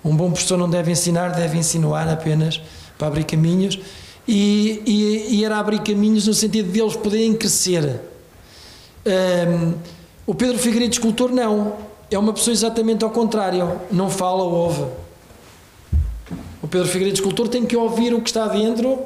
Um 0.04 0.14
bom 0.16 0.30
professor 0.30 0.58
não 0.58 0.68
deve 0.68 0.90
ensinar, 0.92 1.28
deve 1.30 1.56
insinuar 1.58 2.08
apenas 2.08 2.60
para 2.98 3.08
abrir 3.08 3.24
caminhos. 3.24 3.78
E, 4.26 4.82
e, 4.87 5.37
e 5.37 5.44
era 5.44 5.58
abrir 5.58 5.80
caminhos 5.82 6.26
no 6.26 6.34
sentido 6.34 6.70
de 6.72 6.80
eles 6.80 6.96
poderem 6.96 7.34
crescer. 7.34 8.00
Hum, 9.06 9.74
o 10.26 10.34
Pedro 10.34 10.58
Figueiredo, 10.58 10.92
escultor, 10.92 11.30
não. 11.30 11.74
É 12.10 12.18
uma 12.18 12.32
pessoa 12.32 12.52
exatamente 12.52 13.04
ao 13.04 13.10
contrário. 13.10 13.80
Não 13.90 14.08
fala, 14.08 14.42
ouve. 14.42 14.84
O 16.62 16.68
Pedro 16.68 16.88
Figueiredo, 16.88 17.16
escultor, 17.18 17.48
tem 17.48 17.64
que 17.66 17.76
ouvir 17.76 18.14
o 18.14 18.20
que 18.20 18.30
está 18.30 18.48
dentro 18.48 18.98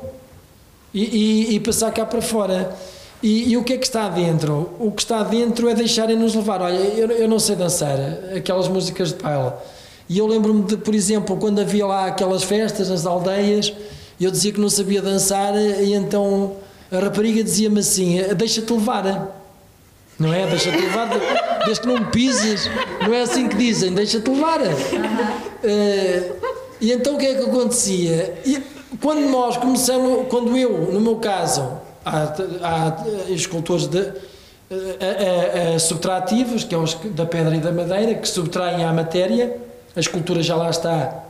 e, 0.94 1.04
e- 1.50 1.54
e 1.54 1.61
passar 1.61 1.90
cá 1.92 2.06
para 2.06 2.22
fora. 2.22 2.74
E, 3.22 3.50
e 3.50 3.56
o 3.56 3.64
que 3.64 3.72
é 3.72 3.78
que 3.78 3.87
está 3.87 4.08
dentro? 4.08 4.70
O 4.78 4.92
que 4.92 5.02
está 5.02 5.24
dentro 5.24 5.68
é 5.68 5.74
deixarem-nos 5.74 6.34
levar. 6.37 6.62
Olha, 6.62 6.76
eu, 6.76 7.08
eu 7.11 7.28
não 7.28 7.38
sei 7.40 7.56
dançar 7.56 7.98
aquelas 8.37 8.68
músicas 8.68 9.12
de 9.12 9.20
baile. 9.22 9.52
E 10.08 10.16
eu 10.18 10.26
lembro-me 10.26 10.62
de, 10.62 10.76
por 10.76 10.94
exemplo, 10.94 11.37
quando 11.37 11.61
havia 11.61 11.84
lá 11.84 12.06
aquelas 12.06 12.44
festas 12.44 12.88
nas 12.88 13.04
aldeias, 13.04 13.72
eu 14.20 14.30
dizia 14.30 14.52
que 14.52 14.61
não 14.61 14.70
sabia 14.70 15.02
dançar 15.02 15.54
e 15.56 15.92
então 15.94 16.52
a 16.92 16.98
rapariga 17.00 17.42
dizia-me 17.42 17.80
assim: 17.80 18.22
deixa-te 18.37 18.72
levar. 18.72 19.38
Não 20.18 20.33
é? 20.33 20.46
Deixa-te 20.46 20.76
levar, 20.76 21.09
desde 21.64 21.81
que 21.81 21.87
não 21.87 21.98
me 21.98 22.07
pises. 22.07 22.68
Não 23.00 23.14
é 23.14 23.22
assim 23.22 23.48
que 23.48 23.57
dizem, 23.57 23.92
deixa-te 23.92 24.28
levar. 24.28 24.61
Eh, 25.62 26.33
e 26.81 26.92
então 26.92 27.14
o 27.14 27.18
que 27.18 27.26
é 27.26 27.35
que 27.35 27.42
acontecia? 27.42 28.40
E 28.44 28.61
quando 29.00 29.28
nós 29.31 29.57
começamos, 29.57 30.26
quando 30.28 30.57
eu, 30.57 30.92
no 30.92 31.00
meu 31.00 31.16
caso, 31.16 31.70
há, 32.04 32.35
há 32.62 33.31
escultores 33.31 33.87
de, 33.87 34.12
eh, 34.70 35.78
subtrativos, 35.78 36.64
que 36.64 36.74
é 36.74 36.78
os 36.78 36.94
da 36.94 37.24
pedra 37.24 37.57
e 37.57 37.61
da 37.61 37.72
madeira, 37.72 38.14
que 38.14 38.28
subtraem 38.28 38.85
à 38.85 38.92
matéria, 38.92 39.57
a 39.96 40.00
escultura 40.00 40.42
já 40.42 40.57
lá 40.57 40.68
está, 40.70 41.24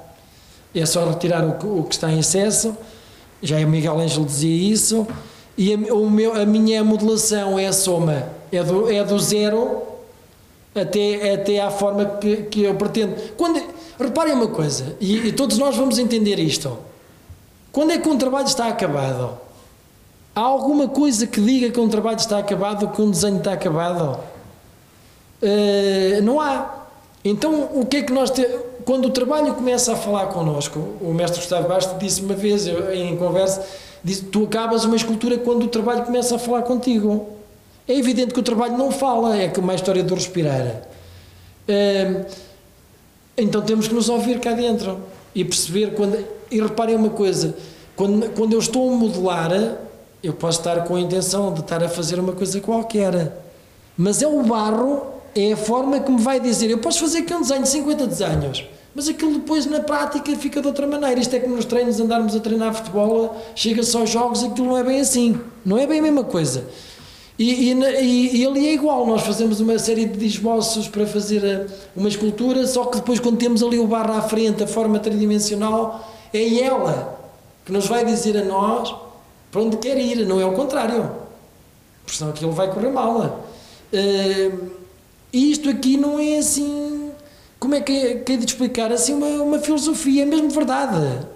é 0.74 0.86
só 0.86 1.08
retirar 1.08 1.46
o 1.46 1.52
que, 1.52 1.66
o 1.66 1.82
que 1.84 1.94
está 1.94 2.10
em 2.10 2.18
excesso, 2.18 2.76
já 3.42 3.56
o 3.58 3.68
Miguel 3.68 3.98
Ângelo 3.98 4.26
dizia 4.26 4.72
isso, 4.72 5.06
e 5.56 5.72
a, 5.72 5.94
o 5.94 6.10
meu, 6.10 6.34
a 6.34 6.44
minha 6.44 6.82
modelação 6.82 7.58
é 7.58 7.66
a 7.66 7.72
soma, 7.72 8.37
é 8.50 8.62
do, 8.62 8.90
é 8.90 9.04
do 9.04 9.18
zero 9.18 9.82
até, 10.74 11.34
até 11.34 11.60
à 11.60 11.70
forma 11.70 12.04
que, 12.04 12.36
que 12.44 12.62
eu 12.62 12.74
pretendo. 12.74 13.14
Quando, 13.36 13.62
reparem 13.98 14.34
uma 14.34 14.48
coisa, 14.48 14.96
e, 15.00 15.28
e 15.28 15.32
todos 15.32 15.58
nós 15.58 15.76
vamos 15.76 15.98
entender 15.98 16.38
isto. 16.38 16.78
Quando 17.72 17.92
é 17.92 17.98
que 17.98 18.08
um 18.08 18.16
trabalho 18.16 18.46
está 18.46 18.68
acabado? 18.68 19.38
Há 20.34 20.40
alguma 20.40 20.88
coisa 20.88 21.26
que 21.26 21.40
diga 21.40 21.70
que 21.70 21.80
um 21.80 21.88
trabalho 21.88 22.16
está 22.16 22.38
acabado, 22.38 22.88
que 22.88 23.02
um 23.02 23.10
desenho 23.10 23.38
está 23.38 23.52
acabado? 23.52 24.20
Eh, 25.42 26.20
não 26.22 26.40
há. 26.40 26.86
Então, 27.24 27.68
o 27.74 27.84
que 27.84 27.98
é 27.98 28.02
que 28.02 28.12
nós 28.12 28.30
temos? 28.30 28.68
Quando 28.84 29.06
o 29.06 29.10
trabalho 29.10 29.54
começa 29.54 29.92
a 29.92 29.96
falar 29.96 30.26
connosco, 30.28 30.78
o 31.00 31.12
mestre 31.12 31.40
Gustavo 31.40 31.68
Bastos 31.68 31.98
disse 31.98 32.22
uma 32.22 32.34
vez 32.34 32.66
eu, 32.66 32.92
em 32.94 33.16
conversa: 33.16 33.66
disse, 34.02 34.24
tu 34.24 34.44
acabas 34.44 34.84
uma 34.84 34.96
escultura 34.96 35.36
quando 35.38 35.64
o 35.64 35.68
trabalho 35.68 36.04
começa 36.04 36.36
a 36.36 36.38
falar 36.38 36.62
contigo. 36.62 37.37
É 37.88 37.94
evidente 37.94 38.34
que 38.34 38.40
o 38.40 38.42
trabalho 38.42 38.76
não 38.76 38.90
fala, 38.90 39.34
é 39.34 39.48
como 39.48 39.70
a 39.70 39.74
história 39.74 40.02
do 40.02 40.14
respirar. 40.14 40.82
Eh, 41.66 42.26
então 43.34 43.62
temos 43.62 43.88
que 43.88 43.94
nos 43.94 44.10
ouvir 44.10 44.40
cá 44.40 44.52
dentro 44.52 45.00
e 45.34 45.42
perceber 45.42 45.94
quando. 45.94 46.22
E 46.50 46.60
reparem 46.60 46.96
uma 46.96 47.08
coisa: 47.08 47.56
quando, 47.96 48.28
quando 48.34 48.52
eu 48.52 48.58
estou 48.58 48.92
a 48.92 48.94
modelar, 48.94 49.78
eu 50.22 50.34
posso 50.34 50.58
estar 50.58 50.84
com 50.84 50.96
a 50.96 51.00
intenção 51.00 51.52
de 51.54 51.60
estar 51.60 51.82
a 51.82 51.88
fazer 51.88 52.20
uma 52.20 52.32
coisa 52.32 52.60
qualquer, 52.60 53.32
mas 53.96 54.20
é 54.20 54.26
o 54.26 54.42
barro, 54.42 55.06
é 55.34 55.52
a 55.52 55.56
forma 55.56 55.98
que 56.00 56.10
me 56.10 56.20
vai 56.20 56.38
dizer. 56.38 56.70
Eu 56.70 56.78
posso 56.78 57.00
fazer 57.00 57.18
aqui 57.20 57.32
um 57.32 57.40
desenho 57.40 57.62
de 57.62 57.68
50 57.70 58.06
desenhos, 58.06 58.66
mas 58.94 59.08
aquilo 59.08 59.32
depois 59.32 59.64
na 59.64 59.80
prática 59.80 60.34
fica 60.36 60.60
de 60.60 60.66
outra 60.66 60.86
maneira. 60.86 61.18
Isto 61.18 61.36
é 61.36 61.40
como 61.40 61.56
nos 61.56 61.64
treinos 61.64 61.98
andarmos 61.98 62.36
a 62.36 62.40
treinar 62.40 62.74
futebol, 62.74 63.34
chega-se 63.54 63.96
aos 63.96 64.10
jogos, 64.10 64.44
aquilo 64.44 64.66
não 64.66 64.76
é 64.78 64.82
bem 64.82 65.00
assim, 65.00 65.40
não 65.64 65.78
é 65.78 65.86
bem 65.86 66.00
a 66.00 66.02
mesma 66.02 66.24
coisa. 66.24 66.64
E, 67.38 67.70
e, 67.70 68.42
e- 68.42 68.46
ali 68.46 68.68
é 68.68 68.72
igual, 68.72 69.06
nós 69.06 69.22
fazemos 69.22 69.60
uma 69.60 69.78
série 69.78 70.06
de 70.06 70.26
esboços 70.26 70.88
para 70.88 71.06
fazer 71.06 71.44
eh, 71.44 71.66
uma 71.94 72.08
escultura, 72.08 72.66
só 72.66 72.84
que 72.86 72.96
depois 72.96 73.20
quando 73.20 73.36
temos 73.38 73.62
ali 73.62 73.78
o 73.78 73.86
barro 73.86 74.12
à 74.14 74.22
frente, 74.22 74.64
a 74.64 74.66
forma 74.66 74.98
tridimensional, 74.98 76.12
é 76.34 76.62
ela 76.64 77.16
que 77.64 77.70
nos 77.70 77.86
vai 77.86 78.04
dizer 78.04 78.36
a 78.36 78.44
nós 78.44 78.92
para 79.52 79.62
onde 79.62 79.76
quer 79.76 79.96
ir, 79.98 80.26
não 80.26 80.40
é 80.40 80.44
o 80.44 80.52
contrário. 80.52 81.10
Porque 82.04 82.18
senão 82.18 82.30
aquilo 82.32 82.50
vai 82.52 82.72
correr 82.72 82.90
mal. 82.90 83.44
E 85.32 85.50
isto 85.52 85.68
aqui 85.68 85.96
não 85.96 86.18
é 86.18 86.38
assim, 86.38 87.10
como 87.60 87.74
é 87.74 87.80
que 87.80 87.92
é, 87.92 88.12
é 88.12 88.36
de 88.36 88.44
explicar, 88.44 88.90
assim 88.92 89.14
uma, 89.14 89.26
uma 89.42 89.58
filosofia, 89.58 90.22
é 90.22 90.26
mesmo 90.26 90.50
verdade. 90.50 91.26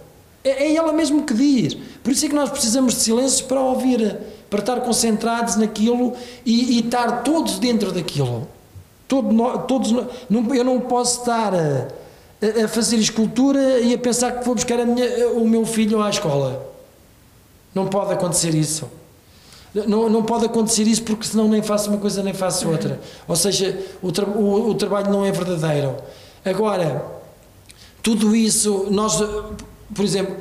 É, 0.42 0.64
é 0.64 0.74
ela 0.74 0.92
mesmo 0.92 1.22
que 1.22 1.34
diz. 1.34 1.74
Por 2.03 2.11
isso 2.11 2.24
é 2.26 2.28
que 2.28 2.34
nós 2.34 2.50
precisamos 2.50 2.94
de 2.94 3.00
silêncio 3.00 3.46
para 3.46 3.61
ouvir, 3.61 4.18
para 4.53 4.61
estar 4.61 4.80
concentrados 4.82 5.57
naquilo 5.57 6.12
e, 6.44 6.74
e 6.74 6.80
estar 6.80 7.22
todos 7.22 7.59
dentro 7.59 7.90
daquilo. 7.90 8.46
Todo, 9.09 9.59
todos, 9.66 9.90
eu 9.90 10.62
não 10.64 10.78
posso 10.78 11.20
estar 11.20 11.55
a, 11.55 11.88
a- 12.64 12.68
fazer 12.68 12.96
escultura 12.96 13.80
e 13.80 13.94
a 13.94 13.98
pensar 13.98 14.32
que 14.32 14.44
vou 14.44 14.55
buscar 14.55 14.84
minha- 14.84 15.28
o 15.30 15.48
meu 15.48 15.64
filho 15.64 16.03
à 16.03 16.11
escola. 16.11 16.70
Não 17.74 17.86
pode 17.86 18.12
acontecer 18.12 18.55
isso. 18.55 18.90
Não, 19.74 20.11
não 20.11 20.22
pode 20.22 20.44
acontecer 20.44 20.82
isso 20.86 21.03
porque 21.03 21.26
senão 21.26 21.48
nem 21.48 21.62
faço 21.62 21.88
uma 21.88 21.98
coisa 21.98 22.22
nem 22.22 22.34
faço 22.34 22.68
outra. 22.68 23.00
Ou 23.26 23.34
seja, 23.34 23.78
o, 24.03 24.12
tra- 24.12 24.26
o- 24.26 24.68
o 24.68 24.74
trabalho 24.74 25.11
não 25.11 25.24
é 25.24 25.32
verdadeiro. 25.32 25.94
Agora, 26.44 27.07
tudo 28.03 28.36
isso, 28.36 28.88
nós, 28.90 29.16
por 29.94 30.05
exemplo, 30.05 30.36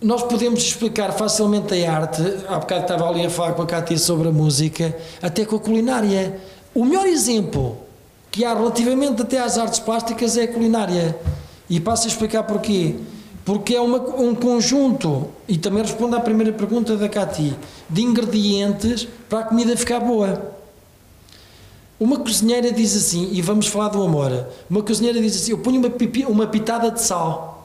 nós 0.00 0.22
podemos 0.22 0.62
explicar 0.62 1.12
facilmente 1.12 1.74
a 1.84 1.92
arte, 1.92 2.22
há 2.48 2.58
bocado 2.58 2.82
estava 2.82 3.08
ali 3.08 3.26
a 3.26 3.30
falar 3.30 3.52
com 3.52 3.62
a 3.62 3.66
Cátia 3.66 3.98
sobre 3.98 4.28
a 4.28 4.32
música, 4.32 4.96
até 5.20 5.44
com 5.44 5.56
a 5.56 5.60
culinária. 5.60 6.38
O 6.72 6.84
melhor 6.84 7.06
exemplo 7.06 7.76
que 8.30 8.44
há 8.44 8.54
relativamente 8.54 9.22
até 9.22 9.40
às 9.40 9.58
artes 9.58 9.80
plásticas 9.80 10.36
é 10.36 10.44
a 10.44 10.48
culinária. 10.48 11.18
E 11.68 11.80
passo 11.80 12.06
a 12.06 12.10
explicar 12.10 12.44
porquê. 12.44 12.94
Porque 13.44 13.74
é 13.74 13.80
uma, 13.80 13.98
um 13.98 14.34
conjunto, 14.34 15.28
e 15.48 15.56
também 15.56 15.82
respondo 15.82 16.14
à 16.14 16.20
primeira 16.20 16.52
pergunta 16.52 16.96
da 16.96 17.08
Cati, 17.08 17.56
de 17.90 18.02
ingredientes 18.02 19.08
para 19.28 19.40
a 19.40 19.42
comida 19.42 19.76
ficar 19.76 20.00
boa. 20.00 20.54
Uma 21.98 22.18
cozinheira 22.20 22.70
diz 22.70 22.94
assim, 22.94 23.30
e 23.32 23.42
vamos 23.42 23.66
falar 23.66 23.88
do 23.88 24.02
amor, 24.02 24.46
uma 24.70 24.82
cozinheira 24.82 25.20
diz 25.20 25.34
assim, 25.34 25.50
eu 25.50 25.58
ponho 25.58 25.80
uma, 25.80 25.90
uma 26.28 26.46
pitada 26.46 26.90
de 26.90 27.00
sal. 27.02 27.57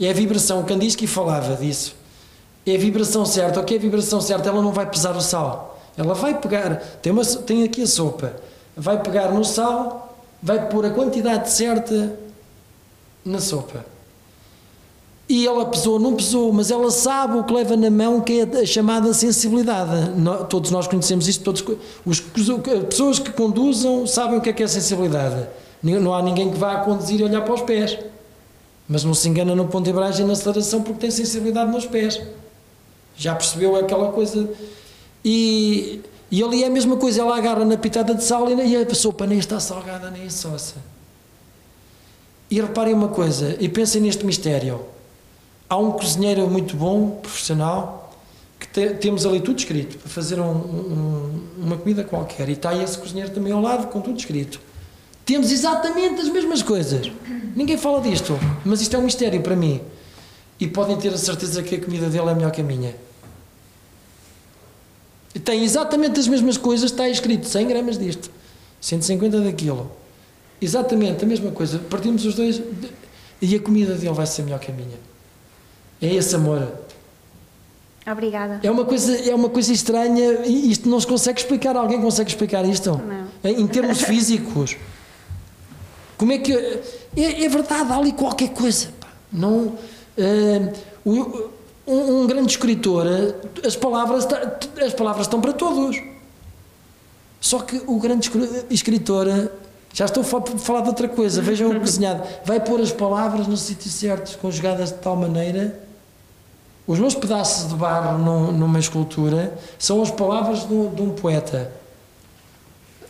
É 0.00 0.10
a 0.10 0.14
vibração, 0.14 0.64
Kandinsky 0.64 1.06
falava 1.06 1.54
disso. 1.56 1.94
É 2.66 2.74
a 2.74 2.78
vibração 2.78 3.26
certa. 3.26 3.60
O 3.60 3.64
que 3.64 3.74
é 3.74 3.76
a 3.76 3.80
vibração 3.80 4.20
certa? 4.20 4.48
Ela 4.48 4.62
não 4.62 4.72
vai 4.72 4.86
pesar 4.86 5.14
o 5.14 5.20
sal. 5.20 5.78
Ela 5.96 6.14
vai 6.14 6.38
pegar, 6.38 6.76
tem, 7.02 7.12
uma, 7.12 7.24
tem 7.24 7.64
aqui 7.64 7.82
a 7.82 7.86
sopa, 7.86 8.34
vai 8.74 9.02
pegar 9.02 9.32
no 9.32 9.44
sal, 9.44 10.16
vai 10.42 10.68
pôr 10.68 10.86
a 10.86 10.90
quantidade 10.90 11.50
certa 11.50 12.18
na 13.24 13.38
sopa. 13.38 13.84
E 15.28 15.46
ela 15.46 15.66
pesou, 15.66 15.98
não 15.98 16.16
pesou, 16.16 16.52
mas 16.52 16.70
ela 16.70 16.90
sabe 16.90 17.38
o 17.38 17.44
que 17.44 17.52
leva 17.52 17.76
na 17.76 17.90
mão, 17.90 18.20
que 18.20 18.40
é 18.40 18.60
a 18.60 18.66
chamada 18.66 19.12
sensibilidade. 19.12 19.90
Todos 20.48 20.70
nós 20.70 20.88
conhecemos 20.88 21.28
isto, 21.28 21.44
todos, 21.44 21.62
os, 22.04 22.22
as 22.36 22.84
pessoas 22.88 23.18
que 23.18 23.30
conduzam 23.30 24.06
sabem 24.06 24.38
o 24.38 24.40
que 24.40 24.48
é 24.48 24.52
que 24.52 24.62
é 24.62 24.66
sensibilidade. 24.66 25.46
Não 25.82 26.14
há 26.14 26.22
ninguém 26.22 26.50
que 26.50 26.58
vá 26.58 26.72
a 26.72 26.80
conduzir 26.80 27.20
e 27.20 27.24
olhar 27.24 27.42
para 27.42 27.54
os 27.54 27.62
pés. 27.62 27.96
Mas 28.90 29.04
não 29.04 29.14
se 29.14 29.28
engana 29.28 29.54
no 29.54 29.68
ponto 29.68 29.84
de 29.84 29.90
embreagem 29.90 30.24
e 30.24 30.26
na 30.26 30.32
aceleração 30.32 30.82
porque 30.82 30.98
tem 30.98 31.12
sensibilidade 31.12 31.70
nos 31.70 31.86
pés. 31.86 32.20
Já 33.16 33.36
percebeu 33.36 33.76
aquela 33.76 34.10
coisa 34.10 34.50
e, 35.24 36.00
e 36.28 36.42
ali 36.42 36.64
é 36.64 36.66
a 36.66 36.70
mesma 36.70 36.96
coisa, 36.96 37.20
ela 37.20 37.36
agarra 37.38 37.64
na 37.64 37.76
pitada 37.76 38.12
de 38.16 38.24
sal 38.24 38.50
e 38.50 38.76
a 38.76 38.94
sopa 38.94 39.28
nem 39.28 39.38
está 39.38 39.60
salgada 39.60 40.10
nem 40.10 40.24
insossa. 40.24 40.74
E 42.50 42.60
reparem 42.60 42.92
uma 42.92 43.06
coisa, 43.06 43.56
e 43.60 43.68
pensem 43.68 44.02
neste 44.02 44.26
mistério. 44.26 44.80
Há 45.68 45.76
um 45.76 45.92
cozinheiro 45.92 46.50
muito 46.50 46.74
bom, 46.74 47.10
profissional, 47.22 48.12
que 48.58 48.66
te, 48.66 48.94
temos 48.94 49.24
ali 49.24 49.40
tudo 49.40 49.56
escrito, 49.60 49.98
para 49.98 50.08
fazer 50.08 50.40
um, 50.40 50.50
um, 50.50 51.42
uma 51.58 51.76
comida 51.76 52.02
qualquer. 52.02 52.48
E 52.48 52.54
está 52.54 52.74
esse 52.74 52.98
cozinheiro 52.98 53.30
também 53.30 53.52
ao 53.52 53.60
lado, 53.60 53.86
com 53.86 54.00
tudo 54.00 54.18
escrito. 54.18 54.60
Temos 55.30 55.52
exatamente 55.52 56.20
as 56.20 56.28
mesmas 56.28 56.60
coisas. 56.60 57.08
Ninguém 57.54 57.78
fala 57.78 58.00
disto, 58.00 58.36
mas 58.64 58.80
isto 58.80 58.96
é 58.96 58.98
um 58.98 59.02
mistério 59.02 59.40
para 59.40 59.54
mim. 59.54 59.80
E 60.58 60.66
podem 60.66 60.96
ter 60.96 61.14
a 61.14 61.16
certeza 61.16 61.62
que 61.62 61.76
a 61.76 61.80
comida 61.80 62.10
dele 62.10 62.30
é 62.30 62.34
melhor 62.34 62.50
que 62.50 62.60
a 62.60 62.64
minha. 62.64 62.96
Tem 65.44 65.62
exatamente 65.62 66.18
as 66.18 66.26
mesmas 66.26 66.56
coisas, 66.56 66.90
está 66.90 67.08
escrito 67.08 67.46
100 67.46 67.68
gramas 67.68 67.96
disto, 67.96 68.28
150 68.80 69.42
daquilo. 69.42 69.92
Exatamente 70.60 71.24
a 71.24 71.28
mesma 71.28 71.52
coisa. 71.52 71.78
Partimos 71.78 72.24
os 72.24 72.34
dois 72.34 72.60
e 73.40 73.54
a 73.54 73.60
comida 73.60 73.94
dele 73.94 74.12
vai 74.12 74.26
ser 74.26 74.42
melhor 74.42 74.58
que 74.58 74.72
a 74.72 74.74
minha. 74.74 74.98
É 76.02 76.12
esse 76.12 76.34
amor. 76.34 76.72
Obrigada. 78.04 78.58
É 78.64 78.70
uma 78.70 78.84
coisa, 78.84 79.16
é 79.16 79.32
uma 79.32 79.48
coisa 79.48 79.72
estranha 79.72 80.44
e 80.44 80.72
isto 80.72 80.88
não 80.88 80.98
se 80.98 81.06
consegue 81.06 81.38
explicar. 81.38 81.76
Alguém 81.76 82.00
consegue 82.00 82.30
explicar 82.30 82.64
isto? 82.64 83.00
Não. 83.00 83.28
Em 83.48 83.66
termos 83.68 84.02
físicos. 84.02 84.76
Como 86.20 86.32
é 86.32 86.38
que. 86.38 86.52
É, 86.52 87.44
é 87.44 87.48
verdade, 87.48 87.90
há 87.90 87.96
ali 87.96 88.12
qualquer 88.12 88.50
coisa. 88.50 88.88
Pá. 89.00 89.08
Não. 89.32 89.78
Uh, 90.18 91.40
um, 91.86 92.20
um, 92.20 92.26
grande 92.26 92.50
escritor, 92.50 93.06
as 93.64 93.74
palavras, 93.74 94.28
as 94.84 94.92
palavras 94.92 95.26
estão 95.26 95.40
para 95.40 95.54
todos. 95.54 95.96
Só 97.40 97.60
que 97.60 97.82
o 97.86 97.98
grande 97.98 98.30
escritor, 98.68 99.50
já 99.94 100.04
estou 100.04 100.22
a 100.22 100.58
falar 100.58 100.82
de 100.82 100.88
outra 100.88 101.08
coisa, 101.08 101.40
vejam 101.40 101.70
o 101.70 101.80
cozinhado, 101.80 102.22
vai 102.44 102.60
pôr 102.60 102.82
as 102.82 102.92
palavras 102.92 103.46
no 103.46 103.56
sítio 103.56 103.90
certo, 103.90 104.38
conjugadas 104.40 104.90
de 104.90 104.98
tal 104.98 105.16
maneira. 105.16 105.80
Os 106.86 106.98
meus 106.98 107.14
pedaços 107.14 107.66
de 107.66 107.74
barro 107.74 108.18
numa 108.52 108.78
escultura 108.78 109.58
são 109.78 110.02
as 110.02 110.10
palavras 110.10 110.68
de 110.68 110.74
um, 110.74 110.94
de 110.94 111.00
um 111.00 111.10
poeta. 111.14 111.72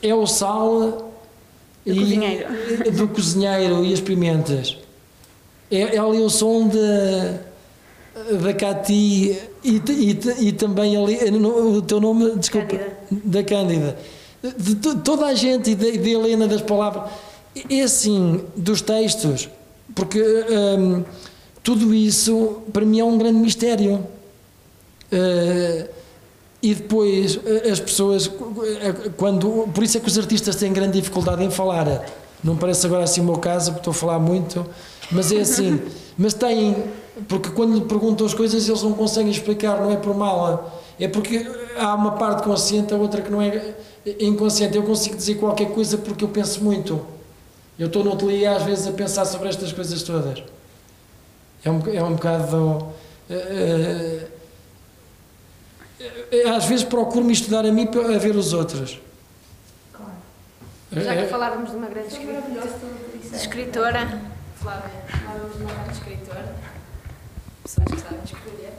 É 0.01 0.15
o 0.15 0.29
sal 0.29 1.10
do, 1.85 1.93
e, 1.93 1.99
cozinheiro. 1.99 2.47
do 2.97 3.09
cozinheiro 3.09 3.85
e 3.85 3.93
as 3.93 4.01
pimentas. 4.01 4.77
É, 5.71 5.97
é 5.97 5.99
ali 5.99 6.19
o 6.19 6.29
som 6.29 6.69
de 6.69 7.51
da 8.43 8.53
Cati 8.53 9.39
e, 9.65 9.83
e, 9.89 10.19
e, 10.41 10.53
também 10.53 10.97
ali, 10.97 11.31
no, 11.31 11.77
o 11.77 11.83
teu 11.83 12.01
nome, 12.01 12.37
desculpa, 12.37 12.77
Cândida. 12.77 12.97
da 13.11 13.45
Cândida, 13.45 13.99
de, 14.43 14.75
de, 14.75 14.97
toda 14.97 15.27
a 15.27 15.35
gente 15.35 15.71
e 15.71 15.75
de, 15.75 15.99
de, 15.99 16.11
Helena 16.11 16.47
das 16.47 16.61
palavras, 16.61 17.11
é 17.69 17.83
assim, 17.83 18.45
dos 18.57 18.83
textos, 18.83 19.49
porque 19.95 20.21
hum, 20.79 21.05
tudo 21.63 21.95
isso 21.95 22.63
para 22.73 22.85
mim 22.85 23.01
é 23.01 23.05
um 23.05 23.17
grande 23.17 23.39
mistério. 23.39 24.07
Uh, 25.13 26.00
e 26.63 26.75
depois 26.75 27.39
as 27.71 27.81
pessoas, 27.81 28.31
quando, 29.17 29.69
por 29.73 29.83
isso 29.83 29.97
é 29.97 30.01
que 30.01 30.09
os 30.09 30.19
artistas 30.19 30.57
têm 30.57 30.73
grande 30.73 31.01
dificuldade 31.01 31.43
em 31.43 31.51
falar. 31.51 32.05
Não 32.43 32.57
parece 32.57 32.87
agora 32.87 33.05
assim 33.05 33.21
o 33.21 33.25
meu 33.25 33.39
caso, 33.39 33.73
porque 33.73 33.81
estou 33.81 33.93
a 33.93 33.95
falar 33.95 34.19
muito, 34.19 34.67
mas 35.11 35.33
é 35.33 35.41
assim, 35.41 35.81
mas 36.17 36.35
têm 36.35 36.77
porque 37.29 37.51
quando 37.51 37.75
lhe 37.75 37.85
perguntam 37.85 38.27
as 38.27 38.35
coisas 38.35 38.69
eles 38.69 38.83
não 38.83 38.93
conseguem 38.93 39.31
explicar, 39.31 39.81
não 39.81 39.91
é 39.91 39.97
por 39.97 40.15
mala, 40.15 40.73
é 40.99 41.09
porque 41.09 41.47
há 41.79 41.95
uma 41.95 42.13
parte 42.13 42.43
consciente, 42.43 42.95
a 42.95 42.97
outra 42.97 43.21
que 43.21 43.31
não 43.31 43.43
é 43.43 43.75
inconsciente. 44.19 44.77
Eu 44.77 44.83
consigo 44.83 45.17
dizer 45.17 45.37
qualquer 45.37 45.71
coisa 45.71 45.99
porque 45.99 46.25
eu 46.25 46.29
penso 46.29 46.63
muito. 46.63 47.01
Eu 47.79 47.87
estou 47.87 48.05
no 48.05 48.13
ateliê 48.13 48.47
às 48.47 48.63
vezes 48.63 48.87
a 48.87 48.93
pensar 48.93 49.25
sobre 49.25 49.49
estas 49.49 49.73
coisas 49.73 50.03
todas. 50.03 50.43
É 51.65 51.71
um, 51.71 51.81
é 51.93 52.03
um 52.03 52.13
bocado. 52.15 52.57
Uh, 53.29 53.35
uh, 53.35 54.40
às 56.57 56.65
vezes 56.67 56.85
procuro-me 56.85 57.33
estudar 57.33 57.65
a 57.65 57.73
mim 57.73 57.89
a 58.15 58.19
ver 58.19 58.37
os 58.37 58.53
outros. 58.53 58.99
Claro. 59.93 60.13
Já 60.93 61.17
que 61.17 61.27
falávamos 61.27 61.71
de 61.71 61.77
uma 61.77 61.89
grande 61.89 62.09
escritora, 62.09 62.43
escritora 63.33 64.21
Flávia, 64.57 64.91
falávamos 65.09 65.57
de 65.57 65.63
uma 65.63 65.73
grande 65.73 65.93
escritora 65.93 66.55
pessoas 67.63 67.91
que 67.91 68.01
sabem 68.01 68.19
escolher. 68.25 68.73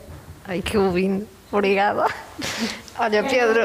Ai, 0.47 0.61
que 0.61 0.77
ouvindo. 0.77 1.27
Obrigada. 1.51 2.07
Olha, 2.97 3.23
Pedro, 3.23 3.61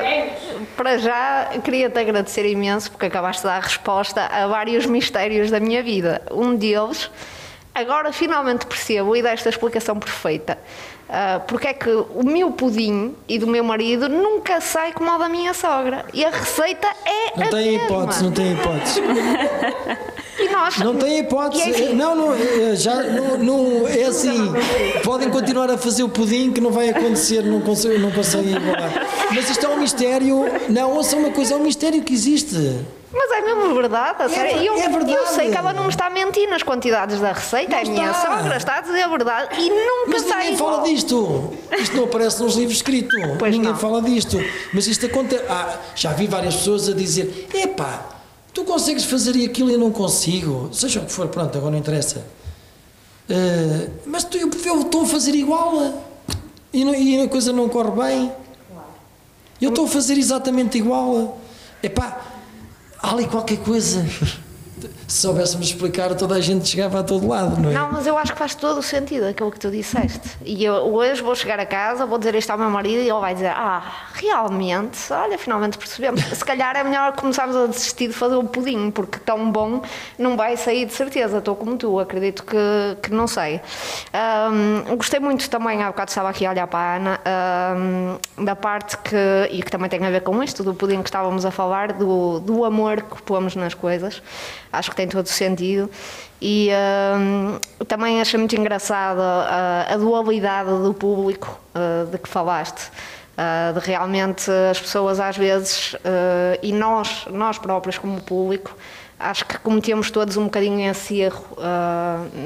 para 0.76 0.98
já 0.98 1.50
queria-te 1.62 1.98
agradecer 1.98 2.48
imenso 2.48 2.90
porque 2.90 3.06
acabaste 3.06 3.42
de 3.42 3.48
dar 3.48 3.62
resposta 3.62 4.26
a 4.26 4.46
vários 4.46 4.86
mistérios 4.86 5.50
da 5.50 5.60
minha 5.60 5.82
vida. 5.82 6.22
Um 6.30 6.56
deles, 6.56 7.10
agora 7.74 8.12
finalmente 8.12 8.66
percebo 8.66 9.14
e 9.14 9.22
desta 9.22 9.48
explicação 9.48 9.98
perfeita. 9.98 10.58
Uh, 11.08 11.38
porque 11.46 11.68
é 11.68 11.72
que 11.74 11.88
o 11.88 12.24
meu 12.24 12.50
pudim 12.50 13.14
e 13.28 13.38
do 13.38 13.46
meu 13.46 13.62
marido 13.62 14.08
nunca 14.08 14.60
sai 14.60 14.92
como 14.92 15.08
a 15.10 15.18
da 15.18 15.28
minha 15.28 15.54
sogra. 15.54 16.04
E 16.12 16.24
a 16.24 16.30
receita 16.30 16.88
é 17.04 17.38
não 17.38 17.46
a 17.46 17.50
tem 17.50 17.70
mesma. 17.72 17.84
hipótese, 17.84 18.24
não 18.24 18.32
tem 18.32 18.52
hipótese. 18.52 19.00
E 20.38 20.48
nós, 20.48 20.76
Não 20.78 20.94
tem 20.96 21.18
hipótese. 21.20 21.84
É 21.84 21.92
Não, 21.94 22.14
não, 22.14 22.34
é, 22.34 22.74
já, 22.76 22.94
não, 23.02 23.38
não, 23.38 23.88
é 23.88 24.04
assim. 24.04 24.52
Podem 25.02 25.30
continuar 25.30 25.70
a 25.70 25.78
fazer 25.78 26.02
o 26.02 26.08
pudim 26.08 26.52
que 26.52 26.60
não 26.60 26.70
vai 26.70 26.90
acontecer, 26.90 27.42
não 27.42 27.60
conseguem, 27.60 27.98
não 27.98 28.10
conseguem 28.10 28.54
igualar. 28.56 29.06
Mas 29.34 29.48
isto 29.50 29.64
é 29.64 29.68
um 29.68 29.78
mistério. 29.78 30.44
Não, 30.68 30.92
ouça 30.92 31.16
uma 31.16 31.30
coisa, 31.30 31.54
é 31.54 31.56
um 31.56 31.62
mistério 31.62 32.02
que 32.02 32.12
existe. 32.12 32.54
Mas 33.12 33.30
é 33.30 33.40
mesmo 33.40 33.74
verdade, 33.74 34.22
a 34.24 34.28
sério. 34.28 34.58
ver- 34.58 34.64
eu, 34.66 34.74
é 34.74 34.88
verdade. 34.88 35.12
eu 35.12 35.26
sei 35.28 35.50
que 35.50 35.56
ela 35.56 35.72
não 35.72 35.84
me 35.84 35.88
está 35.88 36.06
a 36.06 36.10
mentir 36.10 36.50
nas 36.50 36.62
quantidades 36.62 37.18
da 37.18 37.32
receita, 37.32 37.70
Não 37.70 37.78
é 37.78 37.82
a 37.82 37.84
minha 37.90 38.12
sogra, 38.14 38.56
está 38.58 38.76
a 38.76 38.80
dizer 38.82 39.02
a 39.02 39.08
verdade 39.08 39.58
e 39.58 39.70
nunca 39.70 40.10
Mas 40.10 40.22
ninguém 40.24 40.52
igual. 40.54 40.74
fala 40.74 40.88
disto. 40.88 41.52
Isto 41.78 41.96
não 41.96 42.04
aparece 42.04 42.42
nos 42.42 42.56
livros 42.56 42.76
escritos. 42.76 43.18
Pois 43.38 43.52
ninguém 43.52 43.70
não. 43.70 43.78
fala 43.78 44.02
disto. 44.02 44.38
Mas 44.74 44.86
isto 44.86 45.06
acontece. 45.06 45.44
Ah, 45.48 45.78
já 45.94 46.12
vi 46.12 46.26
várias 46.26 46.56
pessoas 46.56 46.88
a 46.90 46.92
dizer: 46.92 47.48
epá, 47.54 48.04
tu 48.56 48.64
consegues 48.64 49.04
fazer 49.04 49.44
aquilo 49.44 49.68
e 49.70 49.74
eu 49.74 49.78
não 49.78 49.92
consigo. 49.92 50.70
Seja 50.72 51.00
o 51.00 51.04
que 51.04 51.12
for, 51.12 51.28
pronto, 51.28 51.58
agora 51.58 51.72
não 51.72 51.78
interessa. 51.78 52.26
Ah, 53.28 53.90
mas 54.06 54.24
tu, 54.24 54.38
eu, 54.38 54.50
eu 54.64 54.80
estou 54.80 55.02
a 55.02 55.06
fazer 55.06 55.34
igual 55.34 56.02
e, 56.72 56.82
não- 56.82 56.94
e 56.94 57.20
a 57.20 57.28
coisa 57.28 57.52
não 57.52 57.68
corre 57.68 57.90
bem. 57.90 58.32
Eu 59.60 59.68
estou 59.68 59.84
a 59.84 59.88
fazer 59.88 60.16
exatamente 60.16 60.78
igual. 60.78 61.38
Epá, 61.82 62.24
há 62.98 63.10
ali 63.12 63.26
qualquer 63.26 63.58
coisa. 63.58 64.06
Se 65.06 65.18
soubéssemos 65.18 65.68
explicar, 65.68 66.14
toda 66.14 66.34
a 66.34 66.40
gente 66.40 66.68
chegava 66.68 67.00
a 67.00 67.02
todo 67.02 67.28
lado, 67.28 67.60
não 67.60 67.70
é? 67.70 67.72
Não, 67.72 67.92
mas 67.92 68.06
eu 68.06 68.18
acho 68.18 68.32
que 68.32 68.38
faz 68.38 68.54
todo 68.54 68.78
o 68.78 68.82
sentido 68.82 69.24
aquilo 69.24 69.50
que 69.50 69.58
tu 69.58 69.70
disseste. 69.70 70.36
E 70.44 70.64
eu 70.64 70.74
hoje 70.74 71.22
vou 71.22 71.34
chegar 71.34 71.60
a 71.60 71.66
casa, 71.66 72.04
vou 72.04 72.18
dizer 72.18 72.34
isto 72.34 72.50
ao 72.50 72.58
meu 72.58 72.70
marido 72.70 73.02
e 73.02 73.08
ele 73.08 73.20
vai 73.20 73.34
dizer: 73.34 73.52
Ah, 73.54 73.82
realmente, 74.14 75.12
olha, 75.12 75.38
finalmente 75.38 75.78
percebemos. 75.78 76.22
Se 76.24 76.44
calhar 76.44 76.76
é 76.76 76.82
melhor 76.82 77.12
começarmos 77.12 77.54
a 77.54 77.66
desistir 77.66 78.08
de 78.08 78.14
fazer 78.14 78.34
o 78.34 78.44
pudim, 78.44 78.90
porque 78.90 79.18
tão 79.18 79.50
bom 79.50 79.82
não 80.18 80.36
vai 80.36 80.56
sair 80.56 80.86
de 80.86 80.92
certeza. 80.92 81.38
Estou 81.38 81.54
como 81.54 81.76
tu, 81.76 81.98
acredito 82.00 82.42
que, 82.42 82.56
que 83.02 83.12
não 83.12 83.26
sei. 83.26 83.60
Ahm, 84.12 84.96
gostei 84.96 85.20
muito 85.20 85.48
também, 85.48 85.82
há 85.82 85.86
bocado 85.86 86.10
estava 86.10 86.30
aqui 86.30 86.44
a 86.46 86.50
olhar 86.50 86.66
para 86.66 86.78
a 86.78 86.96
Ana, 86.96 87.20
ahm, 87.24 88.44
da 88.44 88.56
parte 88.56 88.96
que, 88.98 89.16
e 89.50 89.62
que 89.62 89.70
também 89.70 89.88
tem 89.88 90.04
a 90.04 90.10
ver 90.10 90.22
com 90.22 90.42
isto, 90.42 90.64
do 90.64 90.74
pudim 90.74 91.00
que 91.02 91.08
estávamos 91.08 91.44
a 91.44 91.50
falar, 91.50 91.92
do, 91.92 92.40
do 92.40 92.64
amor 92.64 93.02
que 93.02 93.22
pomos 93.22 93.54
nas 93.54 93.74
coisas. 93.74 94.20
Acho 94.72 94.90
que 94.90 94.95
tem 94.96 95.08
todo 95.08 95.26
o 95.26 95.28
sentido. 95.28 95.90
E 96.40 96.70
ahm, 96.70 97.58
também 97.86 98.20
achei 98.20 98.38
muito 98.38 98.54
engraçado 98.56 99.20
a, 99.20 99.86
a 99.90 99.96
dualidade 99.96 100.70
do 100.82 100.92
público 100.92 101.58
ah, 101.74 102.06
de 102.10 102.18
que 102.18 102.28
falaste. 102.28 102.90
Ah, 103.38 103.72
de 103.72 103.86
realmente 103.86 104.50
as 104.70 104.80
pessoas 104.80 105.20
às 105.20 105.36
vezes, 105.36 105.94
ah, 106.04 106.58
e 106.62 106.72
nós, 106.72 107.26
nós 107.30 107.58
próprios 107.58 107.98
como 107.98 108.20
público, 108.20 108.76
acho 109.18 109.46
que 109.46 109.58
cometemos 109.58 110.10
todos 110.10 110.36
um 110.36 110.44
bocadinho 110.44 110.90
esse 110.90 111.20
erro, 111.20 111.56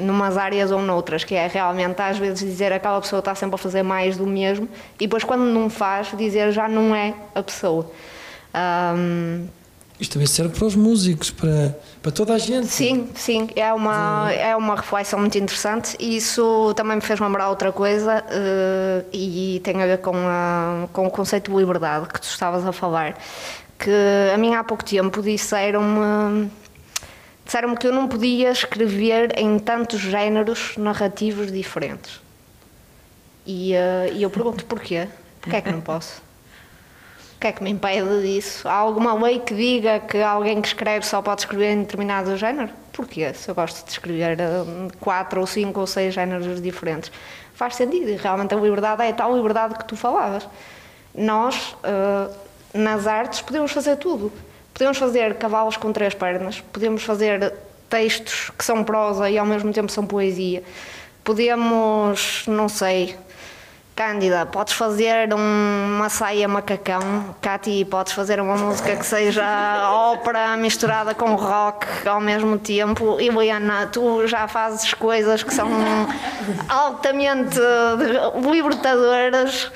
numas 0.05 0.37
áreas 0.37 0.71
ou 0.71 0.81
noutras, 0.81 1.25
que 1.25 1.35
é 1.35 1.45
realmente 1.45 2.01
às 2.01 2.17
vezes 2.17 2.39
dizer 2.39 2.71
aquela 2.71 3.01
pessoa 3.01 3.19
está 3.19 3.35
sempre 3.35 3.55
a 3.55 3.57
fazer 3.57 3.83
mais 3.83 4.15
do 4.15 4.25
mesmo, 4.25 4.69
e 4.95 5.05
depois 5.05 5.25
quando 5.25 5.41
não 5.41 5.69
faz, 5.69 6.15
dizer 6.17 6.53
já 6.53 6.69
não 6.69 6.95
é 6.95 7.13
a 7.35 7.43
pessoa. 7.43 7.91
Ahm, 8.53 9.47
Isto 10.01 10.13
também 10.13 10.25
serve 10.27 10.57
para 10.57 10.65
os 10.65 10.75
músicos, 10.75 11.29
para, 11.29 11.77
para 12.01 12.11
toda 12.11 12.33
a 12.33 12.37
gente. 12.39 12.65
Sim, 12.65 13.07
sim, 13.15 13.47
é 13.55 13.71
uma, 13.71 14.31
é 14.33 14.55
uma 14.55 14.75
reflexão 14.75 15.19
muito 15.19 15.37
interessante 15.37 15.95
e 15.99 16.17
isso 16.17 16.73
também 16.75 16.95
me 16.95 17.01
fez 17.03 17.19
lembrar 17.19 17.49
outra 17.49 17.71
coisa 17.71 18.23
eh, 18.27 19.05
e 19.13 19.61
tem 19.63 19.79
a 19.81 19.85
ver 19.85 19.99
com, 19.99 20.15
a- 20.15 20.87
com 20.91 21.05
o 21.05 21.11
conceito 21.11 21.51
de 21.51 21.57
liberdade 21.57 22.07
que 22.07 22.19
tu 22.19 22.23
estavas 22.23 22.65
a 22.65 22.71
falar. 22.71 23.15
Que 23.77 23.91
a 24.33 24.37
mim 24.39 24.55
há 24.55 24.63
pouco 24.63 24.83
tempo 24.83 25.21
disseram-me 25.21 26.49
disseram 27.45 27.75
que 27.75 27.85
eu 27.85 27.93
não 27.93 28.07
podia 28.07 28.49
escrever 28.51 29.37
em 29.37 29.59
tantos 29.59 29.99
géneros 29.99 30.77
narrativos 30.77 31.51
diferentes. 31.51 32.19
E, 33.45 33.73
eh, 33.75 34.13
e 34.15 34.23
eu 34.23 34.31
pergunto 34.31 34.65
porquê? 34.65 35.07
Porquê 35.39 35.57
é 35.57 35.61
que 35.61 35.71
não 35.71 35.81
posso? 35.81 36.23
Que 37.41 37.47
é 37.47 37.51
que 37.51 37.63
me 37.63 37.71
impede 37.71 38.21
disso? 38.21 38.67
Há 38.67 38.73
alguma 38.73 39.15
lei 39.15 39.39
que 39.39 39.55
diga 39.55 39.99
que 39.99 40.21
alguém 40.21 40.61
que 40.61 40.67
escreve 40.67 41.03
só 41.03 41.23
pode 41.23 41.41
escrever 41.41 41.71
em 41.71 41.79
determinado 41.79 42.37
género? 42.37 42.69
Porquê? 42.93 43.33
Se 43.33 43.49
eu 43.49 43.55
gosto 43.55 43.83
de 43.83 43.89
escrever 43.89 44.37
hum, 44.39 44.89
quatro 44.99 45.41
ou 45.41 45.47
cinco 45.47 45.79
ou 45.79 45.87
seis 45.87 46.13
géneros 46.13 46.61
diferentes. 46.61 47.11
Faz 47.55 47.77
sentido 47.77 48.09
e 48.09 48.15
realmente 48.15 48.53
a 48.53 48.57
liberdade 48.57 49.01
é 49.01 49.09
a 49.09 49.13
tal 49.13 49.35
liberdade 49.35 49.73
que 49.73 49.85
tu 49.85 49.95
falavas. 49.95 50.47
Nós, 51.15 51.75
eh, 51.83 52.29
nas 52.75 53.07
artes, 53.07 53.41
podemos 53.41 53.71
fazer 53.71 53.95
tudo. 53.95 54.31
Podemos 54.71 54.99
fazer 54.99 55.33
cavalos 55.39 55.77
com 55.77 55.91
três 55.91 56.13
pernas, 56.13 56.61
podemos 56.71 57.01
fazer 57.03 57.53
textos 57.89 58.51
que 58.55 58.63
são 58.63 58.83
prosa 58.83 59.27
e 59.31 59.39
ao 59.39 59.47
mesmo 59.47 59.73
tempo 59.73 59.91
são 59.91 60.05
poesia. 60.05 60.61
Podemos, 61.23 62.43
não 62.45 62.69
sei, 62.69 63.17
Cândida, 63.95 64.45
podes 64.45 64.73
fazer 64.73 65.33
um- 65.33 65.95
uma 65.97 66.09
saia 66.09 66.47
macacão. 66.47 67.35
Cati, 67.41 67.85
podes 67.85 68.13
fazer 68.13 68.39
uma 68.39 68.55
música 68.55 68.95
que 68.95 69.05
seja 69.05 69.43
ópera 69.91 70.55
misturada 70.57 71.13
com 71.13 71.35
rock 71.35 71.85
ao 72.07 72.19
mesmo 72.19 72.57
tempo. 72.57 73.19
E 73.19 73.29
Liana, 73.29 73.87
tu 73.91 74.25
já 74.27 74.47
fazes 74.47 74.93
coisas 74.93 75.43
que 75.43 75.53
são 75.53 75.67
altamente 76.69 77.59
libertadoras. 78.49 79.71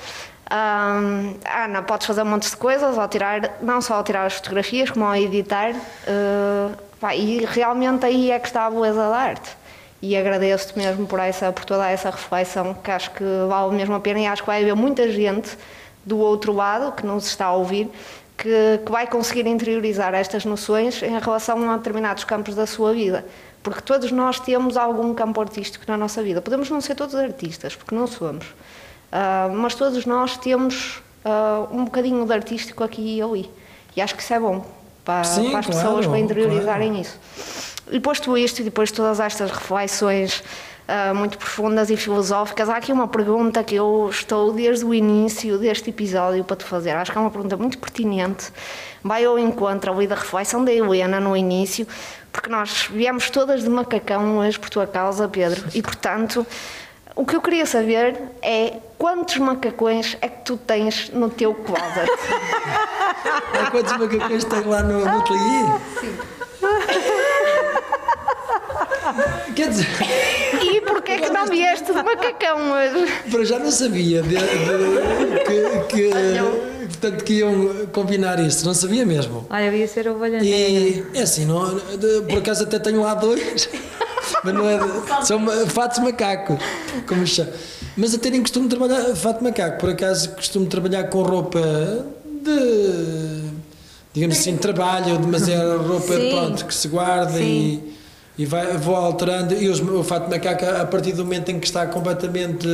Ahm, 0.49 1.35
Ana, 1.63 1.81
podes 1.83 2.07
fazer 2.07 2.21
um 2.21 2.25
monte 2.25 2.49
de 2.49 2.55
coisas, 2.57 2.97
ao 2.97 3.07
tirar, 3.07 3.41
não 3.61 3.81
só 3.81 3.95
ao 3.95 4.03
tirar 4.03 4.25
as 4.25 4.33
fotografias, 4.35 4.89
como 4.91 5.05
ao 5.05 5.15
editar. 5.15 5.71
eh, 6.07 6.69
pá, 6.99 7.15
e 7.15 7.43
realmente 7.45 8.05
aí 8.05 8.31
é 8.31 8.39
que 8.39 8.47
está 8.47 8.65
a 8.65 8.69
beleza 8.71 9.09
da 9.09 9.15
arte 9.17 9.49
e 10.09 10.15
agradeço-te 10.15 10.77
mesmo 10.77 11.07
por, 11.07 11.19
essa, 11.19 11.51
por 11.51 11.65
toda 11.65 11.89
essa 11.89 12.09
reflexão 12.09 12.73
que 12.73 12.91
acho 12.91 13.11
que 13.11 13.23
vale 13.47 13.75
mesmo 13.75 13.95
a 13.95 13.99
pena 13.99 14.19
e 14.19 14.27
acho 14.27 14.43
que 14.43 14.47
vai 14.47 14.61
haver 14.61 14.75
muita 14.75 15.11
gente 15.11 15.57
do 16.05 16.19
outro 16.19 16.53
lado 16.53 16.91
que 16.91 17.05
nos 17.05 17.25
está 17.25 17.45
a 17.47 17.53
ouvir 17.53 17.89
que, 18.37 18.81
que 18.85 18.91
vai 18.91 19.07
conseguir 19.07 19.47
interiorizar 19.47 20.13
estas 20.13 20.45
noções 20.45 21.01
em 21.01 21.17
relação 21.17 21.69
a 21.69 21.77
determinados 21.77 22.23
campos 22.23 22.53
da 22.53 22.67
sua 22.67 22.93
vida. 22.93 23.25
Porque 23.63 23.81
todos 23.81 24.11
nós 24.11 24.39
temos 24.39 24.77
algum 24.77 25.13
campo 25.13 25.41
artístico 25.41 25.85
na 25.87 25.97
nossa 25.97 26.21
vida. 26.21 26.41
Podemos 26.41 26.69
não 26.69 26.79
ser 26.81 26.93
todos 26.93 27.15
artistas, 27.15 27.75
porque 27.75 27.95
não 27.95 28.05
somos. 28.05 28.45
Ah, 29.11 29.49
mas 29.51 29.73
todos 29.73 30.05
nós 30.05 30.37
temos 30.37 31.01
ah, 31.23 31.65
um 31.71 31.85
bocadinho 31.85 32.25
de 32.25 32.33
artístico 32.33 32.83
aqui 32.83 33.17
e 33.17 33.21
ali. 33.21 33.49
E 33.95 34.01
acho 34.01 34.13
que 34.13 34.21
isso 34.21 34.33
é 34.33 34.39
bom 34.39 34.63
para, 35.03 35.23
Sim, 35.23 35.49
para 35.49 35.59
as 35.59 35.65
claro, 35.65 35.81
pessoas 35.81 36.05
para 36.05 36.19
interiorizarem 36.19 36.89
claro. 36.89 37.01
isso. 37.01 37.74
E 37.91 37.99
posto 37.99 38.37
isto 38.37 38.61
e 38.61 38.63
depois 38.63 38.91
todas 38.91 39.19
estas 39.19 39.51
reflexões 39.51 40.43
ah, 40.87 41.13
muito 41.15 41.39
profundas 41.39 41.89
e 41.89 41.97
filosóficas, 41.97 42.69
há 42.69 42.77
aqui 42.77 42.91
uma 42.91 43.07
pergunta 43.07 43.63
que 43.63 43.73
eu 43.73 44.07
estou 44.09 44.53
desde 44.53 44.85
o 44.85 44.93
início 44.93 45.57
deste 45.57 45.89
episódio 45.89 46.43
para 46.43 46.57
te 46.57 46.63
fazer. 46.63 46.91
Acho 46.91 47.11
que 47.11 47.17
é 47.17 47.21
uma 47.21 47.31
pergunta 47.31 47.57
muito 47.57 47.79
pertinente. 47.79 48.51
Vai 49.03 49.25
ao 49.25 49.39
encontro 49.39 49.91
ali 49.91 50.05
da 50.05 50.13
reflexão 50.13 50.63
da 50.63 50.71
Helena 50.71 51.19
no 51.19 51.35
início, 51.35 51.87
porque 52.31 52.49
nós 52.49 52.87
viemos 52.91 53.31
todas 53.31 53.63
de 53.63 53.69
macacão 53.69 54.37
hoje 54.37 54.59
por 54.59 54.69
tua 54.69 54.85
causa, 54.85 55.27
Pedro, 55.27 55.63
e 55.73 55.81
portanto. 55.81 56.45
O 57.17 57.25
que 57.25 57.33
eu 57.33 57.39
queria 57.39 57.65
saber 57.65 58.13
é 58.41 58.73
quantos 58.97 59.37
macacões 59.37 60.17
é 60.19 60.27
que 60.27 60.43
tu 60.43 60.57
tens 60.57 61.09
no 61.11 61.29
teu 61.29 61.53
closet? 61.53 62.11
Há 63.57 63.71
quantos 63.71 63.93
macacões 63.93 64.43
tem 64.43 64.61
lá 64.65 64.83
no, 64.83 64.99
no 64.99 65.19
ateliê? 65.19 65.63
Quer 69.55 69.69
dizer, 69.69 69.87
E 70.63 70.81
porquê 70.81 71.13
é 71.13 71.17
que 71.19 71.29
não 71.29 71.45
vieste 71.47 71.85
de 71.85 71.93
macacão 72.03 72.57
hoje? 72.71 73.11
para 73.31 73.43
já 73.45 73.59
não 73.59 73.71
sabia 73.71 74.21
de, 74.21 74.29
de- 74.29 75.85
que, 75.87 76.09
que, 76.09 76.87
portanto, 76.87 77.23
que 77.23 77.33
iam 77.35 77.85
combinar 77.91 78.39
isto, 78.39 78.65
não 78.65 78.73
sabia 78.73 79.05
mesmo. 79.05 79.45
Olha, 79.49 79.65
eu 79.65 79.73
ia 79.75 79.87
ser 79.87 80.07
ovelha. 80.07 80.39
E 80.43 81.03
é 81.13 81.21
assim, 81.21 81.45
não, 81.45 81.75
de- 81.75 82.21
por 82.27 82.39
acaso 82.39 82.63
até 82.63 82.79
tenho 82.79 83.01
lá 83.01 83.13
dois, 83.13 83.69
mas 84.43 84.53
não 84.53 84.69
é. 84.69 84.77
de- 84.79 85.27
São 85.27 85.45
fatos 85.67 85.99
macacos, 85.99 86.57
como 87.07 87.25
chama. 87.27 87.51
Mas 87.97 88.13
até 88.13 88.29
nem 88.29 88.41
costumo 88.41 88.67
trabalhar 88.67 89.15
fato 89.15 89.43
macaco, 89.43 89.79
por 89.79 89.89
acaso 89.89 90.29
costumo 90.31 90.65
trabalhar 90.65 91.05
com 91.05 91.21
roupa 91.21 91.61
de. 92.25 93.41
digamos 94.13 94.37
assim, 94.37 94.57
trabalho, 94.57 95.19
mas 95.27 95.47
é 95.47 95.55
roupa 95.75 96.13
Sim. 96.15 96.29
pronto, 96.29 96.65
que 96.65 96.73
se 96.75 96.87
guarda 96.89 97.39
e, 97.39 97.94
e 98.37 98.45
vai, 98.45 98.77
vou 98.77 98.95
alterando. 98.95 99.53
E 99.53 99.69
os- 99.69 99.79
o 99.79 100.03
fato 100.03 100.29
macaco, 100.29 100.65
a 100.65 100.85
partir 100.85 101.13
do 101.13 101.23
momento 101.23 101.49
em 101.49 101.59
que 101.59 101.65
está 101.67 101.85
completamente. 101.87 102.67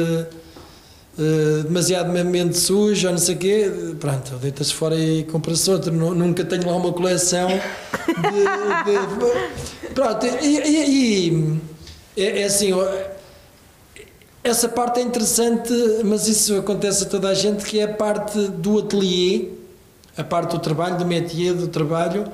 Uh, 1.20 1.64
demasiadamente 1.64 2.58
sujo 2.58 3.06
ou 3.08 3.12
não 3.12 3.20
sei 3.20 3.36
o 3.36 3.38
quê, 3.38 3.72
pronto, 4.00 4.32
deitas 4.38 4.72
fora 4.72 4.96
e 4.96 5.26
compras 5.26 5.68
outro. 5.68 5.92
Nu- 5.92 6.16
Nunca 6.16 6.44
tenho 6.46 6.66
lá 6.66 6.74
uma 6.78 6.94
coleção 6.94 7.50
de. 7.50 7.60
de- 8.86 9.90
pronto, 9.94 10.26
e, 10.26 10.58
e- 10.58 11.30
e 11.36 11.60
é, 12.16 12.42
é 12.42 12.44
assim, 12.46 12.72
essa 14.42 14.70
parte 14.70 15.00
é 15.02 15.04
interessante, 15.04 15.72
mas 16.06 16.30
isso 16.30 16.58
acontece 16.58 17.04
a 17.04 17.08
toda 17.08 17.28
a 17.30 17.34
gente, 17.34 17.64
que 17.66 17.80
é 17.80 17.84
a 17.84 17.94
parte 17.94 18.40
do 18.48 18.80
ateliê, 18.80 19.50
a 20.18 20.24
parte 20.24 20.52
do 20.52 20.60
trabalho, 20.60 20.98
do 20.98 21.06
métier, 21.06 21.54
do 21.54 21.68
trabalho, 21.68 22.26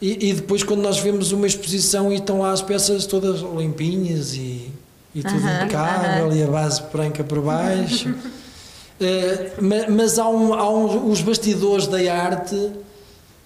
e, 0.00 0.28
e 0.30 0.32
depois 0.34 0.62
quando 0.62 0.82
nós 0.82 0.98
vemos 0.98 1.32
uma 1.32 1.46
exposição 1.46 2.12
e 2.12 2.16
estão 2.16 2.40
lá 2.40 2.52
as 2.52 2.62
peças 2.62 3.06
todas 3.06 3.40
limpinhas 3.40 4.34
e, 4.34 4.70
e 5.14 5.22
tudo 5.22 5.36
Aham, 5.46 5.56
impecável 5.64 6.32
e 6.32 6.42
a 6.42 6.46
base 6.46 6.82
branca 6.92 7.24
por 7.24 7.40
baixo. 7.40 8.14
Eh, 8.98 9.50
ma- 9.60 9.90
mas 9.94 10.18
há, 10.18 10.26
um, 10.26 10.54
há 10.54 10.70
um- 10.70 11.10
os 11.10 11.20
bastidores 11.20 11.86
da 11.86 11.98
arte, 12.14 12.56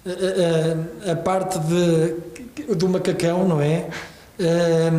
eh, 0.05 0.77
eh, 1.05 1.11
a 1.11 1.15
parte 1.17 1.59
de, 1.59 2.73
do 2.75 2.87
macacão, 2.87 3.45
não 3.45 3.59
é? 3.61 3.87
Eh, 4.39 4.91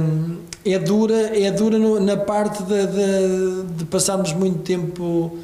é 0.66 0.78
dura, 0.78 1.14
é 1.38 1.50
dura 1.50 1.78
no- 1.78 1.98
na 1.98 2.18
parte 2.18 2.62
de, 2.64 2.86
de, 2.86 3.62
de 3.78 3.84
passarmos 3.86 4.34
muito 4.34 4.58
tempo. 4.58 5.38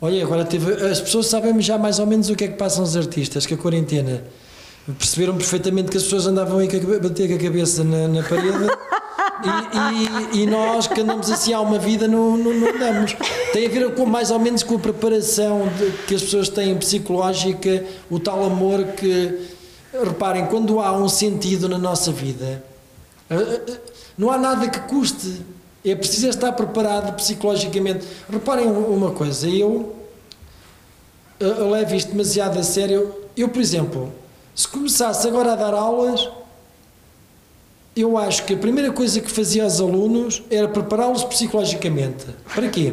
Olha, 0.00 0.22
agora 0.24 0.46
teve, 0.46 0.72
as 0.86 0.98
pessoas 0.98 1.26
sabem 1.26 1.60
já 1.60 1.76
mais 1.76 1.98
ou 1.98 2.06
menos 2.06 2.30
o 2.30 2.34
que 2.34 2.44
é 2.44 2.48
que 2.48 2.56
passam 2.56 2.82
os 2.84 2.96
artistas, 2.96 3.44
que 3.44 3.52
a 3.52 3.58
quarentena. 3.58 4.22
Perceberam 4.98 5.36
perfeitamente 5.36 5.90
que 5.90 5.96
as 5.96 6.02
pessoas 6.02 6.26
andavam 6.26 6.58
a- 6.58 6.98
bater 7.00 7.28
com 7.28 7.34
a 7.34 7.38
cabeça 7.38 7.82
na, 7.82 8.06
na 8.06 8.22
parede 8.22 8.68
e, 9.42 10.38
e- 10.38 10.42
e 10.42 10.46
nós 10.46 10.86
que 10.86 11.00
andamos 11.00 11.30
assim 11.30 11.54
há 11.54 11.60
uma 11.60 11.78
vida 11.78 12.06
não, 12.06 12.36
não, 12.36 12.52
não 12.52 12.68
andamos. 12.68 13.16
Tem 13.52 13.66
a 13.66 13.70
ver 13.70 13.94
com, 13.94 14.04
mais 14.04 14.30
ou 14.30 14.38
menos 14.38 14.62
com 14.62 14.74
a 14.74 14.78
preparação 14.78 15.68
de- 15.78 15.90
que 16.06 16.14
as 16.14 16.22
pessoas 16.22 16.48
têm 16.50 16.76
psicológica, 16.76 17.82
o 18.10 18.20
tal 18.20 18.44
amor 18.44 18.84
que, 18.88 19.48
reparem, 20.04 20.46
quando 20.46 20.78
há 20.80 20.92
um 20.92 21.08
sentido 21.08 21.66
na 21.68 21.78
nossa 21.78 22.12
vida, 22.12 22.62
ah, 23.30 23.34
ah, 23.36 23.72
Não 24.18 24.30
há 24.30 24.36
nada 24.38 24.68
que 24.68 24.80
custe. 24.80 25.40
É 25.84 25.94
preciso 25.94 26.28
estar 26.28 26.52
preparado 26.52 27.14
psicologicamente. 27.16 28.06
Reparem 28.30 28.66
uma 28.66 29.10
coisa, 29.12 29.48
eu, 29.48 29.94
ah, 31.40 31.44
eu 31.44 31.70
levo 31.70 31.94
isto 31.94 32.10
demasiado 32.12 32.58
a 32.58 32.62
sério. 32.62 33.12
Eu, 33.36 33.48
por 33.48 33.60
exemplo, 33.62 34.12
se 34.54 34.68
começasse 34.68 35.26
agora 35.26 35.52
a 35.52 35.56
dar 35.56 35.74
aulas, 35.74 36.28
eu 37.96 38.18
acho 38.18 38.44
que 38.44 38.54
a 38.54 38.56
primeira 38.56 38.92
coisa 38.92 39.20
que 39.20 39.30
fazia 39.30 39.62
aos 39.64 39.80
alunos 39.80 40.42
era 40.50 40.68
prepará-los 40.68 41.22
psicologicamente. 41.24 42.26
Para 42.54 42.68
quê? 42.68 42.92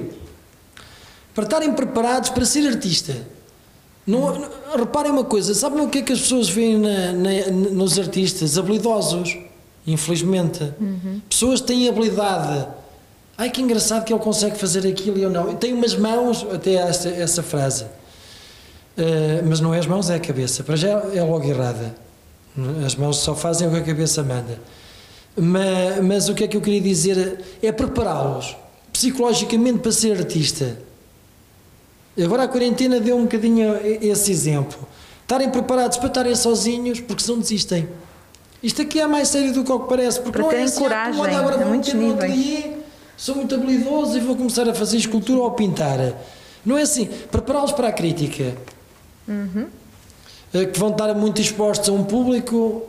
Para 1.34 1.44
estarem 1.46 1.74
preparados 1.74 2.30
para 2.30 2.46
ser 2.46 2.68
artista. 2.68 3.16
Não, 4.06 4.38
não- 4.40 4.50
reparem 4.78 5.12
uma 5.12 5.24
coisa, 5.24 5.54
sabem 5.54 5.84
o 5.84 5.90
que 5.90 6.00
é 6.00 6.02
que 6.02 6.14
as 6.14 6.20
pessoas 6.22 6.50
veem 6.50 6.78
na- 6.78 7.12
na- 7.14 7.52
nos 7.52 7.98
artistas? 7.98 8.58
Habilidosos, 8.58 9.38
infelizmente. 9.88 10.72
Pessoas 11.30 11.62
que 11.62 11.68
têm 11.68 11.88
habilidade. 11.88 12.68
Ai 13.38 13.50
que 13.50 13.62
engraçado 13.62 14.04
que 14.04 14.14
ele 14.14 14.20
consegue 14.22 14.58
fazer 14.58 14.86
aquilo 14.88 15.18
e 15.18 15.24
eu 15.24 15.30
não. 15.30 15.56
Tem 15.56 15.74
umas 15.74 15.96
mãos, 15.96 16.46
até 16.52 16.74
essa, 16.74 17.10
essa 17.10 17.42
frase. 17.42 17.86
Uh, 18.98 19.48
mas 19.48 19.60
não 19.60 19.74
é 19.74 19.80
as 19.80 19.88
mãos, 19.88 20.10
é 20.10 20.16
a 20.16 20.20
cabeça. 20.20 20.64
Para 20.64 20.76
já 20.76 20.90
é 20.90 21.24
logo 21.24 21.44
errada. 21.48 21.96
As 22.86 22.96
mãos 22.96 23.18
só 23.18 23.34
fazem 23.34 23.68
o 23.68 23.72
que 23.72 23.78
a 23.78 23.84
cabeça 23.84 24.22
manda. 24.24 24.60
Mas, 25.36 26.04
mas 26.04 26.30
o 26.30 26.36
que 26.36 26.44
é 26.44 26.48
que 26.48 26.58
eu 26.58 26.62
queria 26.62 26.82
dizer 26.82 27.42
é 27.64 27.72
prepará-los 27.72 28.56
psicologicamente 28.92 29.80
para 29.80 29.92
ser 29.92 30.18
artista. 30.18 30.78
Agora 32.22 32.44
a 32.44 32.48
quarentena 32.48 33.00
deu 33.00 33.16
um 33.18 33.24
bocadinho 33.24 33.78
esse 34.02 34.32
exemplo. 34.32 34.78
Estarem 35.22 35.50
preparados 35.50 35.98
para 35.98 36.08
estarem 36.08 36.36
sozinhos 36.36 37.00
porque 37.00 37.24
senão 37.24 37.40
desistem. 37.40 37.88
Isto 38.62 38.82
aqui 38.82 39.00
é 39.00 39.08
mais 39.08 39.30
sério 39.30 39.54
do 39.54 39.64
que 39.64 39.72
o 39.72 39.80
que 39.80 39.88
parece. 39.88 40.20
Porque 40.20 40.38
Para 40.38 40.42
não 40.42 40.52
é 40.52 40.64
assim, 40.64 40.78
ah, 40.78 40.82
coragem, 40.82 41.22
olha, 41.22 41.38
agora 41.38 41.66
meter 41.66 41.96
no 41.96 42.02
níveis. 42.02 42.32
ateliê, 42.32 42.74
sou 43.16 43.36
muito 43.36 43.56
habilidoso 43.56 44.18
e 44.18 44.20
vou 44.20 44.36
começar 44.36 44.68
a 44.68 44.74
fazer 44.74 44.98
escultura 44.98 45.40
ou 45.42 45.52
pintar. 45.52 45.98
Não 46.66 46.78
é 46.78 46.82
assim. 46.82 47.06
Prepará-los 47.32 47.72
para 47.72 47.88
a 47.88 47.92
crítica. 47.94 48.54
Eh, 50.54 50.66
Que 50.66 50.80
vão 50.80 50.90
estar 50.90 51.14
muito 51.14 51.40
expostos 51.42 51.88
a 51.90 51.94
um 51.94 52.04
público 52.04 52.84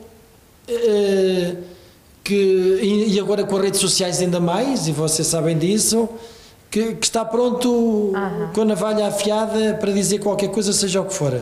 eh, 0.68 1.54
que, 2.24 2.80
e 3.08 3.18
agora 3.20 3.44
com 3.44 3.56
as 3.56 3.62
redes 3.62 3.80
sociais 3.80 4.20
ainda 4.20 4.40
mais, 4.40 4.86
e 4.88 4.92
vocês 4.92 5.26
sabem 5.26 5.56
disso, 5.58 6.08
que, 6.70 6.94
que 6.94 7.04
está 7.06 7.24
pronto 7.24 8.12
com 8.54 8.60
a 8.62 8.64
navalha 8.64 9.06
afiada 9.08 9.74
para 9.80 9.92
dizer 9.92 10.18
qualquer 10.20 10.48
coisa, 10.50 10.72
seja 10.72 11.00
o 11.00 11.04
que 11.04 11.14
for. 11.14 11.34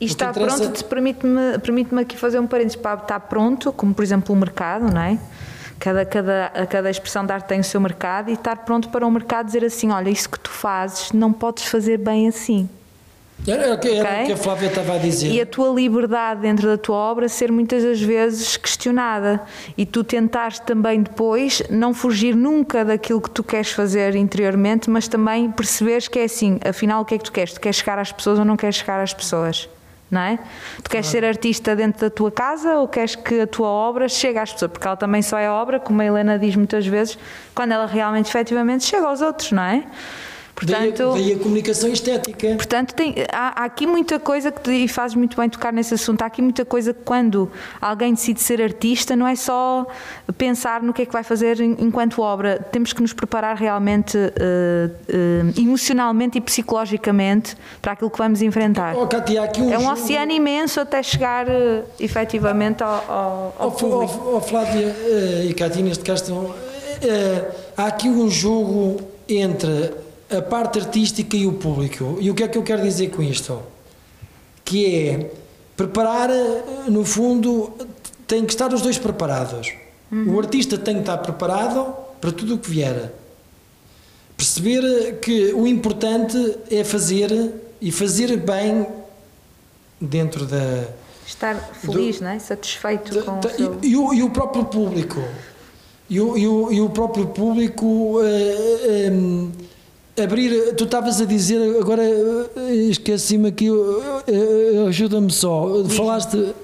E 0.00 0.04
está 0.06 0.30
interessa- 0.30 0.58
pronto, 0.64 0.84
permite-me 0.84 1.58
permite 1.58 1.94
aqui 1.96 2.16
fazer 2.16 2.38
um 2.38 2.46
parênteses 2.46 2.76
para 2.76 3.00
estar 3.00 3.18
pronto, 3.20 3.72
como 3.72 3.92
por 3.92 4.02
exemplo 4.04 4.34
o 4.34 4.38
mercado, 4.38 4.92
não 4.92 5.00
é? 5.00 5.18
Cada, 5.80 6.04
cada, 6.04 6.50
cada 6.68 6.90
expressão 6.90 7.24
de 7.26 7.32
arte 7.32 7.46
tem 7.46 7.60
o 7.60 7.64
seu 7.64 7.80
mercado 7.80 8.30
e 8.30 8.34
estar 8.34 8.56
pronto 8.64 8.88
para 8.88 9.06
o 9.06 9.10
mercado 9.10 9.46
dizer 9.46 9.64
assim: 9.64 9.90
olha, 9.90 10.08
isso 10.10 10.28
que 10.28 10.38
tu 10.38 10.50
fazes 10.50 11.12
não 11.12 11.32
podes 11.32 11.64
fazer 11.64 11.98
bem 11.98 12.26
assim. 12.28 12.68
Era, 13.46 13.72
o 13.74 13.78
que- 13.78 13.88
era 13.88 14.08
Ok? 14.10 14.22
o 14.22 14.26
que 14.26 14.32
a 14.32 14.36
Flávia 14.36 14.66
estava 14.68 14.94
a 14.94 14.98
dizer. 14.98 15.30
E 15.30 15.40
a 15.40 15.46
tua 15.46 15.68
liberdade 15.74 16.40
dentro 16.42 16.68
da 16.68 16.76
tua 16.76 16.96
obra 16.96 17.28
ser 17.28 17.50
muitas 17.50 17.82
das 17.82 18.00
vezes 18.00 18.56
questionada 18.56 19.40
e 19.76 19.86
tu 19.86 20.04
tentares 20.04 20.58
também 20.58 21.02
depois 21.02 21.62
não 21.70 21.94
fugir 21.94 22.34
nunca 22.34 22.84
daquilo 22.84 23.20
que 23.22 23.30
tu 23.30 23.42
queres 23.42 23.70
fazer 23.70 24.14
interiormente, 24.16 24.90
mas 24.90 25.08
também 25.08 25.50
perceberes 25.50 26.08
que 26.08 26.18
é 26.18 26.24
assim, 26.24 26.58
afinal 26.68 27.00
o 27.02 27.04
que 27.04 27.14
é 27.14 27.18
que 27.18 27.24
tu 27.24 27.32
queres? 27.32 27.54
Tu 27.54 27.60
queres 27.60 27.76
chegar 27.78 27.98
às 27.98 28.12
pessoas 28.12 28.38
ou 28.38 28.44
não 28.44 28.56
queres 28.56 28.76
chegar 28.76 29.00
às 29.00 29.14
pessoas? 29.14 29.68
Não 30.10 30.22
é? 30.22 30.38
Tu 30.82 30.88
queres 30.90 31.06
ser 31.06 31.22
artista 31.24 31.76
dentro 31.76 32.00
da 32.00 32.08
tua 32.10 32.30
casa 32.30 32.76
ou 32.76 32.88
queres 32.88 33.14
que 33.14 33.40
a 33.42 33.46
tua 33.46 33.68
obra 33.68 34.08
chegue 34.08 34.38
às 34.38 34.52
pessoas? 34.52 34.70
Porque 34.72 34.86
ela 34.86 34.96
também 34.96 35.20
só 35.22 35.38
é 35.38 35.50
obra, 35.50 35.78
como 35.78 36.00
a 36.00 36.04
Helena 36.04 36.38
diz 36.38 36.56
muitas 36.56 36.86
vezes, 36.86 37.18
quando 37.54 37.72
ela 37.72 37.86
realmente, 37.86 38.26
efetivamente, 38.28 38.84
chega 38.84 39.06
aos 39.06 39.20
outros, 39.20 39.52
não 39.52 39.62
é? 39.62 39.84
Daí, 40.64 40.88
Portanto, 40.90 41.12
daí 41.14 41.32
a 41.34 41.38
comunicação 41.38 41.88
estética. 41.90 42.48
Portanto, 42.56 42.92
tem- 42.94 43.14
há, 43.32 43.62
há 43.62 43.64
aqui 43.64 43.86
muita 43.86 44.18
coisa 44.18 44.50
que, 44.50 44.70
e 44.70 44.88
fazes 44.88 45.14
muito 45.14 45.36
bem 45.36 45.48
tocar 45.48 45.72
nesse 45.72 45.94
assunto, 45.94 46.22
há 46.22 46.26
aqui 46.26 46.42
muita 46.42 46.64
coisa 46.64 46.92
que 46.92 47.00
quando 47.04 47.48
alguém 47.80 48.12
decide 48.12 48.40
ser 48.40 48.60
artista, 48.60 49.14
não 49.14 49.26
é 49.26 49.36
só 49.36 49.86
pensar 50.36 50.82
no 50.82 50.92
que 50.92 51.02
é 51.02 51.06
que 51.06 51.12
vai 51.12 51.22
fazer 51.22 51.60
enquanto 51.60 52.20
obra, 52.22 52.58
temos 52.72 52.92
que 52.92 53.00
nos 53.00 53.12
preparar 53.12 53.56
realmente 53.56 54.18
eh, 54.18 54.90
eh, 55.08 55.60
emocionalmente 55.60 56.38
e 56.38 56.40
psicologicamente 56.40 57.56
para 57.80 57.92
aquilo 57.92 58.10
que 58.10 58.18
vamos 58.18 58.42
enfrentar. 58.42 58.96
Oh, 58.96 59.04
aqui 59.04 59.62
um 59.62 59.72
É 59.72 59.78
um 59.78 59.82
jogo- 59.82 59.92
oceano 59.92 60.32
imenso 60.32 60.80
até 60.80 61.02
chegar 61.02 61.48
eh, 61.48 61.84
efetivamente 62.00 62.82
ao, 62.82 62.90
ao, 63.08 63.54
ao 63.58 63.68
Oh, 63.68 63.70
público. 63.70 64.22
oh, 64.26 64.36
oh, 64.36 64.40
Flávia 64.40 64.86
eh, 64.88 65.46
e 65.50 65.54
Cátia, 65.54 65.82
neste 65.82 66.02
caso, 66.02 66.52
eh, 67.00 67.44
há 67.76 67.86
aqui 67.86 68.08
um 68.08 68.28
jogo 68.28 69.00
entre 69.28 69.92
a 70.30 70.42
parte 70.42 70.78
artística 70.78 71.36
e 71.36 71.46
o 71.46 71.52
público. 71.52 72.18
E 72.20 72.30
o 72.30 72.34
que 72.34 72.42
é 72.42 72.48
que 72.48 72.58
eu 72.58 72.62
quero 72.62 72.82
dizer 72.82 73.10
com 73.10 73.22
isto? 73.22 73.60
Que 74.64 74.96
é 75.08 75.30
preparar, 75.76 76.30
eh, 76.30 76.62
no 76.88 77.04
fundo, 77.04 77.72
tem 78.26 78.44
que 78.44 78.52
estar 78.52 78.72
os 78.72 78.82
dois 78.82 78.98
preparados. 78.98 79.72
O 80.10 80.38
artista 80.40 80.78
tem 80.78 80.94
que 80.94 81.00
estar 81.00 81.18
preparado 81.18 81.94
para 82.20 82.32
tudo 82.32 82.54
o 82.54 82.58
que 82.58 82.70
vier. 82.70 83.12
Perceber 84.36 85.18
que 85.20 85.52
o 85.52 85.66
importante 85.66 86.56
é 86.70 86.82
fazer 86.82 87.30
e 87.80 87.92
fazer 87.92 88.36
bem 88.38 88.86
dentro 90.00 90.46
da, 90.46 90.84
Estar 91.26 91.56
feliz, 91.74 92.20
não 92.20 92.30
é? 92.30 92.38
satisfeito 92.38 93.22
com 93.22 93.32
o 93.32 93.40
Tá, 93.40 93.50
seu... 93.50 93.78
e, 93.82 93.94
o, 93.96 94.14
e 94.14 94.22
o 94.22 94.30
próprio 94.30 94.64
público 94.64 95.22
e 96.08 96.18
o, 96.20 96.38
e 96.38 96.48
o, 96.48 96.72
e 96.72 96.80
o 96.80 96.88
próprio 96.88 97.26
público 97.26 98.18
eh, 98.22 99.08
eh, 99.08 99.12
abrir 100.22 100.74
tu 100.74 100.84
estavas 100.84 101.20
a 101.20 101.24
dizer 101.24 101.78
agora 101.80 102.02
eh, 102.02 102.74
esqueci-me 102.90 103.48
aqui 103.48 103.68
eh, 103.68 104.22
eh, 104.26 104.88
ajuda-me 104.88 105.30
só 105.30 105.84
falaste 105.88 106.54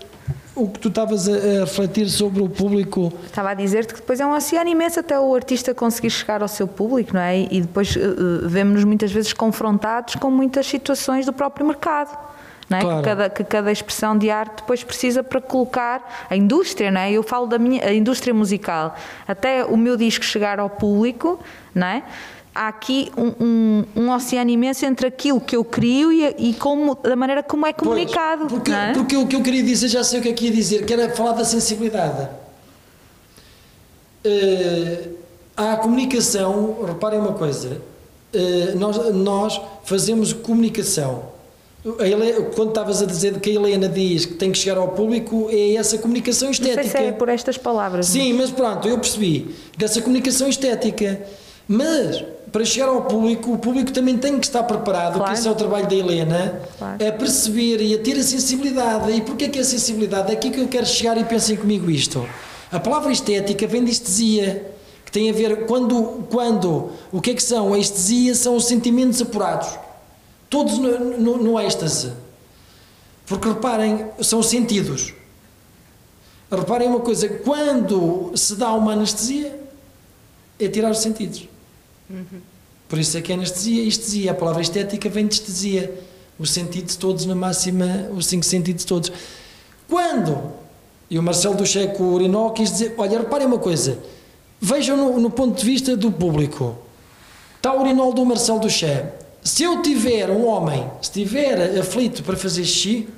o 0.54 0.68
que 0.68 0.78
tu 0.78 0.88
estavas 0.88 1.28
a, 1.28 1.32
a 1.32 1.60
refletir 1.64 2.08
sobre 2.08 2.42
o 2.42 2.48
público 2.48 3.12
Estava 3.26 3.50
a 3.50 3.54
dizer-te 3.54 3.94
que 3.94 4.00
depois 4.00 4.20
é 4.20 4.26
um 4.26 4.32
oceano 4.32 4.70
imenso 4.70 5.00
até 5.00 5.18
o 5.18 5.34
artista 5.34 5.74
conseguir 5.74 6.10
chegar 6.10 6.42
ao 6.42 6.48
seu 6.48 6.68
público, 6.68 7.12
não 7.14 7.20
é? 7.20 7.48
E 7.50 7.60
depois 7.60 7.98
vemos-nos 8.46 8.84
muitas 8.84 9.10
vezes 9.10 9.32
confrontados 9.32 10.14
com 10.14 10.30
muitas 10.30 10.66
situações 10.66 11.26
do 11.26 11.32
próprio 11.32 11.66
mercado. 11.66 12.16
Não 12.68 12.78
é? 12.78 12.80
Claro. 12.80 12.98
que, 12.98 13.04
cada, 13.04 13.30
que 13.30 13.44
cada 13.44 13.72
expressão 13.72 14.16
de 14.16 14.30
arte 14.30 14.56
depois 14.58 14.82
precisa 14.82 15.22
para 15.22 15.40
colocar 15.40 16.26
a 16.30 16.36
indústria, 16.36 16.90
não 16.90 17.00
é? 17.00 17.12
Eu 17.12 17.22
falo 17.22 17.46
da 17.46 17.58
minha 17.58 17.84
a 17.84 17.92
indústria 17.92 18.32
musical, 18.32 18.96
até 19.26 19.64
o 19.64 19.76
meu 19.76 19.96
disco 19.96 20.24
chegar 20.24 20.58
ao 20.58 20.70
público, 20.70 21.38
não 21.74 21.86
é? 21.86 22.02
Há 22.54 22.68
aqui 22.68 23.10
um, 23.16 23.32
um, 23.44 23.84
um 23.96 24.10
oceano 24.12 24.48
imenso 24.50 24.86
entre 24.86 25.08
aquilo 25.08 25.40
que 25.40 25.56
eu 25.56 25.64
crio 25.64 26.12
e, 26.12 26.50
e 26.50 26.54
como, 26.54 26.94
da 26.94 27.16
maneira 27.16 27.42
como 27.42 27.66
é 27.66 27.72
comunicado. 27.72 28.42
Pois, 28.46 28.52
porque, 28.52 28.70
é? 28.72 28.92
porque 28.92 29.16
o 29.16 29.26
que 29.26 29.34
eu 29.34 29.42
queria 29.42 29.62
dizer, 29.62 29.88
já 29.88 30.04
sei 30.04 30.20
o 30.20 30.22
que 30.22 30.28
é 30.28 30.32
que 30.32 30.44
ia 30.46 30.52
dizer, 30.52 30.86
que 30.86 30.92
era 30.92 31.08
falar 31.10 31.32
da 31.32 31.44
sensibilidade. 31.44 32.28
Há 35.56 35.72
a 35.74 35.76
comunicação, 35.76 36.78
reparem 36.86 37.20
uma 37.20 37.32
coisa, 37.34 37.80
eh, 38.32 38.72
nós, 38.76 38.96
nós 39.14 39.60
fazemos 39.84 40.32
comunicação. 40.32 41.32
A 42.00 42.08
Hele- 42.08 42.50
quando 42.56 42.70
estavas 42.70 43.02
a 43.02 43.06
dizer 43.06 43.38
que 43.40 43.50
a 43.50 43.52
Helena 43.52 43.88
diz 43.88 44.24
que 44.24 44.34
tem 44.34 44.50
que 44.50 44.58
chegar 44.58 44.78
ao 44.78 44.88
público, 44.88 45.48
é 45.50 45.74
essa 45.74 45.98
comunicação 45.98 46.48
Não 46.48 46.54
sei 46.54 46.70
estética. 46.70 46.98
se 46.98 47.04
é 47.04 47.12
por 47.12 47.28
estas 47.28 47.58
palavras. 47.58 48.06
Sim, 48.06 48.32
mas 48.32 48.50
pronto, 48.50 48.88
eu 48.88 48.98
percebi 48.98 49.54
dessa 49.76 50.00
comunicação 50.00 50.48
estética. 50.48 51.20
Mas 51.68 52.24
para 52.54 52.64
chegar 52.64 52.86
ao 52.88 53.02
público, 53.02 53.52
o 53.52 53.58
público 53.58 53.90
também 53.90 54.16
tem 54.16 54.38
que 54.38 54.46
estar 54.46 54.62
preparado, 54.62 55.14
Claro. 55.14 55.32
que 55.32 55.36
esse 55.36 55.48
é 55.48 55.50
o 55.50 55.56
trabalho 55.56 55.88
da 55.88 55.94
Helena, 55.96 56.60
Claro. 56.78 57.08
a 57.08 57.10
perceber 57.10 57.82
e 57.82 57.92
a 57.94 57.98
ter 57.98 58.16
a 58.16 58.22
sensibilidade. 58.22 59.10
E 59.10 59.22
porquê 59.22 59.48
que 59.48 59.58
a 59.58 59.64
sensibilidade? 59.64 60.30
É 60.30 60.34
aqui 60.36 60.52
que 60.52 60.60
eu 60.60 60.68
quero 60.68 60.86
chegar 60.86 61.18
e 61.18 61.24
pensem 61.24 61.56
comigo 61.56 61.90
isto. 61.90 62.24
A 62.70 62.78
palavra 62.78 63.10
estética 63.10 63.66
vem 63.66 63.82
de 63.84 63.90
estesia, 63.90 64.72
que 65.04 65.10
tem 65.10 65.28
a 65.30 65.32
ver 65.32 65.66
quando, 65.66 66.24
quando 66.30 66.90
o 67.10 67.20
que 67.20 67.32
é 67.32 67.34
que 67.34 67.42
são? 67.42 67.74
A 67.74 67.78
estesia 67.78 68.36
são 68.36 68.54
os 68.54 68.66
sentimentos 68.66 69.20
apurados, 69.20 69.76
todos 70.48 70.78
no, 70.78 71.18
no, 71.18 71.36
no 71.38 71.58
êxtase. 71.60 72.12
Porque 73.26 73.48
reparem, 73.48 74.06
são 74.22 74.38
os 74.38 74.46
sentidos. 74.46 75.12
Reparem 76.48 76.86
uma 76.86 77.00
coisa, 77.00 77.28
quando 77.28 78.30
se 78.36 78.54
dá 78.54 78.72
uma 78.74 78.92
anestesia, 78.92 79.58
é 80.60 80.68
tirar 80.68 80.92
os 80.92 80.98
sentidos. 80.98 81.48
Por 82.88 82.98
isso 82.98 83.16
é 83.16 83.22
que 83.22 83.32
é 83.32 83.34
anestesia 83.34 83.82
estesia. 83.82 84.30
A 84.32 84.34
palavra 84.34 84.62
estética 84.62 85.08
vem 85.08 85.26
de 85.26 85.34
estesia. 85.34 85.92
Os 86.38 86.50
sentidos 86.50 86.96
todos 86.96 87.24
na 87.26 87.34
máxima, 87.34 88.08
os 88.14 88.26
cinco 88.26 88.44
sentidos 88.44 88.84
todos. 88.84 89.10
Quando, 89.88 90.52
e 91.08 91.18
o 91.18 91.22
Marcelo 91.22 91.54
do 91.54 91.64
Checo 91.66 92.02
Urinó 92.02 92.50
quis 92.50 92.72
dizer, 92.72 92.94
olha, 92.98 93.18
reparem 93.18 93.46
uma 93.46 93.58
coisa, 93.58 93.98
vejam 94.60 94.96
no, 94.96 95.20
no 95.20 95.30
ponto 95.30 95.58
de 95.60 95.64
vista 95.64 95.96
do 95.96 96.10
público. 96.10 96.76
Está 97.56 97.72
o 97.72 97.80
urinol 97.80 98.12
do 98.12 98.24
Marcelo 98.26 98.58
do 98.60 98.68
Che. 98.68 99.04
Se 99.42 99.62
eu 99.62 99.80
tiver 99.82 100.28
um 100.30 100.46
homem, 100.46 100.84
se 101.00 101.08
estiver 101.20 101.78
aflito 101.78 102.22
para 102.22 102.36
fazer 102.36 102.64
xixi, 102.64 103.08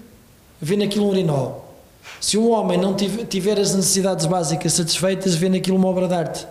vê 0.60 0.76
naquilo 0.76 1.06
um 1.06 1.08
urinol. 1.08 1.74
Se 2.20 2.36
um 2.36 2.50
homem 2.50 2.78
não 2.78 2.94
tive- 2.94 3.24
tiver 3.24 3.58
as 3.58 3.74
necessidades 3.74 4.26
básicas 4.26 4.72
satisfeitas, 4.74 5.34
vê 5.34 5.48
naquilo 5.48 5.76
uma 5.76 5.88
obra 5.88 6.06
de 6.06 6.14
arte. 6.14 6.46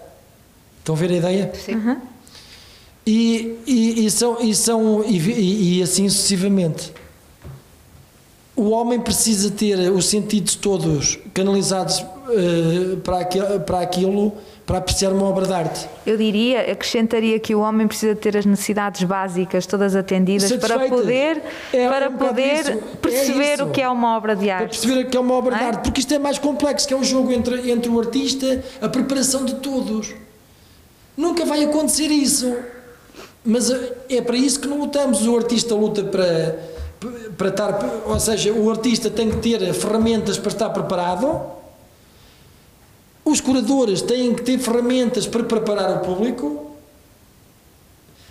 Estão 0.79 0.95
a 0.95 0.97
ver 0.97 1.11
a 1.11 1.15
ideia? 1.15 1.53
Sim. 1.63 1.97
E, 3.07 3.59
e, 3.67 4.05
e 4.05 4.11
são, 4.11 4.41
e, 4.41 4.55
são 4.55 5.03
e, 5.05 5.77
e- 5.79 5.83
assim 5.83 6.09
sucessivamente. 6.09 6.91
O 8.55 8.69
homem 8.69 8.99
precisa 8.99 9.51
ter 9.51 9.77
os 9.91 10.05
sentidos 10.05 10.55
todos 10.55 11.19
canalizados 11.33 11.99
eh, 12.29 12.95
para, 13.03 13.19
aquilo, 13.19 13.59
para 13.59 13.79
aquilo, 13.81 14.33
para 14.65 14.77
apreciar 14.77 15.11
uma 15.11 15.25
obra 15.25 15.45
de 15.45 15.51
arte. 15.53 15.87
Eu 16.07 16.15
diria, 16.17 16.71
acrescentaria 16.71 17.37
que 17.37 17.53
o 17.53 17.59
homem 17.59 17.85
precisa 17.85 18.15
ter 18.15 18.35
as 18.37 18.45
necessidades 18.45 19.03
básicas 19.03 19.65
todas 19.67 19.93
atendidas 19.93 20.49
para 20.53 20.87
poder, 20.87 21.43
É 21.73 21.87
para 21.89 22.09
um 22.09 22.13
poder. 22.13 22.65
É 22.69 22.75
perceber 23.01 23.53
isso. 23.55 23.65
o 23.65 23.71
que 23.71 23.81
é 23.81 23.89
uma 23.89 24.15
obra 24.15 24.35
de 24.37 24.45
Para 24.45 24.55
arte. 24.55 24.79
perceber 24.79 25.03
que 25.09 25.17
é 25.17 25.19
uma 25.19 25.33
obra 25.33 25.57
de 25.57 25.61
é? 25.61 25.67
arte, 25.67 25.83
porque 25.83 25.99
isto 25.99 26.13
é 26.13 26.17
mais 26.17 26.39
complexo, 26.39 26.87
que 26.87 26.93
é 26.93 26.97
um 26.97 27.03
jogo 27.03 27.33
entre, 27.33 27.69
entre 27.69 27.89
o 27.89 27.99
artista, 27.99 28.63
a 28.81 28.87
preparação 28.87 29.43
de 29.43 29.55
todos. 29.55 30.15
Nunca 31.17 31.43
vai 31.45 31.61
acontecer 31.65 32.07
isso. 32.07 32.55
Mas 33.45 33.69
eh, 33.69 33.93
é 34.09 34.21
para 34.21 34.35
isso 34.35 34.59
que 34.59 34.67
não 34.67 34.79
lutamos. 34.79 35.25
O 35.27 35.37
artista 35.37 35.75
luta 35.75 36.03
para, 36.03 36.59
para 37.37 37.49
estar. 37.49 38.01
Ou 38.05 38.19
seja, 38.19 38.51
o 38.51 38.69
artista 38.69 39.09
tem 39.09 39.29
que 39.29 39.37
ter 39.37 39.73
ferramentas 39.73 40.37
para 40.37 40.51
estar 40.51 40.69
preparado. 40.71 41.41
Os 43.23 43.39
curadores 43.39 44.01
têm 44.01 44.33
que 44.33 44.43
ter 44.43 44.57
ferramentas 44.57 45.27
para 45.27 45.43
preparar 45.43 45.97
o 45.97 45.99
público. 45.99 46.71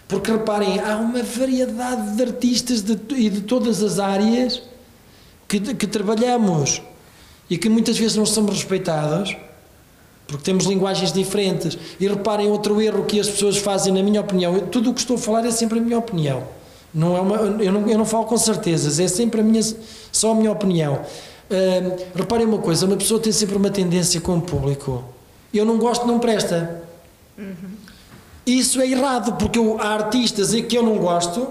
Porque 0.08 0.30
reparem, 0.30 0.80
há 0.80 0.96
uma 0.96 1.22
variedade 1.22 2.16
de 2.16 2.22
artistas 2.22 2.82
de, 2.82 2.98
e 3.14 3.30
de 3.30 3.40
todas 3.42 3.82
as 3.82 3.98
áreas 3.98 4.62
que, 5.48 5.60
que 5.74 5.86
trabalhamos 5.86 6.82
e 7.48 7.56
que 7.56 7.68
muitas 7.68 7.96
vezes 7.96 8.16
não 8.16 8.26
somos 8.26 8.54
respeitados 8.54 9.34
porque 10.26 10.42
temos 10.42 10.64
linguagens 10.64 11.12
diferentes. 11.12 11.76
E 12.00 12.06
reparem 12.08 12.48
outro 12.50 12.80
erro 12.80 13.04
que 13.04 13.20
as 13.20 13.28
pessoas 13.28 13.56
fazem, 13.58 13.92
na 13.92 14.02
minha 14.02 14.20
opinião, 14.20 14.58
tudo 14.60 14.90
o 14.90 14.94
que 14.94 15.00
estou 15.00 15.16
a 15.16 15.18
falar 15.18 15.44
é 15.46 15.50
sempre 15.50 15.78
a 15.78 15.82
minha 15.82 15.98
opinião. 15.98 16.42
Não 16.92 17.16
é 17.16 17.20
uma, 17.20 17.36
eu, 17.36 17.72
não, 17.72 17.88
eu 17.88 17.98
não 17.98 18.04
falo 18.04 18.24
com 18.24 18.36
certezas, 18.38 19.00
é 19.00 19.08
sempre 19.08 19.40
a 19.40 19.44
minha, 19.44 19.60
só 20.12 20.30
a 20.30 20.34
minha 20.34 20.52
opinião. 20.52 21.00
Ahm, 21.50 21.96
reparem 22.14 22.46
uma 22.46 22.58
coisa, 22.58 22.86
uma 22.86 22.96
pessoa 22.96 23.18
tem 23.20 23.32
sempre 23.32 23.56
uma 23.56 23.68
tendência 23.70 24.20
com 24.20 24.36
o 24.38 24.40
público. 24.40 25.04
Eu 25.52 25.64
não 25.64 25.76
gosto, 25.76 26.06
não 26.06 26.18
presta. 26.18 26.82
Isso 28.46 28.80
é 28.80 28.88
errado, 28.88 29.36
porque 29.38 29.58
eu, 29.58 29.80
há 29.80 29.94
artistas 29.94 30.52
em 30.54 30.62
que 30.64 30.76
eu 30.76 30.82
não 30.82 30.98
gosto, 30.98 31.46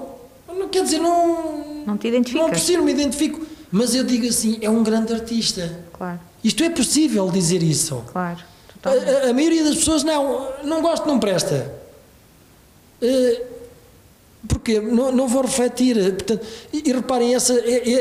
não 0.48 0.68
quer 0.70 0.84
dizer, 0.84 1.00
não, 1.00 1.84
Não 1.86 1.98
te 1.98 2.10
não 2.10 2.18
identificas? 2.18 2.50
preciso, 2.52 2.78
não 2.78 2.86
me 2.86 2.92
identifico, 2.92 3.42
mas 3.72 3.96
eu 3.96 4.04
digo 4.04 4.28
assim, 4.28 4.60
é 4.62 4.70
um 4.70 4.84
grande 4.84 5.12
artista. 5.12 5.80
Claro, 5.92 6.20
Isto 6.44 6.64
é 6.64 6.70
possível 6.70 7.30
dizer 7.30 7.62
isso. 7.64 8.04
claro. 8.12 8.53
A, 8.84 9.30
a- 9.30 9.34
maioria 9.34 9.64
das 9.64 9.76
pessoas 9.76 10.04
não, 10.04 10.50
não 10.64 10.82
gosta, 10.82 11.06
não 11.08 11.20
presta. 11.20 11.72
Eh, 13.02 13.42
Porquê? 14.48 14.80
Não, 14.82 15.10
não 15.12 15.26
vou 15.28 15.42
refletir. 15.44 15.96
Portanto, 16.16 16.46
e, 16.74 16.90
e 16.90 16.94
reparem, 16.94 17.34
essa, 17.34 17.54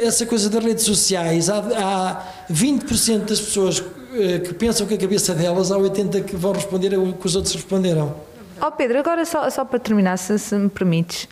essa 0.05 0.27
coisa 0.27 0.51
das 0.51 0.65
redes 0.65 0.85
sociais, 0.85 1.49
há, 1.49 1.59
há 1.59 2.53
20% 2.53 3.27
das 3.27 3.41
pessoas 3.41 3.83
eh, 4.15 4.41
que 4.41 4.53
pensam 4.53 4.85
com 4.87 4.93
a 4.95 4.99
cabeça 4.99 5.35
delas, 5.35 5.71
há 5.71 5.77
80% 5.77 6.25
que 6.25 6.35
vão 6.35 6.53
responder 6.53 6.99
o 6.99 7.13
que 7.13 7.27
os 7.27 7.37
outros 7.37 7.55
responderam. 7.55 8.17
Ó 8.61 8.71
Pedro, 8.73 8.99
agora 8.99 9.25
só, 9.25 9.49
só 9.51 9.65
para 9.65 9.79
terminar, 9.79 10.17
se, 10.19 10.37
se 10.39 10.55
me 10.57 10.69
permites. 10.69 11.29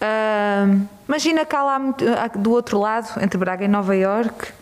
Ahm, 0.00 0.82
imagina 1.08 1.44
que 1.44 1.56
há 1.56 1.62
lá 1.64 1.78
do 2.36 2.52
outro 2.52 2.78
lado, 2.78 3.20
entre 3.20 3.36
Braga 3.38 3.64
e 3.64 3.68
Nova 3.68 3.96
Iorque, 3.96 4.52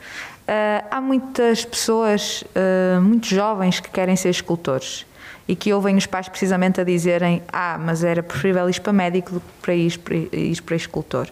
ah, 0.47 0.85
há 0.91 1.01
muitas 1.01 1.65
pessoas, 1.65 2.45
ah, 2.55 3.01
muitos 3.01 3.29
jovens 3.29 3.81
que 3.81 3.91
querem 3.91 4.17
ser 4.17 4.31
escultores 4.31 5.07
e 5.49 5.55
que 5.55 5.73
ouvem 5.73 5.97
os 5.97 6.07
pais 6.07 6.29
precisamente 6.29 6.81
a 6.81 6.85
dizerem 6.85 7.43
ah, 7.53 7.79
mas 7.79 8.03
era 8.05 8.23
preferível 8.23 8.69
ir 8.69 8.81
para 8.81 8.93
médico 8.93 9.33
do 9.33 9.41
que 9.41 9.47
para 9.63 9.75
ir 9.75 9.99
para, 9.99 10.17
ir 10.17 10.63
para 10.63 10.77
escultor. 10.77 11.29